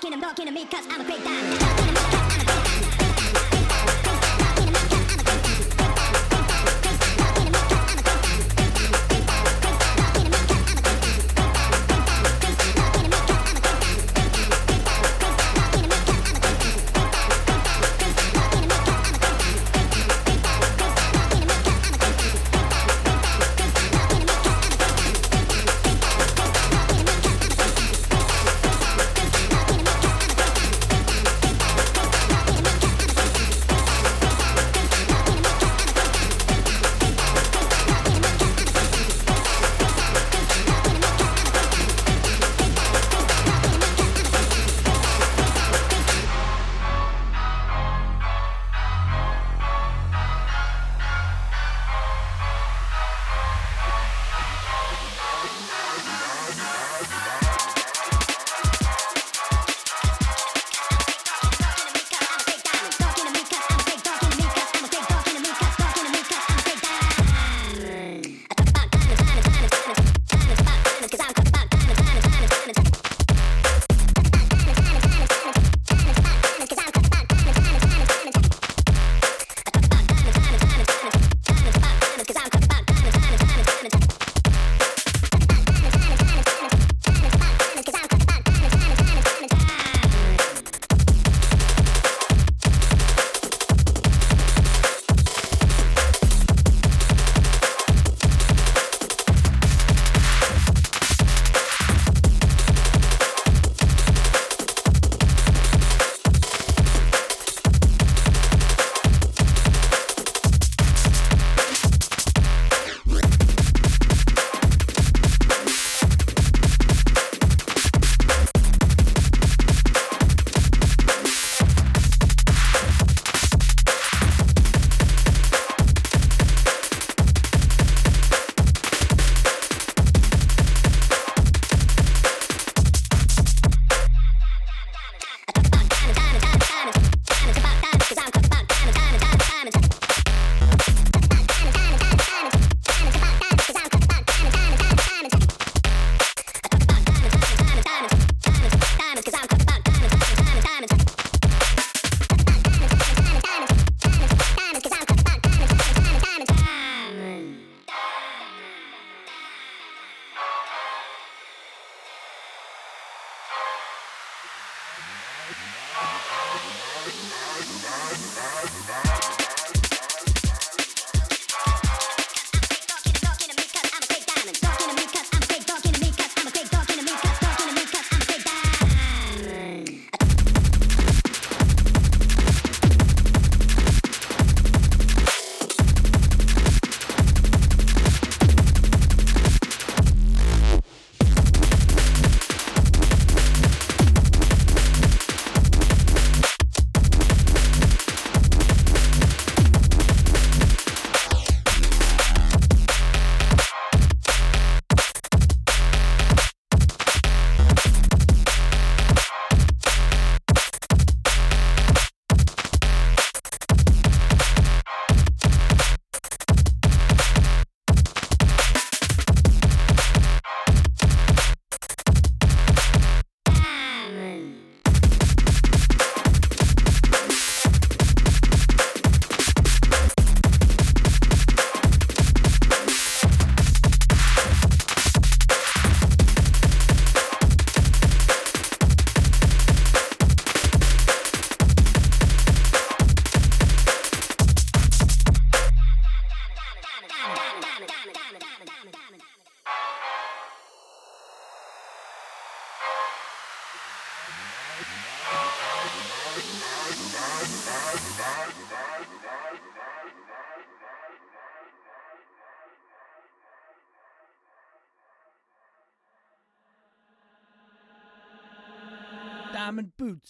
talking, 0.02 0.14
I'm 0.14 0.20
knocking, 0.20 0.48
I 0.48 0.52
make 0.52 0.72
I'm 0.90 1.02
a 1.02 1.04
great 1.04 1.24
guy. 1.24 1.61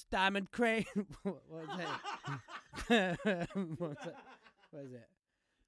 Diamond 0.10 0.50
boots, 0.52 0.86
diamond 0.86 1.06
crane. 1.06 1.06
what 1.24 1.42
was 1.50 1.68
that? 1.78 3.48
what 3.54 3.80
was 3.80 3.98
that? 4.06 4.16
What 4.72 4.84
is 4.84 4.94
it? 4.94 5.08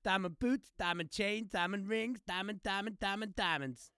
Diamond 0.04 0.40
boots, 0.40 0.72
diamond 0.78 1.12
chains, 1.12 1.50
diamond 1.50 1.88
rings, 1.88 2.20
diamond, 2.28 2.62
diamond, 2.64 3.00
diamond, 3.00 3.36
diamonds. 3.36 3.92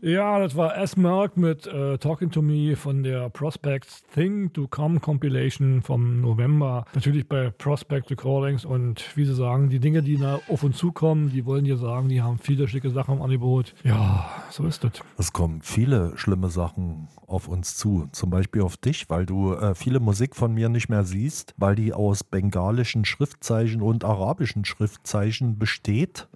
Ja, 0.00 0.38
das 0.38 0.54
war 0.54 0.78
S-Mark 0.78 1.36
mit 1.36 1.66
äh, 1.66 1.98
Talking 1.98 2.30
to 2.30 2.40
Me 2.40 2.76
von 2.76 3.02
der 3.02 3.30
Prospects 3.30 4.04
Thing 4.14 4.52
to 4.52 4.68
Come 4.68 5.00
Compilation 5.00 5.82
vom 5.82 6.20
November. 6.20 6.84
Natürlich 6.94 7.28
bei 7.28 7.50
Prospect 7.50 8.08
Recordings 8.08 8.64
und 8.64 9.16
wie 9.16 9.24
sie 9.24 9.34
sagen, 9.34 9.70
die 9.70 9.80
Dinge, 9.80 10.04
die 10.04 10.16
da 10.16 10.38
auf 10.46 10.62
uns 10.62 10.76
zukommen, 10.76 11.30
die 11.30 11.44
wollen 11.44 11.64
dir 11.64 11.76
sagen, 11.76 12.08
die 12.08 12.22
haben 12.22 12.38
viele 12.38 12.68
schicke 12.68 12.90
Sachen 12.90 13.16
im 13.16 13.22
Angebot. 13.22 13.74
Ja, 13.82 14.30
so 14.50 14.66
ist 14.66 14.84
das. 14.84 14.92
Es 15.16 15.32
kommen 15.32 15.62
viele 15.62 16.16
schlimme 16.16 16.48
Sachen 16.48 17.08
auf 17.26 17.48
uns 17.48 17.76
zu. 17.76 18.08
Zum 18.12 18.30
Beispiel 18.30 18.62
auf 18.62 18.76
dich, 18.76 19.10
weil 19.10 19.26
du 19.26 19.54
äh, 19.54 19.74
viele 19.74 19.98
Musik 19.98 20.36
von 20.36 20.54
mir 20.54 20.68
nicht 20.68 20.88
mehr 20.88 21.02
siehst, 21.02 21.54
weil 21.56 21.74
die 21.74 21.92
aus 21.92 22.22
bengalischen 22.22 23.04
Schriftzeichen 23.04 23.82
und 23.82 24.04
arabischen 24.04 24.64
Schriftzeichen 24.64 25.58
besteht. 25.58 26.28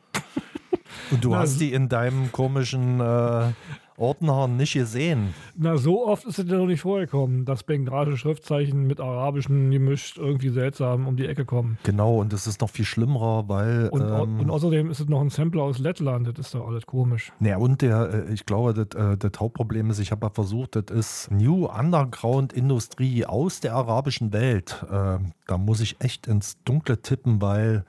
Und 1.11 1.25
du 1.25 1.31
Na, 1.31 1.41
hast 1.41 1.61
die 1.61 1.73
in 1.73 1.89
deinem 1.89 2.33
komischen 2.33 3.01
äh, 3.01 3.53
Ordner 3.99 4.49
nicht 4.49 4.73
gesehen. 4.73 5.35
Na, 5.55 5.77
so 5.77 6.07
oft 6.07 6.25
ist 6.25 6.39
es 6.39 6.49
ja 6.51 6.57
noch 6.57 6.67
nicht 6.67 6.81
vorgekommen, 6.81 7.45
dass 7.45 7.63
bengalische 7.63 8.17
Schriftzeichen 8.17 8.87
mit 8.87 8.99
arabischen 8.99 9.71
gemischt 9.71 10.17
irgendwie 10.17 10.49
seltsam 10.49 11.07
um 11.07 11.17
die 11.17 11.27
Ecke 11.27 11.45
kommen. 11.45 11.79
Genau, 11.85 12.17
und 12.21 12.33
es 12.33 12.47
ist 12.47 12.61
noch 12.63 12.71
viel 12.71 12.87
schlimmer, 12.87 13.45
weil. 13.49 13.91
Und, 13.91 14.01
ähm, 14.01 14.41
und 14.41 14.51
außerdem 14.51 14.91
ist 14.91 15.01
es 15.01 15.09
noch 15.09 15.21
ein 15.21 15.29
Sampler 15.31 15.63
aus 15.65 15.79
Lettland, 15.79 16.27
das 16.27 16.47
ist 16.47 16.55
doch 16.55 16.67
alles 16.67 16.87
komisch. 16.87 17.33
Ja, 17.41 17.59
und 17.59 17.83
der, 17.83 18.27
äh, 18.29 18.33
ich 18.33 18.47
glaube, 18.47 18.73
das, 18.73 18.99
äh, 18.99 19.17
das 19.19 19.39
Hauptproblem 19.39 19.91
ist, 19.91 19.99
ich 19.99 20.11
habe 20.11 20.27
ja 20.27 20.31
versucht, 20.31 20.77
das 20.77 20.85
ist 20.91 21.31
New 21.31 21.67
Underground 21.67 22.53
Industrie 22.55 23.27
aus 23.27 23.61
der 23.61 23.75
arabischen 23.75 24.33
Welt. 24.33 24.85
Ähm, 24.91 25.33
Da 25.47 25.59
muss 25.59 25.81
ich 25.81 26.01
echt 26.01 26.27
ins 26.27 26.57
Dunkle 26.65 27.03
tippen, 27.03 27.43
weil 27.43 27.85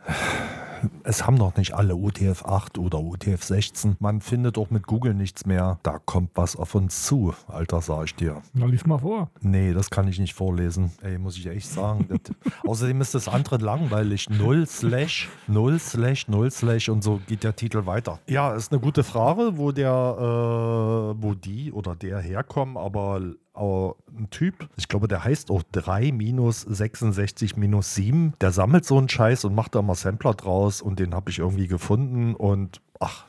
es 1.03 1.25
haben 1.25 1.35
noch 1.35 1.55
nicht 1.55 1.73
alle 1.73 1.95
UTF 1.95 2.45
8 2.45 2.77
oder 2.77 2.99
UTF 2.99 3.43
16. 3.43 3.95
Man 3.99 4.21
findet 4.21 4.57
auch 4.57 4.69
mit 4.69 4.87
Google 4.87 5.13
nichts 5.13 5.45
mehr. 5.45 5.79
Da 5.83 5.99
kommt 5.99 6.31
was 6.35 6.55
auf 6.55 6.75
uns 6.75 7.03
zu, 7.03 7.33
Alter, 7.47 7.81
sag 7.81 8.05
ich 8.05 8.15
dir. 8.15 8.41
Na, 8.53 8.65
lies 8.65 8.85
mal 8.85 8.99
vor. 8.99 9.29
Nee, 9.41 9.73
das 9.73 9.89
kann 9.89 10.07
ich 10.07 10.19
nicht 10.19 10.33
vorlesen. 10.33 10.91
Ey, 11.01 11.17
muss 11.17 11.37
ich 11.37 11.47
echt 11.47 11.69
sagen. 11.69 12.07
Das, 12.09 12.19
außerdem 12.67 13.01
ist 13.01 13.15
das 13.15 13.27
andere 13.27 13.57
langweilig. 13.57 14.29
Null 14.29 14.65
slash, 14.67 15.29
null 15.47 15.79
slash, 15.79 16.27
null 16.27 16.51
slash 16.51 16.89
und 16.89 17.03
so 17.03 17.19
geht 17.27 17.43
der 17.43 17.55
Titel 17.55 17.85
weiter. 17.85 18.19
Ja, 18.27 18.53
ist 18.53 18.71
eine 18.71 18.81
gute 18.81 19.03
Frage, 19.03 19.57
wo 19.57 19.71
der, 19.71 19.89
äh, 19.89 21.21
wo 21.21 21.33
die 21.33 21.71
oder 21.71 21.95
der 21.95 22.19
herkommen, 22.19 22.77
aber 22.77 23.21
ein 23.55 24.29
Typ, 24.29 24.67
ich 24.77 24.87
glaube, 24.87 25.07
der 25.07 25.23
heißt 25.23 25.51
auch 25.51 25.63
3 25.71 26.11
minus 26.11 26.61
66 26.61 27.55
minus 27.55 27.93
7, 27.95 28.33
der 28.41 28.51
sammelt 28.51 28.85
so 28.85 28.97
einen 28.97 29.09
Scheiß 29.09 29.45
und 29.45 29.53
macht 29.53 29.75
da 29.75 29.81
mal 29.81 29.95
Sampler 29.95 30.33
draus 30.33 30.81
und 30.81 30.99
den 30.99 31.13
habe 31.13 31.29
ich 31.29 31.39
irgendwie 31.39 31.67
gefunden 31.67 32.35
und 32.35 32.81
ach, 32.99 33.25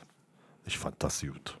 ich 0.65 0.77
fand 0.77 0.95
das 0.99 1.21
gut. 1.21 1.59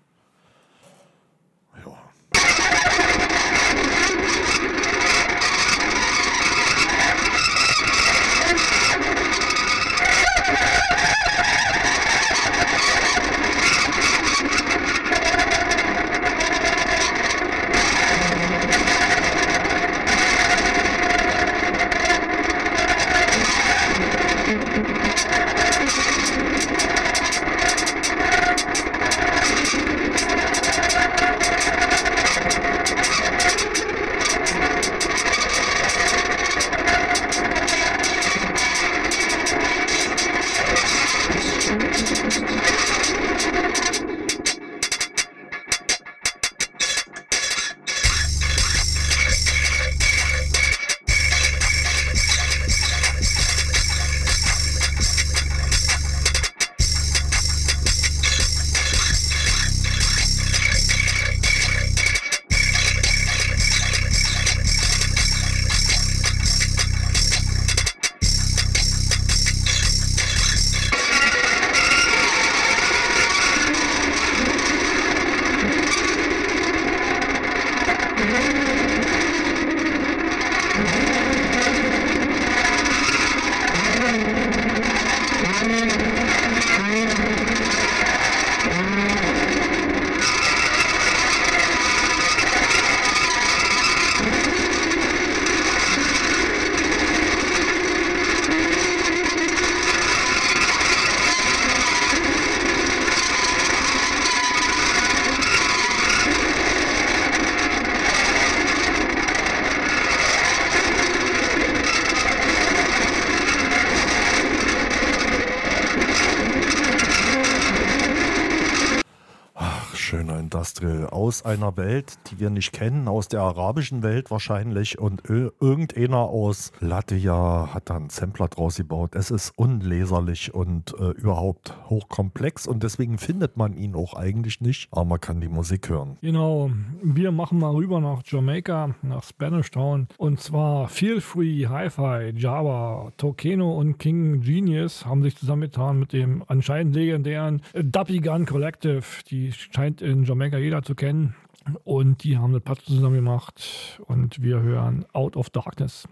Einer 121.45 121.77
Welt, 121.77 122.17
die 122.29 122.39
wir 122.39 122.49
nicht 122.49 122.73
kennen, 122.73 123.07
aus 123.07 123.27
der 123.27 123.41
arabischen 123.41 124.03
Welt 124.03 124.31
wahrscheinlich. 124.31 124.99
Und 124.99 125.23
irgendeiner 125.27 126.19
aus 126.19 126.71
Latvia 126.79 127.69
hat 127.73 127.89
da 127.89 127.95
einen 127.95 128.09
Sampler 128.09 128.47
draus 128.47 128.77
gebaut. 128.77 129.15
Es 129.15 129.31
ist 129.31 129.53
unleserlich 129.55 130.53
und 130.53 130.95
äh, 130.99 131.11
überhaupt 131.11 131.75
hochkomplex. 131.89 132.67
Und 132.67 132.83
deswegen 132.83 133.17
findet 133.17 133.57
man 133.57 133.73
ihn 133.77 133.95
auch 133.95 134.13
eigentlich 134.15 134.61
nicht. 134.61 134.87
Aber 134.91 135.05
man 135.05 135.21
kann 135.21 135.41
die 135.41 135.47
Musik 135.47 135.89
hören. 135.89 136.17
Genau, 136.21 136.71
wir 137.03 137.31
machen 137.31 137.59
mal 137.59 137.73
rüber 137.73 137.99
nach 137.99 138.21
Jamaika, 138.25 138.95
nach 139.15 139.23
Spanish 139.23 139.71
Town. 139.71 140.07
Und 140.17 140.39
zwar 140.39 140.89
Feel 140.89 141.21
Free, 141.21 141.67
Hi-Fi, 141.67 142.33
Java, 142.35 143.11
Tokeno 143.17 143.77
und 143.77 143.97
King 143.97 144.41
Genius 144.41 145.05
haben 145.05 145.23
sich 145.23 145.37
zusammengetan 145.37 145.99
mit 145.99 146.13
dem 146.13 146.43
anscheinend 146.47 146.95
legendären 146.95 147.61
Duppy 147.73 148.19
Gun 148.19 148.45
Collective. 148.45 149.03
Die 149.29 149.51
scheint 149.53 150.01
in 150.01 150.23
Jamaika 150.23 150.57
jeder 150.57 150.83
zu 150.83 150.95
kennen. 150.95 151.35
Und 151.83 152.23
die 152.23 152.37
haben 152.37 152.51
eine 152.51 152.59
Platte 152.59 152.83
zusammen 152.83 153.15
gemacht. 153.15 153.99
Und 154.05 154.41
wir 154.43 154.61
hören 154.61 155.05
Out 155.13 155.35
of 155.35 155.49
Darkness. 155.49 156.07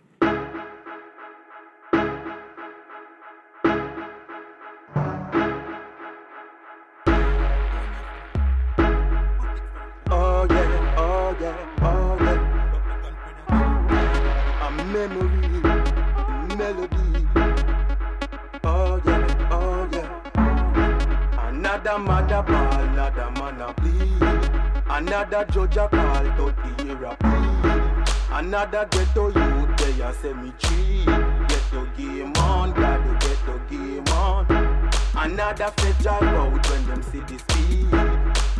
Another 24.95 25.43
judge 25.45 25.75
a 25.75 25.87
call 25.89 26.23
to 26.23 26.53
the 26.61 26.83
therapy. 26.83 28.13
Another 28.31 28.87
ghetto 28.91 29.25
youth 29.25 29.77
they 29.77 30.03
a 30.03 30.13
cemetery. 30.13 31.03
Get 31.47 31.63
your 31.73 31.87
game 31.97 32.31
on, 32.37 32.73
gotta 32.73 33.17
get 33.19 33.39
your 33.47 33.57
game 33.71 34.07
on. 34.09 34.45
Another 35.15 35.73
federal 35.77 36.31
road 36.31 36.65
when 36.67 36.85
them 36.85 37.01
see 37.01 37.21
the 37.21 37.39
speed. 37.39 37.87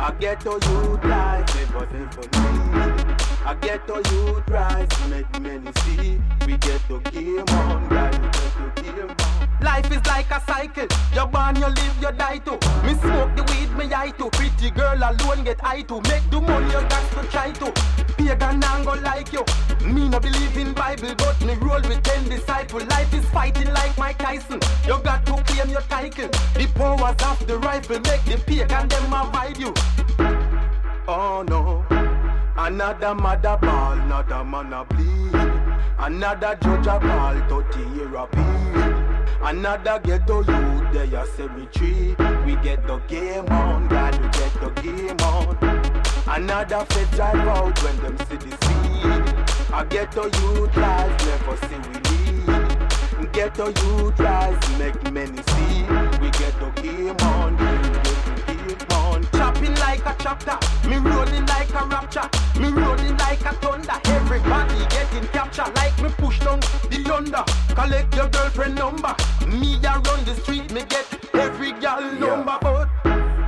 I 0.00 0.12
get 0.18 0.40
to 0.40 0.50
youth 0.50 1.04
life, 1.04 1.54
never 1.54 1.86
never 1.92 2.22
me. 2.22 3.14
I 3.46 3.56
get 3.60 3.86
to 3.86 4.02
youth 4.10 4.48
rise, 4.48 4.88
make 5.08 5.40
many 5.40 5.70
see. 5.82 6.20
We 6.46 6.56
get 6.56 6.80
to 6.88 6.98
game 7.12 7.44
on, 7.48 7.82
we 7.84 7.88
get 7.90 8.74
to 8.74 8.82
game 8.82 9.08
on. 9.08 9.53
Life 9.60 9.90
is 9.90 10.04
like 10.06 10.30
a 10.30 10.40
cycle. 10.46 10.86
You 11.14 11.26
born, 11.26 11.56
you 11.56 11.66
live, 11.66 11.96
you 12.00 12.12
die 12.12 12.38
too. 12.38 12.58
Me 12.84 12.94
smoke 12.94 13.34
the 13.36 13.42
weed, 13.50 13.70
me 13.76 13.92
eye 13.94 14.10
too. 14.10 14.30
Pretty 14.30 14.70
girl 14.70 14.96
alone 14.96 15.44
get 15.44 15.64
eye 15.64 15.82
too. 15.82 16.00
Make 16.02 16.28
the 16.30 16.40
money 16.40 16.66
you 16.66 16.80
got 16.88 17.10
to 17.12 17.28
try 17.30 17.50
to. 17.52 17.72
Pagan 18.16 18.62
and 18.62 18.84
go 18.84 18.92
like 19.02 19.32
you. 19.32 19.44
Me 19.86 20.08
no 20.08 20.20
believe 20.20 20.56
in 20.56 20.72
Bible, 20.72 21.14
but 21.16 21.40
me 21.44 21.54
roll 21.54 21.80
with 21.82 22.02
ten 22.02 22.28
disciples. 22.28 22.84
Life 22.86 23.12
is 23.14 23.24
fighting 23.26 23.72
like 23.72 23.96
Mike 23.98 24.18
Tyson. 24.18 24.60
You 24.86 24.98
got 25.02 25.24
to 25.26 25.42
claim 25.44 25.70
your 25.70 25.82
title. 25.82 26.28
The 26.54 26.66
powers 26.74 27.16
of 27.22 27.46
the 27.46 27.58
rifle 27.58 28.00
make 28.00 28.24
the 28.24 28.38
pagan 28.46 28.88
them 28.88 29.12
avoid 29.12 29.58
you. 29.58 29.74
Oh 31.06 31.44
no. 31.48 31.84
Another 32.56 33.14
mother 33.14 33.58
ball, 33.60 33.92
another 33.92 34.44
man 34.44 34.72
a 34.72 34.84
bleed. 34.84 35.34
Another 35.98 36.56
judge 36.62 36.86
a 36.86 36.98
call 37.00 37.62
30 37.62 37.96
year 37.96 38.16
appeal. 38.16 38.83
Another 39.46 40.00
ghetto 40.02 40.38
youth 40.38 40.92
there 40.92 41.20
a 41.20 41.26
cemetery. 41.26 42.16
We 42.46 42.56
get 42.62 42.86
the 42.86 42.98
game 43.08 43.46
on, 43.48 43.88
God, 43.88 44.14
we 44.14 44.28
get 44.30 44.54
the 44.60 44.70
game 44.80 45.20
on. 45.20 45.56
Another 46.26 46.84
fit 46.86 47.10
drive 47.10 47.36
out 47.36 47.82
when 47.82 47.96
them 47.98 48.18
see 48.26 48.36
the. 48.36 48.64
I 49.72 49.84
get 49.84 50.12
the 50.12 50.22
youth 50.22 50.76
life, 50.76 51.26
never 51.26 51.56
see 51.66 51.76
we 51.88 51.94
leave. 51.94 52.24
Get 53.34 53.52
the 53.54 53.66
youth 53.66 54.20
rise, 54.20 54.78
make 54.78 55.12
many 55.12 55.42
see. 55.42 55.82
We 56.22 56.30
get 56.30 56.54
the 56.60 56.70
game 56.80 57.16
on, 57.16 57.56
we 57.56 57.66
get 57.66 58.24
the 58.24 58.76
game 58.78 58.96
on. 58.96 59.26
Chopping 59.32 59.74
like 59.74 60.06
a 60.06 60.14
chopper, 60.22 60.88
me 60.88 60.96
rolling 60.98 61.44
like 61.46 61.68
a 61.70 61.84
rapture, 61.86 62.30
me 62.60 62.68
rolling 62.68 63.16
like 63.16 63.40
a 63.40 63.52
thunder. 63.54 64.00
Everybody 64.04 64.78
getting 64.88 65.26
captured 65.28 65.74
like 65.74 66.00
me 66.00 66.10
push 66.10 66.38
down 66.38 66.60
the 66.88 67.02
yonder. 67.04 67.44
Collect 67.74 68.14
your 68.14 68.28
girlfriend 68.28 68.76
number. 68.76 69.16
Me 69.60 69.76
a 69.76 69.92
run 70.00 70.24
the 70.24 70.34
street, 70.34 70.72
me 70.72 70.82
get 70.88 71.06
every 71.34 71.72
gal 71.80 72.02
number. 72.14 72.58
But 72.60 72.88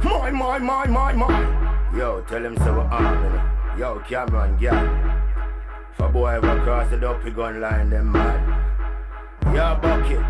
My, 0.05 0.31
my, 0.31 0.59
my, 0.59 0.87
my, 0.87 1.13
my. 1.13 1.97
Yo, 1.97 2.21
tell 2.29 2.45
him 2.45 2.57
so 2.59 2.75
we're 2.75 3.01
know. 3.01 3.77
Yo, 3.77 3.99
Cameron, 4.09 4.57
girl. 4.57 5.25
If 5.93 6.01
a 6.01 6.09
boy 6.09 6.29
ever 6.29 6.63
cross 6.63 6.91
the 6.91 6.97
dopey 6.97 7.31
gun 7.31 7.61
line, 7.61 7.91
them 7.91 8.13
mad. 8.13 8.41
Yo, 9.47 9.79
bucket. 9.83 10.25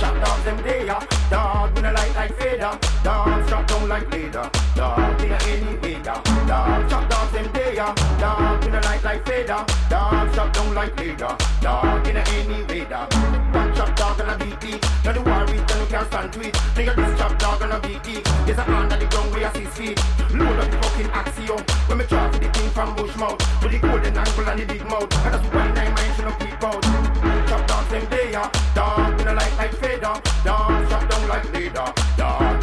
Chop 0.00 0.24
down 0.24 0.44
them 0.44 0.62
day, 0.64 0.86
yeah. 0.86 1.06
Dog, 1.28 1.76
in 1.78 1.84
a 1.84 1.92
light 1.92 2.14
like 2.14 2.38
fader. 2.38 2.78
Dog, 3.04 3.31
strap 3.62 3.80
down 3.80 3.88
like 3.88 4.10
leader. 4.12 4.50
Dog, 4.74 5.22
in 5.22 5.32
a 5.32 5.36
any 5.44 5.78
way. 5.78 6.02
Dog, 6.02 6.24
chop 6.88 7.08
down 7.08 7.32
them 7.32 7.52
day. 7.52 7.74
Dog, 7.74 8.64
in 8.64 8.74
a 8.74 8.80
light 8.80 9.04
like 9.04 9.26
fader. 9.26 9.64
Dog, 9.88 10.32
strap 10.32 10.52
down 10.52 10.74
like 10.74 10.98
leader. 10.98 11.36
Dog, 11.60 12.08
in 12.08 12.16
a 12.16 12.20
any 12.20 12.64
way. 12.64 12.84
One 13.52 13.74
chop 13.74 13.94
dog 13.96 14.20
and 14.20 14.30
a 14.30 14.44
BT. 14.44 14.80
Now 15.04 15.12
the 15.12 15.22
war 15.22 15.44
with 15.46 15.66
them 15.66 15.86
can't 15.88 16.06
stand 16.08 16.32
to 16.32 16.40
it. 16.40 16.54
Nigga, 16.74 16.96
this 16.96 17.18
chop 17.18 17.38
dog 17.38 17.62
and 17.62 17.72
a 17.72 17.80
BT. 17.80 18.22
There's 18.46 18.58
a 18.58 18.62
hand 18.62 18.92
on 18.92 18.98
the 18.98 19.06
ground 19.06 19.32
where 19.32 19.46
I 19.46 19.52
see 19.52 19.66
feet. 19.66 19.98
Load 20.34 20.58
up 20.58 20.70
the 20.70 20.76
fucking 20.82 21.10
axio. 21.12 21.56
When 21.88 21.98
me 21.98 22.04
for 22.04 22.38
the 22.38 22.50
thing 22.52 22.70
from 22.70 22.96
Bushmouth. 22.96 23.38
With 23.62 23.72
the 23.72 23.78
golden 23.78 24.16
angle 24.16 24.48
and 24.48 24.60
the 24.60 24.66
big 24.66 24.84
mouth. 24.84 25.12
And 25.24 25.34
that's 25.34 25.46
why 25.54 25.70
nine 25.72 25.94
minds 25.94 26.16
should 26.16 26.24
not 26.24 26.40
peep 26.40 26.62
out. 26.64 26.82
Chop 27.48 27.66
down 27.66 27.88
them 27.90 28.04
day. 28.10 28.32
Dog, 28.74 29.20
in 29.20 29.28
a 29.28 29.34
light 29.34 29.56
like 29.58 29.74
fader. 29.74 30.14
Dog, 30.44 30.88
shot 30.88 31.10
down 31.10 31.28
like 31.28 31.52
leader. 31.52 32.11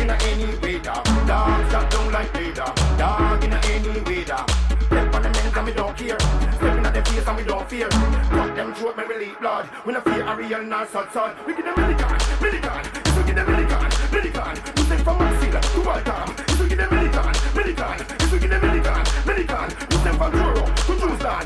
In 0.10 0.16
a 0.16 0.24
any 0.26 0.80
da. 0.80 1.04
Dog, 1.28 1.70
shot 1.70 1.92
down 1.92 2.12
like 2.12 2.34
leader. 2.34 2.66
Dog, 2.98 3.44
in 3.44 3.54
a 3.54 3.58
any 3.70 4.26
da. 4.26 4.44
Step 4.88 5.14
on 5.14 5.22
the 5.22 5.30
men's 5.30 5.56
and 5.56 5.66
we 5.68 5.72
don't 5.72 5.96
care. 5.96 6.20
Stepping 6.58 6.86
at 6.88 6.94
the 6.96 7.02
face 7.06 7.28
and 7.28 7.38
we 7.38 7.44
don't 7.44 7.70
fear. 7.70 7.90
Cut 7.90 8.56
them 8.56 8.74
throat, 8.74 8.98
me 8.98 9.04
release 9.04 9.38
blood. 9.40 9.70
We 9.86 9.94
no 9.94 10.02
fear 10.02 10.26
a 10.26 10.36
real 10.36 10.64
nor 10.64 10.88
sud 10.88 11.14
sud. 11.14 11.38
We 11.46 11.54
give 11.54 11.64
them 11.64 11.76
milligan, 11.78 12.18
milligan. 12.42 12.82
This 13.04 13.18
we 13.18 13.24
give 13.24 13.36
them 13.36 13.46
milligan, 13.54 13.86
milligan. 14.10 14.56
We 14.78 14.82
send 14.90 15.04
from 15.04 15.18
Maxilla 15.20 15.62
to 15.62 15.82
Waltham. 15.86 16.36
This 16.48 16.60
we 16.60 16.70
give 16.70 16.78
them 16.80 16.90
milligan, 16.90 17.30
milligan. 17.54 17.98
This 18.18 18.32
we 18.32 18.40
give 18.40 18.50
them 18.50 18.62
milligan, 18.66 19.04
milligan. 19.30 19.70
We 19.92 19.98
send 20.02 20.18
from 20.18 20.32
Truro 20.32 20.66
to 20.66 20.94
Jerusalem. 20.98 21.46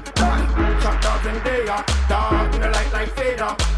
Shot 0.79 1.01
dogs 1.03 1.25
in 1.27 1.35
there. 1.43 1.83
Dog, 2.07 2.55
in 2.55 2.63
a 2.63 2.69
light 2.71 2.93
like 2.93 3.11
fader. 3.11 3.72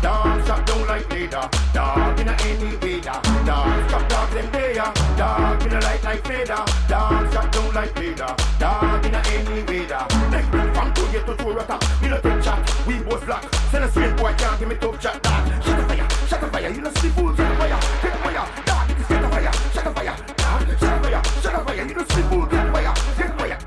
Like 6.16 6.28
fader. 6.28 6.64
Dog, 6.88 7.34
shot 7.34 7.52
down 7.52 7.74
like 7.74 8.00
leader. 8.00 8.36
Dog, 8.60 9.06
in 9.06 9.16
a 9.16 9.20
any 9.20 9.64
way, 9.64 9.86
da. 9.86 10.08
Next, 10.30 10.50
from 10.76 10.94
two 10.94 11.08
year 11.12 11.24
to 11.24 11.36
two 11.36 11.52
rata. 11.52 11.80
We 12.02 12.10
no 12.10 12.20
take 12.22 12.42
chat. 12.42 12.88
We 12.88 13.00
both 13.00 13.26
black. 13.26 13.44
Send 13.72 13.84
a 13.84 13.92
straight 13.92 14.16
boy 14.16 14.34
can't 14.38 14.60
give 14.60 14.70
me 14.70 14.76
tough 14.76 15.00
chat. 15.00 15.22
Dog, 15.24 15.64
shut 15.64 15.78
the 15.78 15.86
fire, 15.88 16.08
shut 16.28 16.42
the 16.42 16.48
fire. 16.48 16.70
You 16.70 16.82
know 16.82 16.92
see 16.96 17.10
fools, 17.10 17.36
shut 17.38 17.50
the 17.50 17.56
fire, 17.58 17.80
get 18.02 18.18
fire. 18.24 18.48
Dog, 18.66 18.92
it 18.92 19.00
is 19.00 19.08
get 19.08 19.22
the 19.22 19.30
fire, 19.30 19.54
shut 19.74 19.84
the 19.84 19.92
fire. 19.92 20.16
Dog, 20.38 20.62
shut 20.68 20.80
the 20.80 21.10
fire, 21.10 21.24
shut 21.42 21.54
the 21.54 21.66
fire. 21.66 21.88
You 21.88 21.96
know 21.96 22.06
see 22.06 22.24
fools, 22.30 22.50
the 22.50 22.58
fire, 22.72 22.94
get 23.18 23.40
fire. 23.40 23.60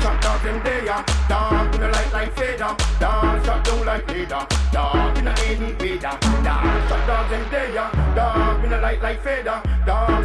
Shot 0.00 0.22
dog 0.22 0.42
them 0.42 0.62
there, 0.64 1.04
dog 1.28 1.74
in 1.74 1.82
a 1.82 1.88
light 1.88 2.12
like 2.12 2.32
fader, 2.36 2.74
dog 2.98 3.44
shot 3.44 3.64
down 3.64 3.84
like 3.84 4.08
leader, 4.08 4.46
dog 4.72 5.18
in 5.18 5.28
a 5.28 5.32
any 5.44 5.74
fader, 5.74 6.00
dog 6.00 6.88
shot 6.88 7.06
dog 7.06 7.30
them 7.30 7.44
there, 7.50 7.90
dog 8.14 8.64
in 8.64 8.72
a 8.72 8.80
light 8.80 9.02
like 9.02 9.22
fader, 9.22 9.60
dog 9.84 10.19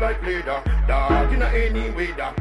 like 0.00 0.22
leader, 0.22 0.62
dog 0.88 1.30
in 1.30 1.42
any 1.42 1.90
wader. 1.90 2.32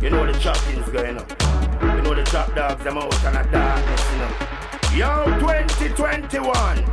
You 0.00 0.10
know 0.10 0.26
the 0.30 0.38
chopping's 0.38 0.86
going 0.90 1.16
up. 1.16 1.26
You 1.80 2.02
know 2.02 2.14
the 2.14 2.22
chop 2.24 2.54
dogs 2.54 2.84
them 2.84 2.98
out 2.98 3.24
and 3.24 3.38
a 3.38 3.44
darkness, 3.50 4.02
you 4.12 4.18
know. 4.18 4.30
Yo, 4.94 5.24
2021, 5.40 6.84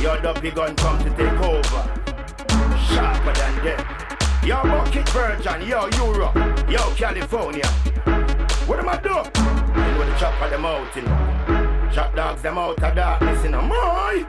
your 0.00 0.18
dopey 0.22 0.50
gun 0.50 0.74
come 0.76 0.98
to 1.04 1.10
take 1.10 1.40
over. 1.42 1.84
Sharper 2.88 3.34
than 3.34 3.64
death. 3.64 3.84
Yo, 4.42 4.62
Bucket 4.62 5.06
Virgin, 5.10 5.60
yo, 5.68 5.88
Europe, 5.98 6.34
yo, 6.70 6.90
California. 6.94 7.66
What 8.66 8.78
am 8.78 8.88
I 8.88 8.96
do? 9.02 9.10
You 9.10 9.14
know 9.14 10.06
the 10.06 10.14
chop 10.18 10.40
of 10.40 10.50
them 10.50 10.64
out, 10.64 10.96
you 10.96 11.02
know. 11.02 11.90
Chop 11.92 12.14
dogs 12.16 12.40
them 12.40 12.56
out 12.56 12.82
of 12.82 12.94
darkness, 12.94 13.44
you 13.44 13.50
know. 13.50 13.60
My! 13.60 14.24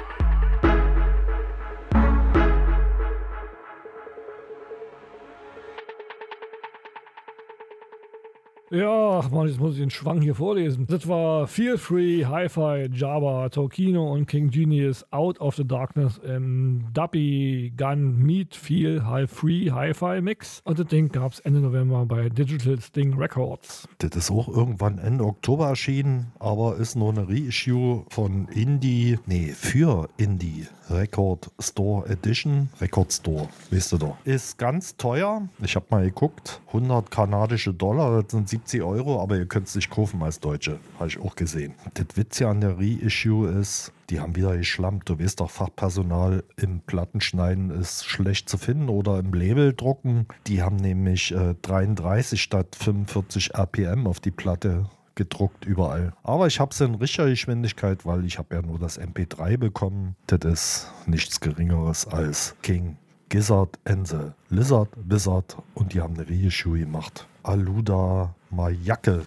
Ja, 8.73 9.19
ach 9.19 9.30
Mann, 9.30 9.49
jetzt 9.49 9.60
muss 9.60 9.73
ich 9.73 9.81
den 9.81 9.89
Schwang 9.89 10.22
hier 10.22 10.34
vorlesen. 10.34 10.88
Das 10.88 11.06
war 11.06 11.45
Feel 11.45 11.77
Free, 11.77 12.23
Hi-Fi, 12.23 12.89
Java, 12.93 13.49
Tokino 13.49 14.14
und 14.14 14.27
King 14.27 14.49
Genius, 14.49 15.06
Out 15.11 15.41
of 15.41 15.57
the 15.57 15.68
Darkness 15.68 16.19
im 16.19 16.85
Duppy 16.93 17.73
Gun 17.76 18.15
Meet 18.19 18.56
Feel 18.56 19.06
High 19.06 19.30
Free 19.30 19.72
Hi-Fi 19.72 20.22
Mix. 20.22 20.61
Und 20.64 20.80
das 20.80 20.88
Ding 20.88 21.10
gab 21.10 21.34
es 21.34 21.41
Ende 21.41 21.60
November 21.60 22.06
bei 22.06 22.30
Digital 22.30 22.80
Sting 22.80 23.14
Records. 23.15 23.89
Das 23.98 24.15
ist 24.15 24.31
auch 24.31 24.48
irgendwann 24.48 24.99
Ende 24.99 25.26
Oktober 25.26 25.68
erschienen, 25.68 26.31
aber 26.39 26.77
ist 26.77 26.95
nur 26.95 27.10
eine 27.10 27.27
Reissue 27.27 28.06
von 28.07 28.48
Indie, 28.53 29.19
nee, 29.26 29.48
für 29.49 30.07
Indie 30.15 30.65
Record 30.89 31.49
Store 31.60 32.07
Edition. 32.10 32.69
Record 32.81 33.14
Store, 33.14 33.48
weißt 33.69 33.93
du 33.93 33.98
doch. 33.98 34.18
Ist 34.26 34.57
ganz 34.57 34.98
teuer. 34.98 35.48
Ich 35.64 35.76
habe 35.76 35.85
mal 35.89 36.03
geguckt. 36.03 36.61
100 36.68 37.10
kanadische 37.10 37.73
Dollar, 37.73 38.23
das 38.23 38.31
sind 38.31 38.49
70 38.61 38.83
Euro, 38.83 39.21
aber 39.21 39.38
ihr 39.38 39.45
könnt 39.45 39.67
es 39.67 39.75
nicht 39.75 39.89
kaufen 39.89 40.21
als 40.21 40.39
Deutsche. 40.39 40.79
Habe 40.99 41.07
ich 41.07 41.19
auch 41.19 41.35
gesehen. 41.35 41.73
Das 41.93 42.05
Witz 42.15 42.39
ja 42.39 42.51
an 42.51 42.61
der 42.61 42.77
Reissue 42.77 43.49
ist, 43.49 43.91
die 44.09 44.19
haben 44.19 44.35
wieder 44.35 44.55
geschlampt. 44.57 45.09
Du 45.09 45.19
weißt 45.19 45.39
doch, 45.39 45.49
Fachpersonal 45.49 46.43
im 46.57 46.81
Plattenschneiden 46.81 47.71
ist 47.71 48.05
schlecht 48.05 48.49
zu 48.49 48.57
finden 48.57 48.89
oder 48.89 49.19
im 49.19 49.33
Label 49.33 49.73
drucken. 49.73 50.27
Die 50.47 50.61
haben 50.61 50.75
nämlich 50.75 51.31
äh, 51.31 51.55
33 51.61 52.41
statt 52.41 52.75
45 52.75 53.55
RPM 53.55 54.05
auf 54.05 54.19
die 54.19 54.31
Platte 54.31 54.85
gedruckt 55.15 55.65
überall. 55.65 56.13
Aber 56.23 56.47
ich 56.47 56.59
habe 56.59 56.71
es 56.71 56.81
in 56.81 56.95
richtiger 56.95 57.29
Geschwindigkeit, 57.29 58.05
weil 58.05 58.25
ich 58.25 58.38
habe 58.38 58.55
ja 58.55 58.61
nur 58.61 58.79
das 58.79 58.99
MP3 58.99 59.57
bekommen. 59.57 60.15
Das 60.27 60.39
ist 60.45 60.91
nichts 61.07 61.39
Geringeres 61.39 62.07
als 62.07 62.55
King 62.61 62.97
Gizzard 63.29 63.79
Ense, 63.85 64.33
Lizard 64.49 64.89
Blizzard 65.07 65.55
und 65.73 65.93
die 65.93 66.01
haben 66.01 66.15
eine 66.15 66.29
Reissue 66.29 66.77
gemacht. 66.79 67.27
Aluda 67.43 68.30
Mayake. 68.51 69.26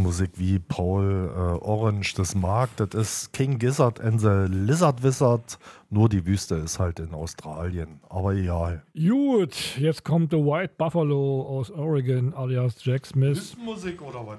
Wüstenmusik 0.00 0.30
wie 0.36 0.58
Paul 0.58 1.30
äh, 1.34 1.64
Orange 1.64 2.14
das 2.16 2.34
mag. 2.34 2.70
Das 2.76 2.94
ist 2.94 3.32
King 3.32 3.58
Gizzard 3.58 4.00
and 4.00 4.20
the 4.20 4.46
Lizard 4.48 5.02
Wizard. 5.02 5.58
Nur 5.90 6.08
die 6.08 6.24
Wüste 6.24 6.54
ist 6.56 6.78
halt 6.78 7.00
in 7.00 7.12
Australien. 7.12 8.00
Aber 8.08 8.32
egal. 8.32 8.82
Gut, 8.94 9.76
jetzt 9.78 10.04
kommt 10.04 10.30
The 10.30 10.38
White 10.38 10.74
Buffalo 10.78 11.42
aus 11.42 11.70
Oregon, 11.70 12.32
alias 12.34 12.82
Jack 12.82 13.06
Smith. 13.06 13.36
Wüstenmusik 13.36 14.00
oder 14.00 14.26
was? 14.26 14.38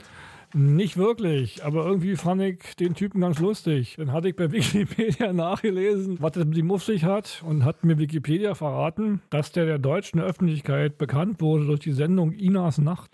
Nicht 0.53 0.97
wirklich, 0.97 1.63
aber 1.63 1.85
irgendwie 1.85 2.15
fand 2.15 2.41
ich 2.41 2.75
den 2.75 2.93
Typen 2.93 3.21
ganz 3.21 3.39
lustig. 3.39 3.95
Dann 3.97 4.11
hatte 4.11 4.29
ich 4.29 4.35
bei 4.35 4.51
Wikipedia 4.51 5.31
nachgelesen, 5.31 6.17
was 6.19 6.33
das 6.33 6.45
mit 6.45 6.57
ihm 6.57 6.71
auf 6.71 6.83
sich 6.83 7.05
hat 7.05 7.41
und 7.45 7.63
hat 7.63 7.83
mir 7.85 7.97
Wikipedia 7.97 8.53
verraten, 8.53 9.21
dass 9.29 9.51
der 9.51 9.65
der 9.65 9.79
deutschen 9.79 10.19
Öffentlichkeit 10.19 10.97
bekannt 10.97 11.39
wurde 11.41 11.65
durch 11.65 11.79
die 11.79 11.93
Sendung 11.93 12.33
Inas 12.33 12.79
Nacht. 12.79 13.11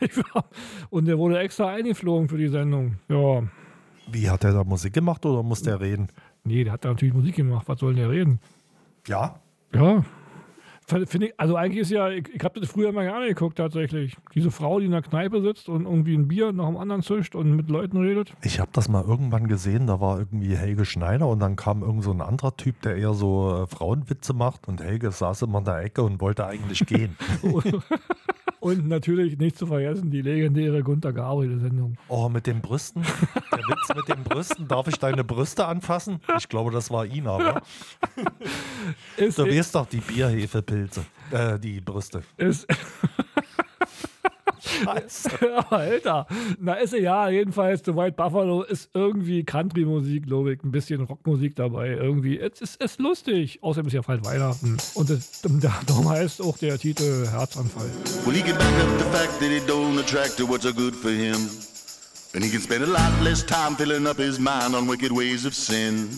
und 0.90 1.06
der 1.06 1.18
wurde 1.18 1.38
extra 1.38 1.68
eingeflogen 1.68 2.28
für 2.28 2.38
die 2.38 2.48
Sendung. 2.48 2.98
Ja. 3.08 3.42
Wie 4.10 4.30
hat 4.30 4.44
er 4.44 4.52
da 4.52 4.64
Musik 4.64 4.94
gemacht 4.94 5.26
oder 5.26 5.42
muss 5.42 5.62
der 5.62 5.80
reden? 5.80 6.08
Nee, 6.44 6.64
der 6.64 6.74
hat 6.74 6.84
da 6.84 6.90
natürlich 6.90 7.14
Musik 7.14 7.36
gemacht. 7.36 7.68
Was 7.68 7.80
soll 7.80 7.94
denn 7.94 8.02
der 8.02 8.10
reden? 8.10 8.40
Ja? 9.08 9.40
Ja. 9.74 10.04
Ich, 10.88 11.40
also 11.40 11.56
eigentlich 11.56 11.80
ist 11.80 11.90
ja, 11.90 12.10
ich, 12.10 12.28
ich 12.32 12.44
habe 12.44 12.60
das 12.60 12.70
früher 12.70 12.92
mal 12.92 13.04
gerne 13.04 13.26
geguckt 13.26 13.58
tatsächlich. 13.58 14.16
Diese 14.34 14.52
Frau, 14.52 14.78
die 14.78 14.86
in 14.86 14.92
der 14.92 15.02
Kneipe 15.02 15.42
sitzt 15.42 15.68
und 15.68 15.84
irgendwie 15.84 16.14
ein 16.14 16.28
Bier 16.28 16.52
nach 16.52 16.66
dem 16.66 16.76
anderen 16.76 17.02
zischt 17.02 17.34
und 17.34 17.56
mit 17.56 17.68
Leuten 17.68 17.96
redet. 17.96 18.32
Ich 18.42 18.60
habe 18.60 18.70
das 18.72 18.88
mal 18.88 19.02
irgendwann 19.02 19.48
gesehen, 19.48 19.88
da 19.88 20.00
war 20.00 20.20
irgendwie 20.20 20.56
Helge 20.56 20.84
Schneider 20.84 21.26
und 21.26 21.40
dann 21.40 21.56
kam 21.56 21.82
irgend 21.82 22.04
so 22.04 22.12
ein 22.12 22.20
anderer 22.20 22.56
Typ, 22.56 22.80
der 22.82 22.96
eher 22.96 23.14
so 23.14 23.64
äh, 23.64 23.66
Frauenwitze 23.66 24.32
macht 24.32 24.68
und 24.68 24.80
Helge 24.80 25.10
saß 25.10 25.42
immer 25.42 25.58
in 25.58 25.64
der 25.64 25.78
Ecke 25.78 26.02
und 26.04 26.20
wollte 26.20 26.46
eigentlich 26.46 26.86
gehen. 26.86 27.16
Und 28.66 28.88
natürlich 28.88 29.38
nicht 29.38 29.56
zu 29.56 29.68
vergessen 29.68 30.10
die 30.10 30.22
legendäre 30.22 30.82
Gunter 30.82 31.12
Gabriel-Sendung. 31.12 31.96
Oh, 32.08 32.28
mit 32.28 32.48
den 32.48 32.60
Brüsten? 32.60 33.02
Der 33.52 33.58
Witz 33.58 33.94
mit 33.94 34.08
den 34.08 34.24
Brüsten? 34.24 34.66
Darf 34.66 34.88
ich 34.88 34.96
deine 34.96 35.22
Brüste 35.22 35.66
anfassen? 35.66 36.18
Ich 36.36 36.48
glaube, 36.48 36.72
das 36.72 36.90
war 36.90 37.06
ihn 37.06 37.28
aber. 37.28 37.62
Du 39.16 39.24
weißt 39.24 39.74
doch, 39.74 39.86
die 39.86 39.98
Bierhefepilze. 39.98 41.04
Äh, 41.30 41.58
die 41.58 41.80
Brüste. 41.80 42.22
ist, 42.36 42.66
Alter, 45.70 46.26
na 46.58 46.74
ist 46.74 46.92
ja 46.92 47.28
jedenfalls 47.28 47.82
The 47.84 47.94
White 47.94 48.12
Buffalo 48.12 48.62
ist 48.62 48.90
irgendwie 48.94 49.44
Country-Musik, 49.44 50.26
glaube 50.26 50.54
ich, 50.54 50.64
ein 50.64 50.70
bisschen 50.70 51.02
Rockmusik 51.02 51.56
dabei. 51.56 51.90
Irgendwie, 51.90 52.38
es 52.38 52.60
ist, 52.60 52.82
ist 52.82 53.00
lustig. 53.00 53.62
Außerdem 53.62 53.88
ist 53.88 53.94
ja 53.94 54.00
bald 54.02 54.24
Weihnachten. 54.24 54.76
Und 54.94 55.10
das, 55.10 55.42
darum 55.86 56.08
heißt 56.08 56.42
auch 56.42 56.58
der 56.58 56.78
Titel 56.78 57.26
Herzanfall. 57.28 57.90
Well, 58.24 58.34
he 58.34 58.42
can 58.42 58.56
back 58.56 58.72
up 58.82 58.98
the 58.98 59.16
fact 59.16 59.38
that 59.40 59.50
it 59.50 59.68
don't 59.68 59.98
attract 59.98 60.36
to 60.38 60.46
what's 60.46 60.66
a 60.66 60.72
good 60.72 60.94
for 60.94 61.10
him. 61.10 61.36
And 62.34 62.44
he 62.44 62.50
can 62.50 62.60
spend 62.60 62.82
a 62.82 62.86
lot 62.86 63.12
less 63.22 63.44
time 63.44 63.76
filling 63.76 64.06
up 64.06 64.18
his 64.18 64.38
mind 64.38 64.74
on 64.74 64.86
wicked 64.86 65.10
ways 65.10 65.44
of 65.46 65.54
sin. 65.54 66.10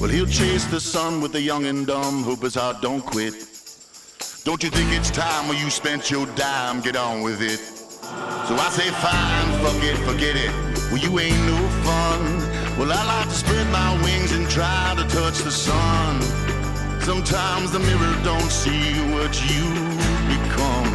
Well, 0.00 0.10
he'll 0.10 0.26
chase 0.26 0.64
the 0.66 0.80
sun 0.80 1.20
with 1.20 1.32
the 1.32 1.40
young 1.40 1.66
and 1.66 1.86
dumb, 1.86 2.22
hope 2.22 2.42
his 2.42 2.54
heart 2.54 2.80
don't 2.80 3.04
quit. 3.04 3.51
Don't 4.44 4.60
you 4.60 4.70
think 4.70 4.90
it's 4.90 5.08
time 5.08 5.46
when 5.46 5.56
you 5.56 5.70
spent 5.70 6.10
your 6.10 6.26
dime, 6.34 6.80
get 6.80 6.96
on 6.96 7.22
with 7.22 7.40
it? 7.40 7.60
So 7.60 8.56
I 8.56 8.68
say, 8.70 8.90
fine, 8.90 9.46
fuck 9.62 9.80
it, 9.84 9.96
forget 9.98 10.34
it. 10.34 10.50
Well, 10.90 10.98
you 10.98 11.16
ain't 11.20 11.46
no 11.46 11.56
fun. 11.86 12.20
Well, 12.76 12.90
I 12.90 13.06
like 13.06 13.28
to 13.28 13.34
spread 13.36 13.70
my 13.70 13.94
wings 14.02 14.32
and 14.32 14.50
try 14.50 14.94
to 14.96 15.04
touch 15.04 15.38
the 15.38 15.52
sun. 15.52 16.20
Sometimes 17.02 17.70
the 17.70 17.78
mirror 17.78 18.16
don't 18.24 18.50
see 18.50 18.98
what 19.14 19.32
you 19.46 19.62
become. 20.26 20.90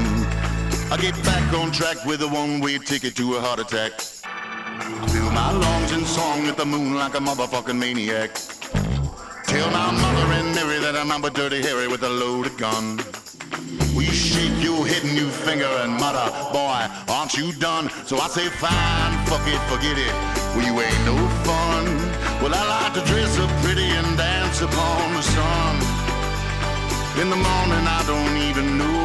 I 0.92 0.98
get 1.00 1.16
back 1.24 1.54
on 1.54 1.72
track 1.72 2.04
with 2.04 2.24
a 2.24 2.28
one-way 2.28 2.80
ticket 2.80 3.16
to 3.16 3.36
a 3.36 3.40
heart 3.40 3.60
attack. 3.60 4.02
Fill 4.02 5.32
my 5.32 5.54
lungs 5.54 5.94
in 5.94 6.04
song 6.06 6.48
at 6.48 6.58
the 6.58 6.66
moon 6.66 6.96
like 6.96 7.16
a 7.16 7.20
motherfucking 7.20 7.80
maniac. 7.80 8.34
Tell 9.46 9.72
my 9.72 9.92
mother 9.92 10.34
and 10.34 10.54
Mary 10.54 10.80
that 10.80 10.98
I'm 10.98 11.24
a 11.24 11.30
dirty 11.30 11.62
Harry 11.62 11.88
with 11.88 12.04
a 12.04 12.10
loaded 12.10 12.58
gun. 12.58 13.00
Will 13.96 14.04
you 14.04 14.12
shake 14.12 14.64
your 14.64 14.86
head 14.86 15.04
and 15.04 15.18
you 15.18 15.30
finger 15.30 15.72
and 15.84 15.94
mutter, 15.94 16.28
boy, 16.54 16.88
aren't 17.08 17.34
you 17.34 17.52
done? 17.54 17.90
So 18.06 18.18
I 18.18 18.28
say, 18.28 18.48
fine, 18.48 19.14
fuck 19.26 19.46
it, 19.48 19.62
forget 19.72 19.98
it. 19.98 20.14
Well, 20.54 20.66
you 20.66 20.76
ain't 20.80 21.04
no 21.06 21.18
fun. 21.48 21.86
Well, 22.42 22.54
I 22.54 22.64
like 22.76 22.94
to 22.94 23.04
dress 23.12 23.38
up 23.40 23.50
pretty 23.64 23.86
and 23.86 24.18
dance 24.18 24.62
upon 24.62 25.14
the 25.14 25.22
sun. 25.22 25.76
In 27.22 27.30
the 27.30 27.36
morning, 27.36 27.84
I 27.98 28.02
don't 28.06 28.38
even 28.50 28.78
know 28.78 29.02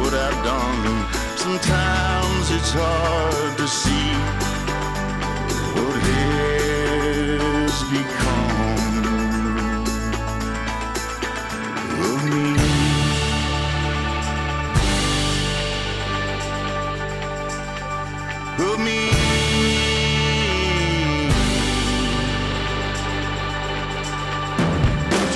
what 0.00 0.14
I've 0.14 0.40
done. 0.42 1.06
Sometimes 1.36 2.50
it's 2.50 2.72
hard 2.72 3.58
to 3.58 3.68
see 3.68 4.43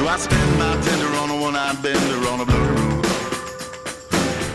I 0.09 0.17
spend 0.17 0.59
my 0.59 0.73
tender 0.81 1.13
on 1.21 1.29
a 1.29 1.37
one-eyed 1.39 1.83
bender 1.83 2.29
on 2.33 2.41
a 2.41 2.47
blue 2.47 2.57
room. 2.57 3.03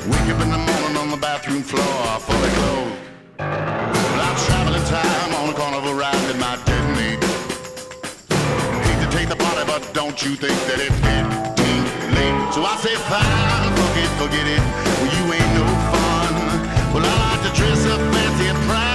Wake 0.09 0.27
up 0.34 0.41
in 0.41 0.49
the 0.49 0.57
morning 0.57 0.97
on 0.97 1.11
the 1.11 1.21
bathroom 1.21 1.61
floor, 1.61 2.19
fully 2.25 2.49
clothed. 2.57 2.97
Well, 3.38 4.21
I'm 4.25 4.38
traveling 4.49 4.81
time 4.89 5.31
on 5.38 5.53
a 5.53 5.53
carnival 5.53 5.93
ride 5.93 6.17
that 6.25 6.39
might 6.41 6.57
detonate. 6.65 7.21
Hate 8.81 9.01
to 9.05 9.09
take 9.15 9.30
the 9.30 9.38
party, 9.38 9.63
but 9.69 9.93
don't 9.93 10.17
you 10.25 10.34
think 10.34 10.57
that 10.65 10.81
it's 10.81 10.99
getting 11.05 11.30
late? 12.17 12.38
So 12.49 12.65
I 12.65 12.73
say, 12.81 12.95
fine, 13.05 13.69
it, 14.01 14.09
forget 14.17 14.47
it. 14.49 14.63
Well, 15.05 15.11
you 15.13 15.25
ain't 15.38 15.53
no 15.53 15.65
fun. 15.93 16.34
Well, 16.97 17.05
I 17.05 17.13
like 17.30 17.41
to 17.45 17.53
dress 17.53 17.85
up 17.93 18.01
fancy 18.09 18.47
and 18.49 18.57
prance 18.65 18.93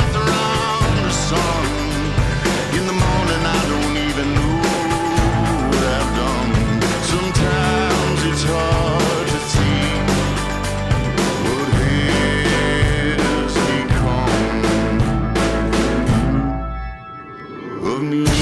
of 17.99 18.05
me. 18.05 18.38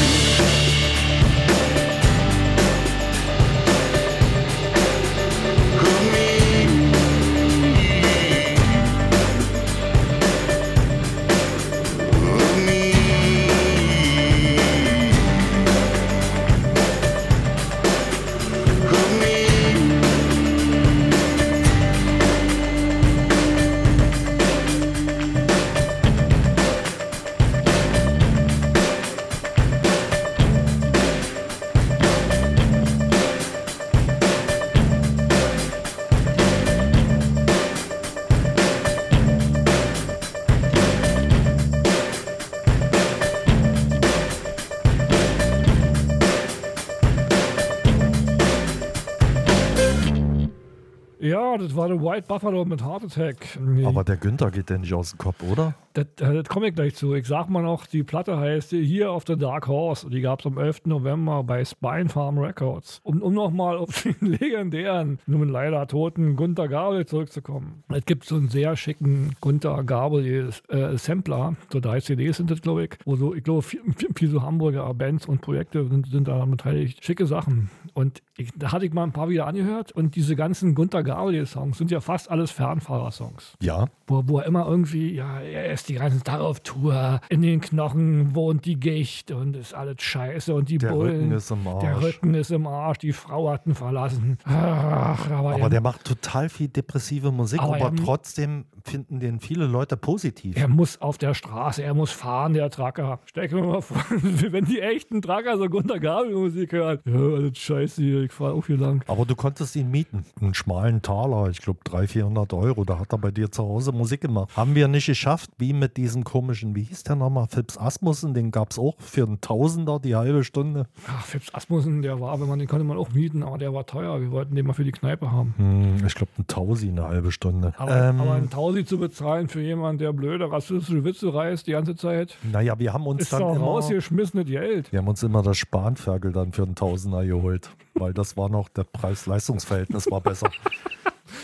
Ja, 51.57 51.63
das 51.63 51.75
war 51.75 51.89
der 51.89 52.03
White 52.03 52.27
Buffalo 52.29 52.67
mit 52.67 52.85
Heart 52.85 53.05
Attack. 53.05 53.59
Aber 53.87 54.05
der 54.05 54.19
Günther 54.19 54.51
geht 54.51 54.69
ja 54.69 54.77
nicht 54.77 54.93
aus 54.93 55.13
dem 55.13 55.19
Kopf, 55.19 55.43
oder? 55.43 55.75
Das, 55.95 56.05
äh, 56.21 56.35
das 56.35 56.45
komme 56.51 56.69
ich 56.69 56.75
gleich 56.75 56.95
zu. 56.95 57.15
Ich 57.15 57.27
sag 57.27 57.49
mal 57.49 57.63
noch, 57.63 57.87
die 57.87 58.03
Platte 58.03 58.37
heißt 58.37 58.71
hier 58.71 59.11
auf 59.11 59.25
The 59.27 59.37
Dark 59.37 59.67
Horse. 59.67 60.11
Die 60.11 60.21
gab 60.21 60.41
es 60.41 60.47
am 60.47 60.59
11. 60.59 60.83
November 60.85 61.43
bei 61.43 61.65
Spine 61.65 62.11
Farm 62.11 62.37
Records. 62.37 63.01
Um, 63.03 63.23
um 63.23 63.33
nochmal 63.33 63.79
auf 63.79 64.03
den 64.03 64.17
legendären, 64.21 65.19
nun 65.27 65.49
leider 65.49 65.87
toten 65.87 66.37
Gunther 66.37 66.69
Gabel 66.69 67.07
zurückzukommen. 67.07 67.83
Es 67.89 68.05
gibt 68.05 68.25
so 68.25 68.37
einen 68.37 68.51
sehr 68.51 68.77
schicken 68.77 69.35
Gunther 69.41 69.83
Gabel 69.85 70.51
äh, 70.69 70.99
Sampler. 70.99 71.57
So 71.73 71.81
drei 71.81 72.01
CDs 72.01 72.37
sind 72.37 72.51
das, 72.51 72.61
glaube 72.61 72.85
ich. 72.85 72.99
Wo 73.07 73.17
so, 73.17 73.35
ich 73.35 73.43
glaube, 73.43 73.63
vier, 73.63 73.81
vier, 74.15 74.29
so 74.29 74.43
Hamburger 74.43 74.93
Bands 74.93 75.25
und 75.25 75.41
Projekte 75.41 75.87
sind, 75.87 76.09
sind 76.09 76.29
daran 76.29 76.51
beteiligt. 76.51 77.03
Schicke 77.03 77.25
Sachen. 77.25 77.71
Und 77.95 78.23
ich, 78.37 78.51
da 78.55 78.73
hatte 78.73 78.85
ich 78.85 78.93
mal 78.93 79.05
ein 79.05 79.13
paar 79.13 79.31
wieder 79.31 79.47
angehört 79.47 79.93
und 79.93 80.15
diese 80.15 80.37
ganzen 80.37 80.75
Gunther 80.75 81.03
BMW-Songs 81.47 81.79
sind 81.79 81.91
ja 81.91 82.01
fast 82.01 82.31
alles 82.31 82.51
Fernfahrer-Songs. 82.51 83.55
Ja. 83.63 83.87
Wo, 84.07 84.23
wo 84.27 84.39
er 84.39 84.47
immer 84.47 84.67
irgendwie, 84.67 85.15
ja, 85.15 85.41
er 85.41 85.73
ist 85.73 85.89
die 85.89 85.95
ganze 85.95 86.23
Tag 86.23 86.41
auf 86.41 86.61
Tour, 86.61 87.21
in 87.29 87.43
den 87.43 87.61
Knochen 87.61 88.35
wohnt 88.35 88.65
die 88.65 88.79
Gicht 88.79 89.31
und 89.31 89.57
ist 89.57 89.75
alles 89.75 90.03
scheiße 90.03 90.55
und 90.55 90.69
die 90.69 90.79
Der 90.79 90.91
Bullen. 90.91 91.17
Rücken 91.21 91.33
ist 91.33 91.51
im 91.51 91.67
Arsch. 91.67 91.81
Der 91.85 92.03
Rücken 92.03 92.35
ist 92.35 92.51
im 92.51 92.67
Arsch, 92.67 92.99
die 92.99 93.13
Frau 93.13 93.51
hat 93.51 93.67
ihn 93.67 93.75
verlassen. 93.75 94.39
Ach, 94.45 95.31
aber, 95.31 95.51
Aber 95.55 95.61
er, 95.61 95.71
der 95.71 95.81
macht 95.81 96.05
total 96.05 96.49
viel 96.49 96.69
depressive 96.69 97.33
Musik, 97.33 97.61
Aber 97.61 97.77
aber, 97.77 97.85
er- 97.87 98.05
trotzdem 98.05 98.65
finden 98.87 99.21
den 99.21 99.41
viele 99.41 99.67
Leute 99.67 99.97
positiv. 99.97 100.57
er 100.57 100.69
muss 100.69 101.01
auf 101.01 101.19
der 101.19 101.35
Straße, 101.35 101.83
er 101.83 101.95
muss 101.95 102.11
fahren, 102.11 102.55
der 102.55 102.71
Tracker. 102.71 103.21
Stell 103.27 103.49
dir 103.49 103.63
mal 103.63 103.83
vor, 103.83 104.03
wenn 104.51 104.65
die 104.65 104.81
echten 104.81 105.23
Tracker 105.23 105.59
so 105.59 105.69
Gunter 105.69 106.01
Gabel-Musik 106.01 106.73
hören. 106.73 106.99
Ja, 107.05 107.15
alles 107.15 107.59
scheiße 107.59 108.03
hier, 108.03 108.23
ich 108.23 108.33
fahre 108.33 108.55
auch 108.55 108.67
hier 108.67 108.79
lang. 108.79 109.05
Aber 109.07 109.25
du 109.25 109.35
konntest 109.35 109.77
ihn 109.77 109.91
mieten. 109.91 110.25
Einen 110.41 110.55
schmalen 110.55 111.03
Taler, 111.03 111.51
ich 111.51 111.61
glaube 111.61 111.81
300, 111.85 112.11
400 112.11 112.53
Euro. 112.55 112.85
Da 112.85 112.99
hat 112.99 113.13
er 113.13 113.19
bei 113.19 113.31
dir 113.31 113.51
zu 113.51 113.63
Hause 113.63 113.93
Musik 113.93 114.21
gemacht. 114.23 114.57
Haben 114.57 114.75
wir 114.75 114.89
nicht 114.89 115.07
geschafft, 115.07 115.51
wie 115.59 115.73
mit 115.73 115.97
diesem 115.97 116.25
komischen, 116.25 116.75
wie 116.75 116.83
hieß 116.83 117.05
der 117.05 117.17
nochmal, 117.17 117.47
Phipps 117.49 117.79
Asmussen, 117.79 118.35
den 118.35 118.51
gab 118.51 118.71
es 118.71 118.79
auch 118.79 118.95
für 118.99 119.25
einen 119.25 119.41
Tausender 119.41 119.99
die 119.99 120.15
halbe 120.15 120.45
Stunde. 120.45 120.87
Ach, 121.07 121.25
Phipps 121.25 121.53
Asmussen, 121.55 122.03
der 122.03 122.21
war, 122.21 122.41
wenn 122.41 122.49
man 122.49 122.59
den 122.59 122.69
konnte 122.69 122.85
man 122.85 122.97
auch 122.97 123.11
mieten, 123.11 123.43
aber 123.43 123.59
der 123.59 123.73
war 123.75 123.87
teuer. 123.87 124.21
Wir 124.21 124.31
wollten 124.31 124.55
den 124.55 124.67
mal 124.67 124.73
für 124.73 124.85
die 124.85 124.93
Kneipe 124.93 125.31
haben. 125.31 125.55
Hm, 125.57 126.07
ich 126.07 126.15
glaube 126.15 126.33
ein 126.39 126.47
Tausi 126.47 126.89
eine 126.89 127.05
halbe 127.05 127.33
Stunde. 127.33 127.75
Aber, 127.77 128.09
ähm, 128.09 128.21
aber 128.21 128.35
ein 128.35 128.51
Tausi 128.51 128.76
zu 128.85 128.99
bezahlen 128.99 129.49
für 129.49 129.61
jemanden, 129.61 129.99
der 129.99 130.13
blöde 130.13 130.51
rassistische 130.51 131.05
Witze 131.05 131.33
reißt 131.33 131.67
die 131.67 131.73
ganze 131.73 131.97
Zeit, 131.97 132.37
naja, 132.53 132.79
wir 132.79 132.93
haben 132.93 133.07
uns 133.07 133.23
ist 133.23 133.33
dann 133.33 133.41
doch 133.41 133.57
immer, 133.57 133.65
rausgeschmissenes 133.65 134.47
Geld. 134.47 134.93
wir 134.93 134.99
haben 134.99 135.09
uns 135.09 135.23
immer 135.23 135.43
das 135.43 135.57
Spanferkel 135.57 136.33
dann 136.33 136.53
für 136.53 136.65
einen 136.65 136.75
Tausender 136.75 137.25
geholt, 137.25 137.71
weil 137.95 138.13
das 138.13 138.37
war 138.37 138.49
noch, 138.49 138.69
der 138.69 138.85
Preis-Leistungs-Verhältnis 138.85 140.11
war 140.11 140.21
besser. 140.21 140.51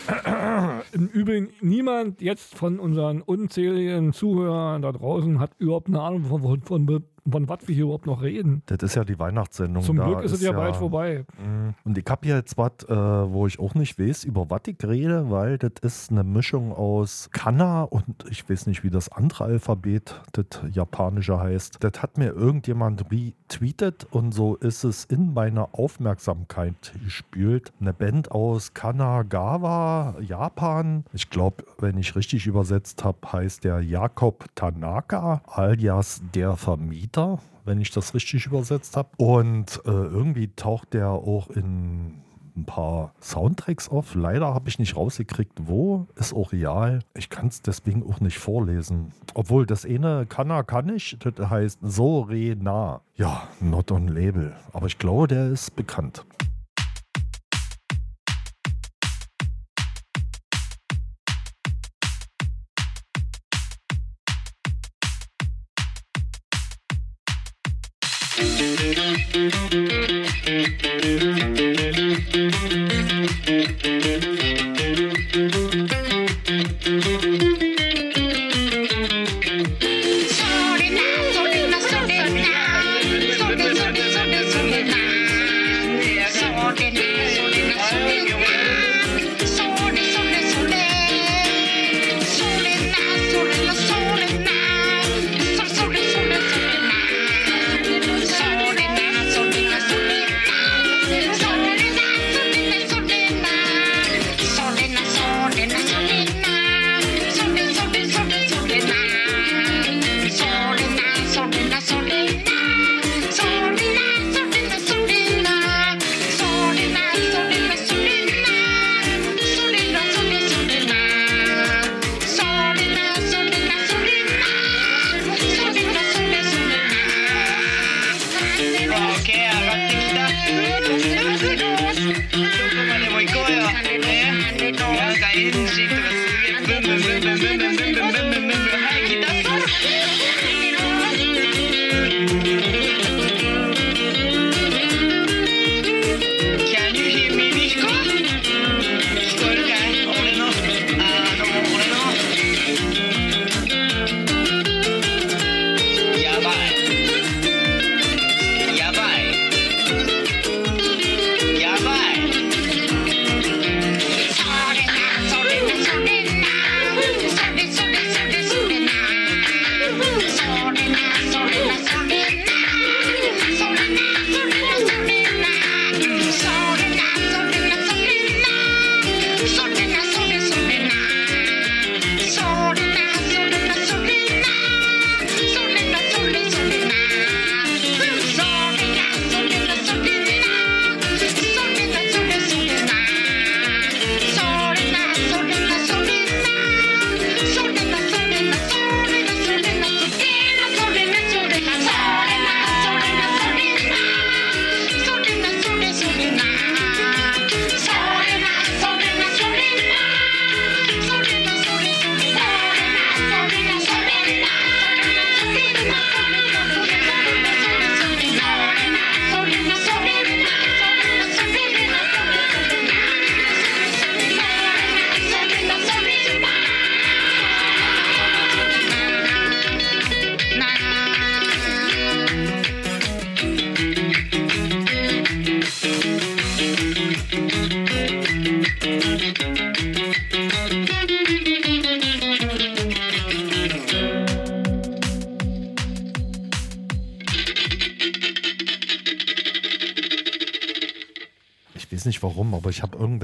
Im 0.93 1.07
Übrigen, 1.07 1.49
niemand 1.61 2.21
jetzt 2.21 2.55
von 2.55 2.79
unseren 2.79 3.21
unzähligen 3.21 4.13
Zuhörern 4.13 4.81
da 4.81 4.91
draußen 4.91 5.39
hat 5.39 5.51
überhaupt 5.57 5.87
eine 5.87 6.01
Ahnung, 6.01 6.25
von, 6.25 6.41
von, 6.41 6.61
von, 6.61 7.03
von 7.29 7.47
was 7.47 7.59
wir 7.67 7.75
hier 7.75 7.85
überhaupt 7.85 8.05
noch 8.05 8.21
reden. 8.21 8.63
Das 8.65 8.79
ist 8.81 8.95
ja 8.95 9.03
die 9.03 9.17
Weihnachtssendung. 9.17 9.83
Zum 9.83 9.97
da 9.97 10.05
Glück 10.05 10.23
ist 10.23 10.33
es 10.33 10.41
ja 10.41 10.51
bald 10.51 10.75
vorbei. 10.75 11.25
Mm. 11.37 11.69
Und 11.87 11.97
ich 11.97 12.05
habe 12.07 12.27
jetzt 12.27 12.57
was, 12.57 12.71
äh, 12.87 12.95
wo 12.95 13.47
ich 13.47 13.59
auch 13.59 13.75
nicht 13.75 13.97
weiß, 13.97 14.25
über 14.25 14.49
was 14.49 14.61
ich 14.67 14.77
rede, 14.83 15.29
weil 15.29 15.57
das 15.57 15.71
ist 15.81 16.11
eine 16.11 16.23
Mischung 16.23 16.73
aus 16.73 17.29
Kana 17.31 17.83
und 17.83 18.25
ich 18.29 18.49
weiß 18.49 18.67
nicht, 18.67 18.83
wie 18.83 18.89
das 18.89 19.09
andere 19.09 19.45
Alphabet, 19.45 20.21
das 20.33 20.45
japanische 20.71 21.39
heißt. 21.39 21.77
Das 21.79 22.01
hat 22.01 22.17
mir 22.17 22.33
irgendjemand 22.33 23.09
retweetet 23.11 24.05
und 24.11 24.33
so 24.33 24.55
ist 24.55 24.83
es 24.83 25.05
in 25.05 25.33
meine 25.33 25.73
Aufmerksamkeit 25.73 26.93
gespült. 27.03 27.71
Eine 27.79 27.93
Band 27.93 28.31
aus 28.31 28.73
Kanagawa, 28.73 30.15
Japan. 30.19 31.05
Ich 31.13 31.29
glaube, 31.29 31.63
wenn 31.79 31.97
ich 31.97 32.15
richtig 32.15 32.47
übersetzt 32.47 33.03
habe, 33.03 33.17
heißt 33.31 33.63
der 33.63 33.81
Jakob 33.81 34.45
Tanaka 34.55 35.41
alias 35.47 36.21
der 36.33 36.57
Vermieter 36.57 37.12
wenn 37.65 37.81
ich 37.81 37.91
das 37.91 38.13
richtig 38.13 38.45
übersetzt 38.45 38.97
habe. 38.97 39.09
Und 39.17 39.81
äh, 39.85 39.89
irgendwie 39.89 40.49
taucht 40.55 40.93
der 40.93 41.09
auch 41.09 41.49
in 41.49 42.23
ein 42.55 42.65
paar 42.65 43.13
Soundtracks 43.19 43.89
auf. 43.89 44.15
Leider 44.15 44.53
habe 44.53 44.69
ich 44.69 44.79
nicht 44.79 44.95
rausgekriegt, 44.95 45.53
wo. 45.65 46.07
Ist 46.15 46.33
auch 46.33 46.51
real. 46.51 46.99
Ich 47.15 47.29
kann 47.29 47.47
es 47.47 47.61
deswegen 47.61 48.03
auch 48.03 48.19
nicht 48.19 48.37
vorlesen. 48.37 49.11
Obwohl 49.33 49.65
das 49.65 49.85
eine 49.85 50.25
Kanna 50.27 50.63
kann 50.63 50.89
ich. 50.89 51.17
Das 51.19 51.49
heißt 51.49 51.79
So 51.81 52.21
Re 52.21 52.55
Na. 52.59 53.01
Ja, 53.15 53.43
not 53.59 53.91
on 53.91 54.07
Label. 54.07 54.53
Aber 54.71 54.87
ich 54.87 54.97
glaube, 54.97 55.27
der 55.27 55.47
ist 55.49 55.75
bekannt. 55.75 56.25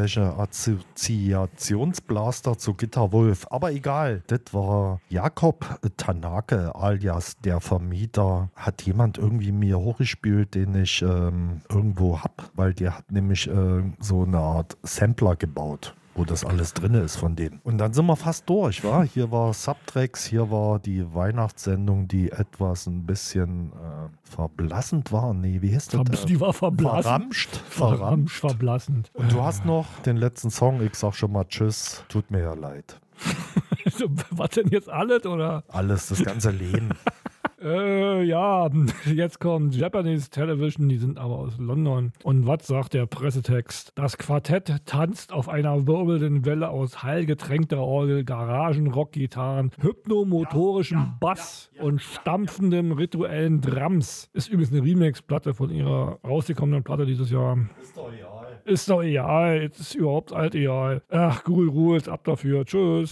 Irgendwelche 0.09 0.39
Assoziationsblaster 0.39 2.57
zu 2.57 2.73
Gitter 2.73 3.11
Wolf. 3.11 3.45
Aber 3.49 3.71
egal, 3.71 4.23
das 4.27 4.41
war 4.51 5.01
Jakob 5.09 5.79
Tanake 5.97 6.73
alias 6.75 7.37
der 7.43 7.59
Vermieter. 7.59 8.49
Hat 8.55 8.83
jemand 8.83 9.17
irgendwie 9.17 9.51
mir 9.51 9.79
hochgespielt, 9.79 10.55
den 10.55 10.75
ich 10.75 11.01
ähm, 11.01 11.61
irgendwo 11.69 12.21
hab, 12.21 12.49
weil 12.55 12.73
der 12.73 12.97
hat 12.97 13.11
nämlich 13.11 13.47
äh, 13.47 13.83
so 13.99 14.23
eine 14.23 14.39
Art 14.39 14.77
Sampler 14.83 15.35
gebaut 15.35 15.95
wo 16.15 16.25
das 16.25 16.43
alles 16.43 16.73
drin 16.73 16.93
ist 16.95 17.15
von 17.15 17.35
dem. 17.35 17.59
Und 17.63 17.77
dann 17.77 17.93
sind 17.93 18.05
wir 18.05 18.15
fast 18.15 18.49
durch, 18.49 18.83
wa? 18.83 19.03
Hier 19.03 19.31
war 19.31 19.53
Subtracks, 19.53 20.25
hier 20.25 20.51
war 20.51 20.79
die 20.79 21.13
Weihnachtssendung, 21.13 22.07
die 22.07 22.31
etwas 22.31 22.87
ein 22.87 23.05
bisschen 23.05 23.71
äh, 23.73 24.09
verblassend 24.23 25.11
war. 25.11 25.33
Nee, 25.33 25.61
wie 25.61 25.69
hieß 25.69 25.87
das? 25.87 26.01
Ver- 26.19 26.25
Die 26.25 26.39
war 26.41 26.53
verblassend. 26.53 27.03
Verramscht. 27.05 27.55
Verramscht, 27.69 28.39
verblassend. 28.39 29.11
Und 29.13 29.31
du 29.31 29.41
hast 29.41 29.65
noch 29.65 29.85
den 30.05 30.17
letzten 30.17 30.49
Song, 30.49 30.81
ich 30.81 30.95
sag 30.95 31.13
schon 31.15 31.31
mal 31.31 31.45
Tschüss, 31.45 32.03
tut 32.09 32.29
mir 32.31 32.41
ja 32.41 32.53
leid. 32.53 32.99
Was 34.31 34.49
denn 34.51 34.67
jetzt 34.69 34.89
alles, 34.89 35.25
oder? 35.25 35.63
Alles, 35.69 36.07
das 36.07 36.23
ganze 36.23 36.51
Leben. 36.51 36.89
Äh, 37.61 38.23
ja, 38.23 38.69
jetzt 39.05 39.39
kommt 39.39 39.75
Japanese 39.75 40.29
Television, 40.29 40.87
die 40.87 40.97
sind 40.97 41.17
aber 41.17 41.35
aus 41.35 41.57
London. 41.57 42.13
Und 42.23 42.47
was 42.47 42.67
sagt 42.67 42.93
der 42.93 43.05
Pressetext? 43.05 43.91
Das 43.95 44.17
Quartett 44.17 44.85
tanzt 44.85 45.33
auf 45.33 45.49
einer 45.49 45.85
wirbelnden 45.85 46.45
Welle 46.45 46.69
aus 46.69 47.03
heilgetränkter 47.03 47.79
Orgel, 47.79 48.23
Garagen-Rock-Gitarren, 48.23 49.71
hypnomotorischem 49.81 51.15
Bass 51.19 51.69
und 51.79 52.01
stampfendem 52.01 52.93
rituellen 52.93 53.61
Drums. 53.61 54.29
Ist 54.33 54.47
übrigens 54.47 54.71
eine 54.71 54.83
Remix-Platte 54.83 55.53
von 55.53 55.69
ihrer 55.69 56.19
rausgekommenen 56.25 56.83
Platte 56.83 57.05
dieses 57.05 57.29
Jahr. 57.29 57.57
Ist 57.81 57.97
doch 57.97 58.11
egal. 58.11 58.61
Ist 58.65 58.89
doch 58.89 59.01
egal, 59.01 59.61
jetzt 59.61 59.79
ist 59.79 59.95
überhaupt 59.95 60.31
alt 60.31 60.55
egal. 60.55 61.01
Ach, 61.09 61.43
Google 61.43 61.69
Rules, 61.69 62.07
ab 62.07 62.23
dafür. 62.23 62.65
Tschüss. 62.65 63.09